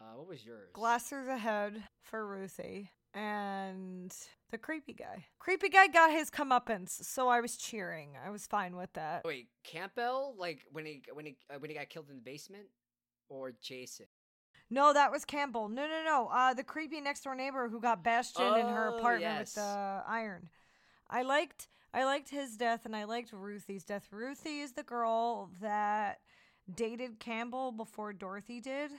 Uh, 0.00 0.16
what 0.16 0.28
was 0.28 0.44
yours? 0.44 0.70
Glass 0.72 1.08
through 1.08 1.26
the 1.26 1.38
head 1.38 1.82
for 2.02 2.26
Ruthie. 2.26 2.90
And 3.14 4.12
the 4.50 4.56
creepy 4.58 4.94
guy. 4.94 5.26
Creepy 5.38 5.68
guy 5.68 5.86
got 5.86 6.10
his 6.10 6.30
comeuppance, 6.30 7.04
so 7.04 7.28
I 7.28 7.40
was 7.40 7.56
cheering. 7.58 8.16
I 8.24 8.30
was 8.30 8.46
fine 8.46 8.74
with 8.74 8.90
that. 8.94 9.22
Wait, 9.24 9.48
Campbell, 9.64 10.34
like 10.38 10.60
when 10.72 10.86
he 10.86 11.02
when 11.12 11.26
he 11.26 11.36
uh, 11.50 11.58
when 11.58 11.70
he 11.70 11.76
got 11.76 11.90
killed 11.90 12.06
in 12.08 12.16
the 12.16 12.22
basement, 12.22 12.64
or 13.28 13.52
Jason? 13.60 14.06
No, 14.70 14.94
that 14.94 15.12
was 15.12 15.26
Campbell. 15.26 15.68
No, 15.68 15.86
no, 15.86 16.02
no. 16.04 16.28
Uh, 16.32 16.54
the 16.54 16.64
creepy 16.64 17.02
next 17.02 17.24
door 17.24 17.34
neighbor 17.34 17.68
who 17.68 17.80
got 17.80 18.02
bashed 18.02 18.40
in 18.40 18.46
in 18.54 18.66
her 18.66 18.90
Oh, 18.94 18.96
apartment 18.98 19.22
yes. 19.40 19.54
with 19.56 19.64
the 19.64 20.02
iron. 20.08 20.48
I 21.10 21.20
liked, 21.22 21.68
I 21.92 22.04
liked 22.04 22.30
his 22.30 22.56
death, 22.56 22.86
and 22.86 22.96
I 22.96 23.04
liked 23.04 23.32
Ruthie's 23.34 23.84
death. 23.84 24.08
Ruthie 24.10 24.60
is 24.60 24.72
the 24.72 24.82
girl 24.82 25.50
that 25.60 26.20
dated 26.72 27.18
Campbell 27.20 27.72
before 27.72 28.12
Dorothy 28.12 28.60
did, 28.60 28.90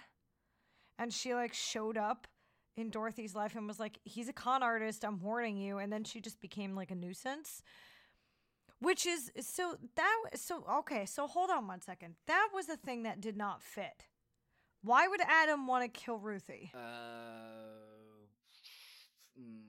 and 0.98 1.14
she 1.14 1.34
like 1.34 1.54
showed 1.54 1.98
up 1.98 2.28
in 2.76 2.90
Dorothy's 2.90 3.36
life 3.36 3.56
and 3.56 3.68
was 3.68 3.80
like, 3.80 4.00
"He's 4.04 4.30
a 4.30 4.34
con 4.34 4.64
artist. 4.64 5.04
I'm 5.04 5.22
warning 5.22 5.58
you," 5.58 5.78
and 5.78 5.92
then 5.92 6.04
she 6.04 6.22
just 6.22 6.40
became 6.40 6.76
like 6.76 6.92
a 6.92 6.96
nuisance. 6.96 7.62
Which 8.80 9.06
is 9.06 9.32
so 9.40 9.78
that 9.96 10.22
so 10.36 10.66
okay. 10.80 11.06
So 11.06 11.28
hold 11.28 11.50
on 11.50 11.68
one 11.68 11.82
second. 11.82 12.16
That 12.28 12.50
was 12.54 12.66
the 12.66 12.78
thing 12.78 13.04
that 13.04 13.22
did 13.22 13.38
not 13.38 13.62
fit. 13.62 14.08
Why 14.82 15.08
would 15.08 15.22
Adam 15.22 15.68
want 15.68 15.84
to 15.84 15.88
kill 15.88 16.18
Ruthie? 16.18 16.72
Uh, 16.76 16.80
mm, 19.40 19.62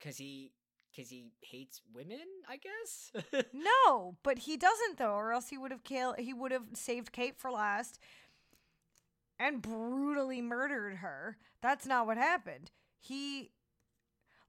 cause 0.00 0.16
he 0.18 0.52
cause 0.98 1.10
he 1.10 1.26
hates 1.42 1.80
women, 1.94 2.26
I 2.48 2.56
guess. 2.56 3.12
No, 3.52 4.16
but 4.24 4.40
he 4.40 4.56
doesn't 4.56 4.98
though, 4.98 5.14
or 5.14 5.32
else 5.32 5.48
he 5.48 5.58
would 5.58 5.70
have 5.70 5.84
killed. 5.84 6.16
He 6.18 6.32
would 6.34 6.50
have 6.52 6.64
saved 6.74 7.12
Kate 7.12 7.36
for 7.38 7.50
last 7.50 8.00
and 9.38 9.62
brutally 9.62 10.42
murdered 10.42 10.96
her. 10.96 11.36
That's 11.62 11.86
not 11.86 12.06
what 12.06 12.16
happened. 12.16 12.70
He, 13.00 13.52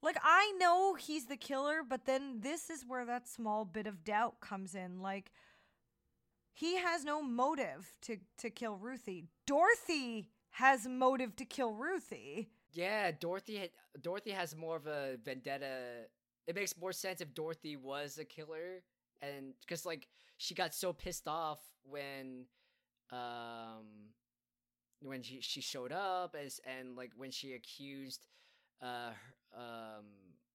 like, 0.02 0.18
I 0.24 0.54
know 0.60 0.95
he's 0.95 1.26
the 1.28 1.38
killer, 1.38 1.82
but 1.88 2.06
then 2.06 2.39
this 2.41 2.70
is 2.72 2.84
where 2.88 3.06
that 3.06 3.28
small 3.28 3.66
bit 3.66 3.86
of 3.86 4.04
doubt 4.04 4.39
comes 4.39 4.74
in. 4.74 5.00
Like, 5.00 5.32
he 6.54 6.78
has 6.78 7.06
no 7.06 7.22
motive 7.22 7.93
to 8.04 8.18
to 8.39 8.50
kill 8.50 8.76
Ruthie. 8.78 9.26
Dorothy 9.45 10.30
has 10.52 10.88
motive 10.88 11.36
to 11.38 11.45
kill 11.45 11.74
Ruthie. 11.74 12.50
yeah, 12.74 13.12
Dorothy. 13.12 13.70
Dorothy 14.02 14.32
has 14.32 14.56
more 14.56 14.76
of 14.76 14.88
a 14.88 15.18
vendetta. 15.24 16.08
It 16.48 16.56
makes 16.56 16.78
more 16.78 16.92
sense 16.94 17.22
if 17.22 17.34
Dorothy 17.34 17.76
was 17.78 18.18
a 18.18 18.26
killer, 18.26 18.84
and 19.22 19.54
because 19.62 19.86
like 19.86 20.08
she 20.38 20.56
got 20.56 20.74
so 20.74 20.94
pissed 20.94 21.28
off 21.28 21.60
when, 21.84 22.46
um, 23.12 24.14
when 25.02 25.22
she 25.22 25.42
she 25.42 25.62
showed 25.62 25.92
up 25.92 26.36
as 26.36 26.60
and 26.66 26.96
like 26.96 27.12
when 27.16 27.32
she 27.32 27.54
accused, 27.54 28.28
uh, 28.82 29.12
her- 29.12 29.60
um, 29.60 30.06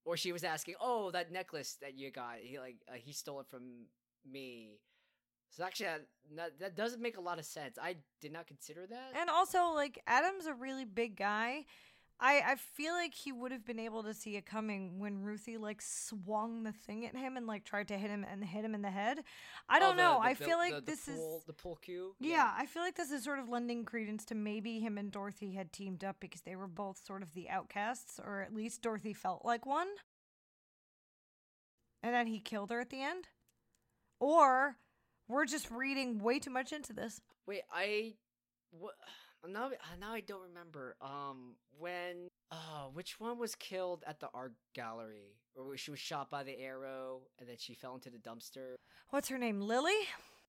or 0.05 0.17
she 0.17 0.33
was 0.33 0.45
asking, 0.45 0.75
oh, 0.81 1.11
that 1.13 1.33
necklace 1.33 1.77
that 1.81 1.95
you 1.97 2.11
got, 2.11 2.39
he 2.43 2.59
like 2.59 2.77
uh, 2.89 2.95
he 2.97 3.13
stole 3.13 3.41
it 3.41 3.47
from 3.49 3.87
me. 4.31 4.81
So 5.51 5.65
actually, 5.65 5.87
that, 5.87 6.07
that 6.37 6.59
that 6.61 6.77
doesn't 6.77 7.01
make 7.01 7.17
a 7.17 7.21
lot 7.21 7.39
of 7.39 7.45
sense. 7.45 7.79
I 7.81 7.97
did 8.21 8.33
not 8.33 8.47
consider 8.47 8.87
that. 8.89 9.13
And 9.21 9.31
also, 9.31 9.67
like, 9.69 10.01
Adam's 10.07 10.47
a 10.47 10.55
really 10.55 10.85
big 10.85 11.17
guy. 11.17 11.65
I, 12.21 12.43
I 12.53 12.55
feel 12.55 12.93
like 12.95 13.13
he 13.13 13.33
would 13.33 13.51
have 13.53 13.67
been 13.67 13.81
able 13.81 14.03
to 14.05 14.15
see 14.15 14.37
it 14.37 14.47
coming 14.47 14.99
when 15.01 15.21
Ruthie 15.23 15.57
like 15.59 15.83
swung 15.83 16.63
the 16.63 16.73
thing 16.73 17.05
at 17.05 17.17
him 17.17 17.37
and 17.37 17.47
like 17.47 17.65
tried 17.65 17.89
to 17.89 17.99
hit 17.99 18.09
him 18.09 18.25
and 18.31 18.45
hit 18.45 18.65
him 18.65 18.75
in 18.75 18.83
the 18.83 18.91
head. 18.91 19.19
I 19.69 19.77
Oh, 19.79 19.81
don't 19.81 19.97
the- 19.97 20.03
know. 20.03 20.15
the 20.15 20.27
I 20.29 20.35
feel 20.35 20.57
like 20.57 20.75
the- 20.75 20.81
the 20.81 20.87
this 20.93 21.07
pool- 21.07 21.39
is 21.39 21.45
the 21.45 21.53
pool 21.53 21.77
cue. 21.77 22.15
yeah, 22.21 22.55
I 22.57 22.67
feel 22.67 22.83
like 22.83 22.95
this 22.95 23.11
is 23.11 23.25
sort 23.25 23.41
of 23.41 23.49
lending 23.49 23.85
credence 23.85 24.25
to 24.27 24.35
maybe 24.35 24.79
him 24.81 24.97
and 24.97 25.11
Dorothy 25.11 25.53
had 25.55 25.73
teamed 25.73 26.05
up 26.05 26.21
because 26.21 26.43
they 26.43 26.55
were 26.57 26.69
both 26.69 26.99
sort 27.05 27.23
of 27.23 27.35
the 27.35 27.51
outcasts, 27.51 28.21
or 28.25 28.41
at 28.43 28.55
least 28.55 28.81
Dorothy 28.81 29.13
felt 29.13 29.45
like 29.45 29.67
one. 29.67 29.89
And 32.03 32.15
then 32.15 32.27
he 32.27 32.39
killed 32.39 32.71
her 32.71 32.81
at 32.81 32.91
the 32.91 33.03
end. 33.03 33.29
Or 34.21 34.77
we're 35.27 35.47
just 35.47 35.71
reading 35.71 36.21
way 36.21 36.39
too 36.39 36.51
much 36.51 36.73
into 36.73 36.93
this. 36.93 37.21
Wait, 37.47 37.63
I 37.73 38.15
what 38.71 38.95
now? 39.49 39.71
Now 40.01 40.13
I 40.13 40.21
don't 40.21 40.43
remember. 40.43 40.97
Um, 41.01 41.57
when 41.79 42.29
uh, 42.51 42.87
which 42.93 43.19
one 43.21 43.39
was 43.39 43.55
killed 43.55 44.05
at 44.07 44.21
the 44.21 44.29
art 44.35 44.55
gallery, 44.75 45.37
or 45.57 45.67
where 45.67 45.77
she 45.77 45.91
was 45.91 46.01
shot 46.01 46.31
by 46.31 46.43
the 46.43 46.59
arrow 46.59 47.23
and 47.39 47.49
then 47.49 47.57
she 47.59 47.75
fell 47.75 47.95
into 47.95 48.11
the 48.11 48.19
dumpster? 48.19 48.75
What's 49.11 49.29
her 49.29 49.39
name? 49.39 49.61
Lily? 49.61 49.93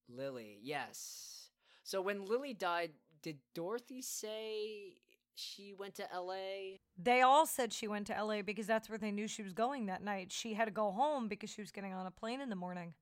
Lily, 0.10 0.60
yes. 0.62 1.50
So 1.84 2.02
when 2.02 2.26
Lily 2.26 2.54
died, 2.54 2.92
did 3.22 3.38
Dorothy 3.54 4.02
say 4.02 4.98
she 5.36 5.74
went 5.74 5.96
to 5.96 6.12
L.A.? 6.14 6.80
They 6.98 7.22
all 7.22 7.46
said 7.46 7.74
she 7.74 7.88
went 7.88 8.08
to 8.08 8.24
LA 8.24 8.42
because 8.42 8.68
that's 8.68 8.90
where 8.90 8.98
they 8.98 9.12
knew 9.12 9.28
she 9.28 9.44
was 9.44 9.54
going 9.54 9.88
that 9.88 10.04
night. 10.04 10.32
She 10.32 10.54
had 10.54 10.66
to 10.66 10.72
go 10.72 10.92
home 10.92 11.28
because 11.28 11.50
she 11.50 11.62
was 11.62 11.72
getting 11.72 11.94
on 11.94 12.06
a 12.08 12.12
plane 12.12 12.42
in 12.42 12.50
the 12.50 12.56
morning. 12.56 12.94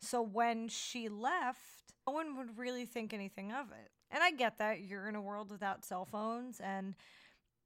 So 0.00 0.22
when 0.22 0.68
she 0.68 1.08
left, 1.08 1.94
no 2.06 2.12
one 2.12 2.36
would 2.36 2.58
really 2.58 2.84
think 2.84 3.14
anything 3.14 3.52
of 3.52 3.70
it. 3.72 3.90
And 4.10 4.22
I 4.22 4.30
get 4.30 4.58
that 4.58 4.82
you're 4.82 5.08
in 5.08 5.16
a 5.16 5.20
world 5.20 5.50
without 5.50 5.84
cell 5.84 6.04
phones 6.04 6.60
and 6.60 6.94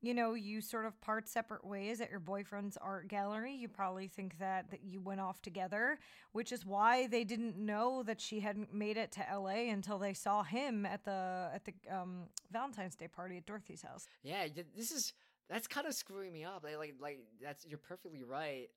you 0.00 0.14
know, 0.14 0.34
you 0.34 0.60
sort 0.60 0.86
of 0.86 1.00
part 1.00 1.28
separate 1.28 1.64
ways 1.64 2.00
at 2.00 2.08
your 2.08 2.20
boyfriend's 2.20 2.76
art 2.76 3.08
gallery. 3.08 3.52
You 3.52 3.68
probably 3.68 4.06
think 4.06 4.38
that 4.38 4.70
that 4.70 4.84
you 4.84 5.00
went 5.00 5.20
off 5.20 5.42
together, 5.42 5.98
which 6.32 6.52
is 6.52 6.64
why 6.64 7.08
they 7.08 7.24
didn't 7.24 7.56
know 7.58 8.04
that 8.04 8.20
she 8.20 8.38
hadn't 8.38 8.72
made 8.72 8.96
it 8.96 9.10
to 9.12 9.26
LA 9.32 9.70
until 9.72 9.98
they 9.98 10.14
saw 10.14 10.44
him 10.44 10.86
at 10.86 11.04
the 11.04 11.50
at 11.52 11.64
the 11.64 11.74
um, 11.92 12.24
Valentine's 12.52 12.94
Day 12.94 13.08
party 13.08 13.38
at 13.38 13.46
Dorothy's 13.46 13.82
house. 13.82 14.06
Yeah, 14.22 14.46
this 14.76 14.92
is 14.92 15.14
that's 15.50 15.66
kind 15.66 15.86
of 15.86 15.94
screwing 15.94 16.32
me 16.32 16.44
up. 16.44 16.62
Like, 16.62 16.78
like, 16.78 16.94
like 17.00 17.18
that's 17.42 17.66
you're 17.66 17.78
perfectly 17.78 18.22
right. 18.22 18.68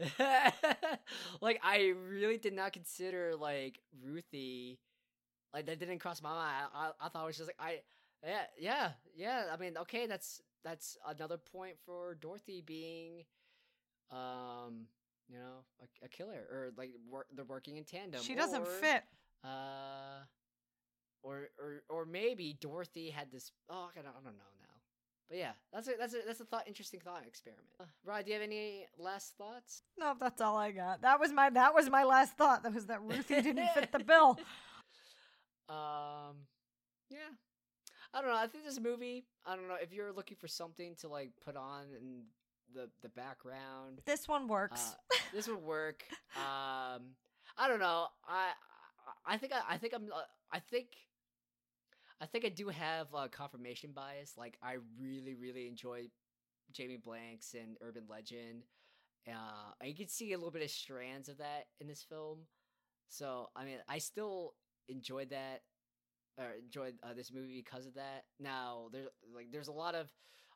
like, 1.40 1.60
I 1.62 1.92
really 2.08 2.38
did 2.38 2.54
not 2.54 2.72
consider 2.72 3.34
like 3.36 3.78
Ruthie. 4.02 4.78
Like 5.52 5.66
that 5.66 5.78
didn't 5.78 5.98
cross 5.98 6.22
my 6.22 6.30
mind. 6.30 6.66
I, 6.74 6.86
I, 6.86 6.90
I 7.06 7.08
thought 7.08 7.24
it 7.24 7.26
was 7.26 7.36
just 7.36 7.48
like 7.48 7.60
I, 7.60 7.80
yeah, 8.26 8.42
yeah, 8.58 8.90
yeah. 9.16 9.44
I 9.52 9.56
mean, 9.56 9.76
okay, 9.78 10.06
that's 10.06 10.40
that's 10.64 10.96
another 11.06 11.36
point 11.36 11.74
for 11.84 12.16
Dorothy 12.20 12.62
being, 12.64 13.24
um, 14.10 14.86
you 15.28 15.36
know, 15.36 15.64
a, 15.80 16.06
a 16.06 16.08
killer 16.08 16.46
or 16.50 16.72
like 16.76 16.90
work, 17.10 17.26
they're 17.34 17.44
working 17.44 17.76
in 17.76 17.84
tandem. 17.84 18.22
She 18.22 18.34
doesn't 18.34 18.62
or, 18.62 18.66
fit. 18.66 19.02
Uh, 19.44 20.24
or 21.22 21.48
or 21.58 21.82
or 21.88 22.04
maybe 22.04 22.56
Dorothy 22.60 23.10
had 23.10 23.30
this. 23.30 23.52
Oh, 23.68 23.90
I 23.92 24.00
don't, 24.00 24.08
I 24.08 24.24
don't 24.24 24.24
know 24.24 24.52
now. 24.60 24.66
But 25.28 25.38
yeah, 25.38 25.52
that's 25.72 25.88
a 25.88 25.92
that's 25.98 26.14
a 26.14 26.18
that's 26.26 26.40
a 26.40 26.44
thought 26.44 26.68
interesting 26.68 27.00
thought 27.00 27.24
experiment. 27.26 27.66
Uh, 27.80 27.84
Rod, 28.04 28.24
do 28.24 28.30
you 28.30 28.34
have 28.34 28.42
any 28.42 28.86
last 28.98 29.34
thoughts? 29.36 29.82
No, 29.98 30.14
that's 30.18 30.40
all 30.40 30.56
I 30.56 30.72
got. 30.72 31.02
That 31.02 31.18
was 31.20 31.32
my 31.32 31.50
that 31.50 31.74
was 31.74 31.90
my 31.90 32.04
last 32.04 32.36
thought. 32.36 32.62
That 32.62 32.74
was 32.74 32.86
that 32.86 33.02
Ruthie 33.02 33.42
didn't 33.42 33.68
fit 33.74 33.90
the 33.92 34.00
bill. 34.00 34.38
Um, 35.68 36.46
yeah, 37.10 37.32
I 38.12 38.20
don't 38.20 38.30
know. 38.30 38.36
I 38.36 38.46
think 38.46 38.64
this 38.64 38.80
movie. 38.80 39.26
I 39.46 39.56
don't 39.56 39.68
know 39.68 39.76
if 39.80 39.92
you're 39.92 40.12
looking 40.12 40.36
for 40.36 40.48
something 40.48 40.94
to 41.00 41.08
like 41.08 41.30
put 41.44 41.56
on 41.56 41.84
in 41.98 42.22
the 42.74 42.88
the 43.02 43.08
background. 43.08 44.00
This 44.04 44.28
one 44.28 44.48
works. 44.48 44.94
Uh, 45.12 45.16
this 45.34 45.48
would 45.48 45.62
work. 45.62 46.04
Um, 46.34 47.12
I 47.58 47.68
don't 47.68 47.78
know. 47.78 48.06
I 48.26 48.52
I 49.26 49.36
think 49.36 49.52
I, 49.52 49.74
I 49.74 49.76
think 49.76 49.92
I'm 49.94 50.04
uh, 50.12 50.22
I 50.50 50.60
think 50.60 50.86
I 52.20 52.26
think 52.26 52.46
I 52.46 52.48
do 52.48 52.68
have 52.68 53.08
uh, 53.14 53.28
confirmation 53.28 53.90
bias. 53.92 54.32
Like 54.38 54.56
I 54.62 54.76
really 54.98 55.34
really 55.34 55.66
enjoy 55.68 56.06
Jamie 56.72 56.96
Blanks 56.96 57.54
and 57.54 57.76
Urban 57.82 58.04
Legend. 58.08 58.64
Uh, 59.28 59.72
I 59.80 59.94
can 59.96 60.08
see 60.08 60.32
a 60.32 60.38
little 60.38 60.50
bit 60.50 60.62
of 60.62 60.70
strands 60.70 61.28
of 61.28 61.38
that 61.38 61.66
in 61.80 61.86
this 61.86 62.02
film. 62.02 62.40
So 63.08 63.50
I 63.54 63.64
mean, 63.64 63.78
I 63.88 63.98
still 63.98 64.54
enjoyed 64.88 65.30
that 65.30 65.62
or 66.38 66.52
enjoyed 66.62 66.94
uh, 67.02 67.14
this 67.14 67.32
movie 67.32 67.62
because 67.64 67.86
of 67.86 67.94
that. 67.94 68.24
Now 68.40 68.88
there's 68.92 69.08
like 69.34 69.48
there's 69.52 69.68
a 69.68 69.72
lot 69.72 69.94
of 69.94 70.08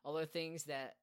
other 0.05 0.25
things 0.25 0.65
that 0.65 0.93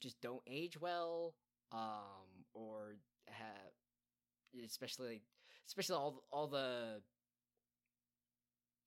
just 0.00 0.20
don't 0.20 0.42
age 0.46 0.80
well, 0.80 1.34
um, 1.72 2.44
or 2.54 2.96
have 3.26 3.72
especially 4.64 5.22
especially 5.66 5.96
all 5.96 6.22
all 6.32 6.46
the 6.46 7.00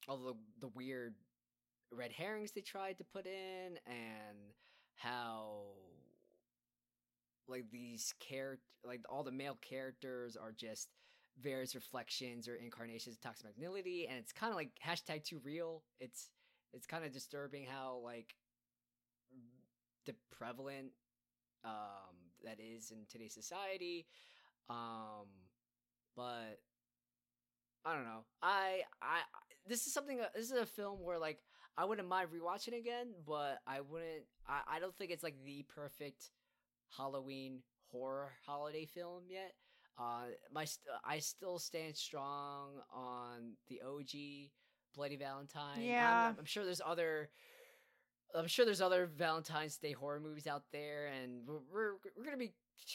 all 0.08 0.18
the 0.18 0.34
the 0.60 0.70
weird 0.70 1.16
red 1.92 2.12
herrings 2.12 2.52
they 2.52 2.62
tried 2.62 2.98
to 2.98 3.04
put 3.04 3.26
in 3.26 3.78
and 3.86 4.38
how 4.96 5.64
like 7.48 7.66
these 7.72 8.14
character 8.20 8.64
like 8.86 9.02
all 9.10 9.24
the 9.24 9.32
male 9.32 9.58
characters 9.62 10.36
are 10.36 10.54
just 10.54 10.88
various 11.40 11.76
reflections 11.76 12.48
or 12.48 12.56
incarnations 12.56 13.16
of 13.16 13.22
toxic 13.22 13.46
masculinity 13.46 14.08
and 14.08 14.18
it's 14.18 14.32
kind 14.32 14.52
of 14.52 14.58
like 14.58 14.72
hashtag 14.86 15.24
too 15.24 15.40
real. 15.44 15.84
It's 16.00 16.30
it's 16.74 16.88
kind 16.88 17.04
of 17.04 17.12
disturbing 17.12 17.66
how 17.66 18.02
like 18.04 18.36
the 20.06 20.16
prevalent 20.32 20.92
um 21.64 22.16
that 22.44 22.58
is 22.60 22.92
in 22.92 23.00
today's 23.10 23.34
society. 23.34 24.08
Um 24.70 25.28
but 26.16 26.60
i 27.86 27.96
don't 27.96 28.04
know. 28.06 28.26
I 28.42 28.82
i 29.02 29.20
this 29.68 29.88
is 29.88 29.94
something 29.94 30.20
this 30.36 30.52
is 30.52 30.58
a 30.58 30.66
film 30.66 31.00
where 31.04 31.20
like 31.20 31.40
i 31.78 31.86
wouldn't 31.86 32.08
mind 32.08 32.30
rewatching 32.30 32.78
again 32.78 33.14
but 33.26 33.60
i 33.68 33.80
wouldn't 33.82 34.26
i, 34.48 34.62
I 34.76 34.80
don't 34.80 34.96
think 34.98 35.12
it's 35.12 35.24
like 35.24 35.36
the 35.46 35.64
perfect 35.74 36.32
halloween 36.98 37.60
horror 37.92 38.32
holiday 38.46 38.86
film 38.86 39.24
yet 39.30 39.54
uh, 40.00 40.26
my 40.52 40.66
st- 40.66 40.88
I 41.04 41.20
still 41.20 41.60
stand 41.60 41.96
strong 41.96 42.82
on 42.94 43.54
the 43.68 43.82
OG 43.82 44.50
Bloody 44.96 45.16
Valentine. 45.16 45.82
Yeah. 45.82 46.30
I'm, 46.30 46.40
I'm 46.40 46.46
sure 46.46 46.66
there's 46.66 46.82
other. 46.86 47.30
I'm 48.34 48.48
sure 48.48 48.64
there's 48.64 48.82
other 48.82 49.08
Valentine's 49.08 49.78
Day 49.78 49.92
horror 49.92 50.20
movies 50.22 50.48
out 50.48 50.64
there, 50.72 51.08
and 51.08 51.46
we're 51.46 51.60
we're, 51.72 51.94
we're 52.18 52.24
gonna 52.24 52.38
be 52.38 52.54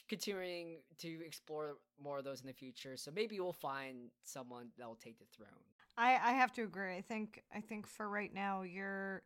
continuing 0.09 0.79
to 0.99 1.21
explore 1.25 1.77
more 2.03 2.19
of 2.19 2.25
those 2.25 2.41
in 2.41 2.47
the 2.47 2.53
future. 2.53 2.97
So 2.97 3.11
maybe 3.15 3.39
we'll 3.39 3.53
find 3.53 4.11
someone 4.25 4.69
that 4.79 4.87
will 4.89 4.97
take 4.97 5.19
the 5.19 5.27
throne. 5.37 5.49
I 5.97 6.13
I 6.13 6.33
have 6.33 6.53
to 6.55 6.63
agree. 6.63 6.97
I 6.97 7.03
think 7.03 7.43
I 7.55 7.61
think 7.61 7.87
for 7.87 8.09
right 8.09 8.33
now 8.33 8.63
your 8.63 9.23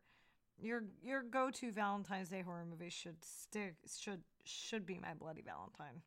your 0.60 0.84
your 1.02 1.22
go 1.22 1.50
to 1.50 1.72
Valentine's 1.72 2.28
Day 2.28 2.42
horror 2.42 2.66
movie 2.68 2.90
should 2.90 3.24
stick 3.24 3.76
should 3.98 4.22
should 4.44 4.86
be 4.86 4.98
my 4.98 5.14
Bloody 5.14 5.42
Valentine. 5.42 6.02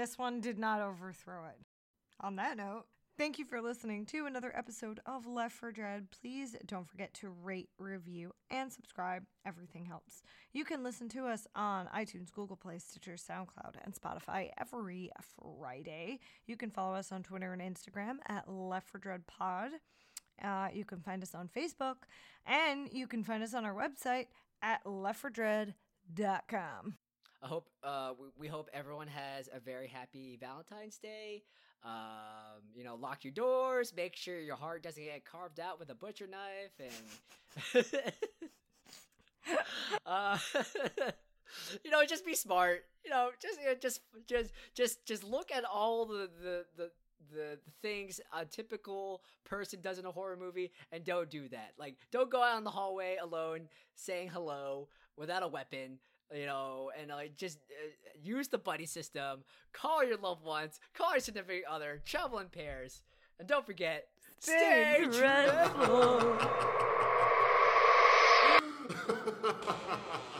This 0.00 0.16
one 0.16 0.40
did 0.40 0.58
not 0.58 0.80
overthrow 0.80 1.44
it. 1.48 1.58
On 2.22 2.36
that 2.36 2.56
note, 2.56 2.84
thank 3.18 3.38
you 3.38 3.44
for 3.44 3.60
listening 3.60 4.06
to 4.06 4.24
another 4.24 4.50
episode 4.56 4.98
of 5.04 5.26
Left 5.26 5.54
for 5.54 5.70
Dread. 5.70 6.06
Please 6.10 6.56
don't 6.64 6.88
forget 6.88 7.12
to 7.20 7.28
rate, 7.28 7.68
review, 7.78 8.32
and 8.50 8.72
subscribe. 8.72 9.24
Everything 9.44 9.84
helps. 9.84 10.22
You 10.54 10.64
can 10.64 10.82
listen 10.82 11.10
to 11.10 11.26
us 11.26 11.46
on 11.54 11.86
iTunes, 11.94 12.32
Google 12.32 12.56
Play, 12.56 12.78
Stitcher, 12.78 13.16
SoundCloud, 13.16 13.74
and 13.84 13.94
Spotify 13.94 14.48
every 14.56 15.10
Friday. 15.60 16.20
You 16.46 16.56
can 16.56 16.70
follow 16.70 16.94
us 16.94 17.12
on 17.12 17.22
Twitter 17.22 17.52
and 17.52 17.60
Instagram 17.60 18.20
at 18.26 18.50
Left 18.50 18.88
for 18.88 18.96
Dread 18.96 19.26
Pod. 19.26 19.72
Uh, 20.42 20.68
you 20.72 20.86
can 20.86 21.02
find 21.02 21.22
us 21.22 21.34
on 21.34 21.50
Facebook, 21.54 21.96
and 22.46 22.90
you 22.90 23.06
can 23.06 23.22
find 23.22 23.42
us 23.42 23.52
on 23.52 23.66
our 23.66 23.74
website 23.74 24.28
at 24.62 24.82
leftfordread.com. 24.84 26.94
I 27.42 27.46
hope 27.46 27.68
uh, 27.82 28.12
we, 28.18 28.26
we 28.38 28.48
hope 28.48 28.68
everyone 28.72 29.08
has 29.08 29.48
a 29.52 29.60
very 29.60 29.88
happy 29.88 30.36
Valentine's 30.40 30.98
Day. 30.98 31.42
Um, 31.84 32.60
you 32.74 32.84
know, 32.84 32.96
lock 32.96 33.24
your 33.24 33.32
doors. 33.32 33.94
Make 33.96 34.14
sure 34.14 34.38
your 34.38 34.56
heart 34.56 34.82
doesn't 34.82 35.02
get 35.02 35.24
carved 35.24 35.58
out 35.58 35.78
with 35.78 35.88
a 35.88 35.94
butcher 35.94 36.26
knife, 36.26 36.92
and 37.74 37.84
uh, 40.06 40.38
you 41.84 41.90
know, 41.90 42.04
just 42.06 42.26
be 42.26 42.34
smart. 42.34 42.84
You 43.04 43.10
know, 43.10 43.30
just 43.40 43.58
you 43.58 43.66
know, 43.66 43.74
just 43.74 44.00
just 44.26 44.52
just 44.74 45.06
just 45.06 45.24
look 45.24 45.50
at 45.50 45.64
all 45.64 46.06
the 46.06 46.28
the 46.42 46.64
the. 46.76 46.90
The, 47.32 47.60
things 47.80 48.20
a 48.36 48.44
typical 48.44 49.22
person 49.44 49.80
does 49.80 50.00
in 50.00 50.04
a 50.04 50.10
horror 50.10 50.36
movie 50.36 50.72
and 50.90 51.04
don't 51.04 51.30
do 51.30 51.48
that 51.50 51.74
like 51.78 51.94
don't 52.10 52.28
go 52.28 52.42
out 52.42 52.58
in 52.58 52.64
the 52.64 52.70
hallway 52.70 53.18
alone 53.22 53.68
saying 53.94 54.30
hello 54.30 54.88
without 55.16 55.44
a 55.44 55.46
weapon 55.46 56.00
you 56.34 56.46
know, 56.46 56.90
and 56.98 57.10
like 57.10 57.36
just 57.36 57.58
uh, 57.70 57.90
use 58.22 58.48
the 58.48 58.58
buddy 58.58 58.86
system. 58.86 59.44
Call 59.72 60.04
your 60.04 60.16
loved 60.16 60.44
ones. 60.44 60.80
Call 60.94 61.12
your 61.12 61.20
significant 61.20 61.64
other. 61.70 62.00
Travel 62.04 62.38
in 62.38 62.48
pairs, 62.48 63.02
and 63.38 63.48
don't 63.48 63.66
forget, 63.66 64.08
stay, 64.38 65.06
Stay 65.10 65.18
dreadful. 65.20 66.38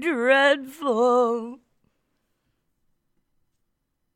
dreadful. 0.00 1.63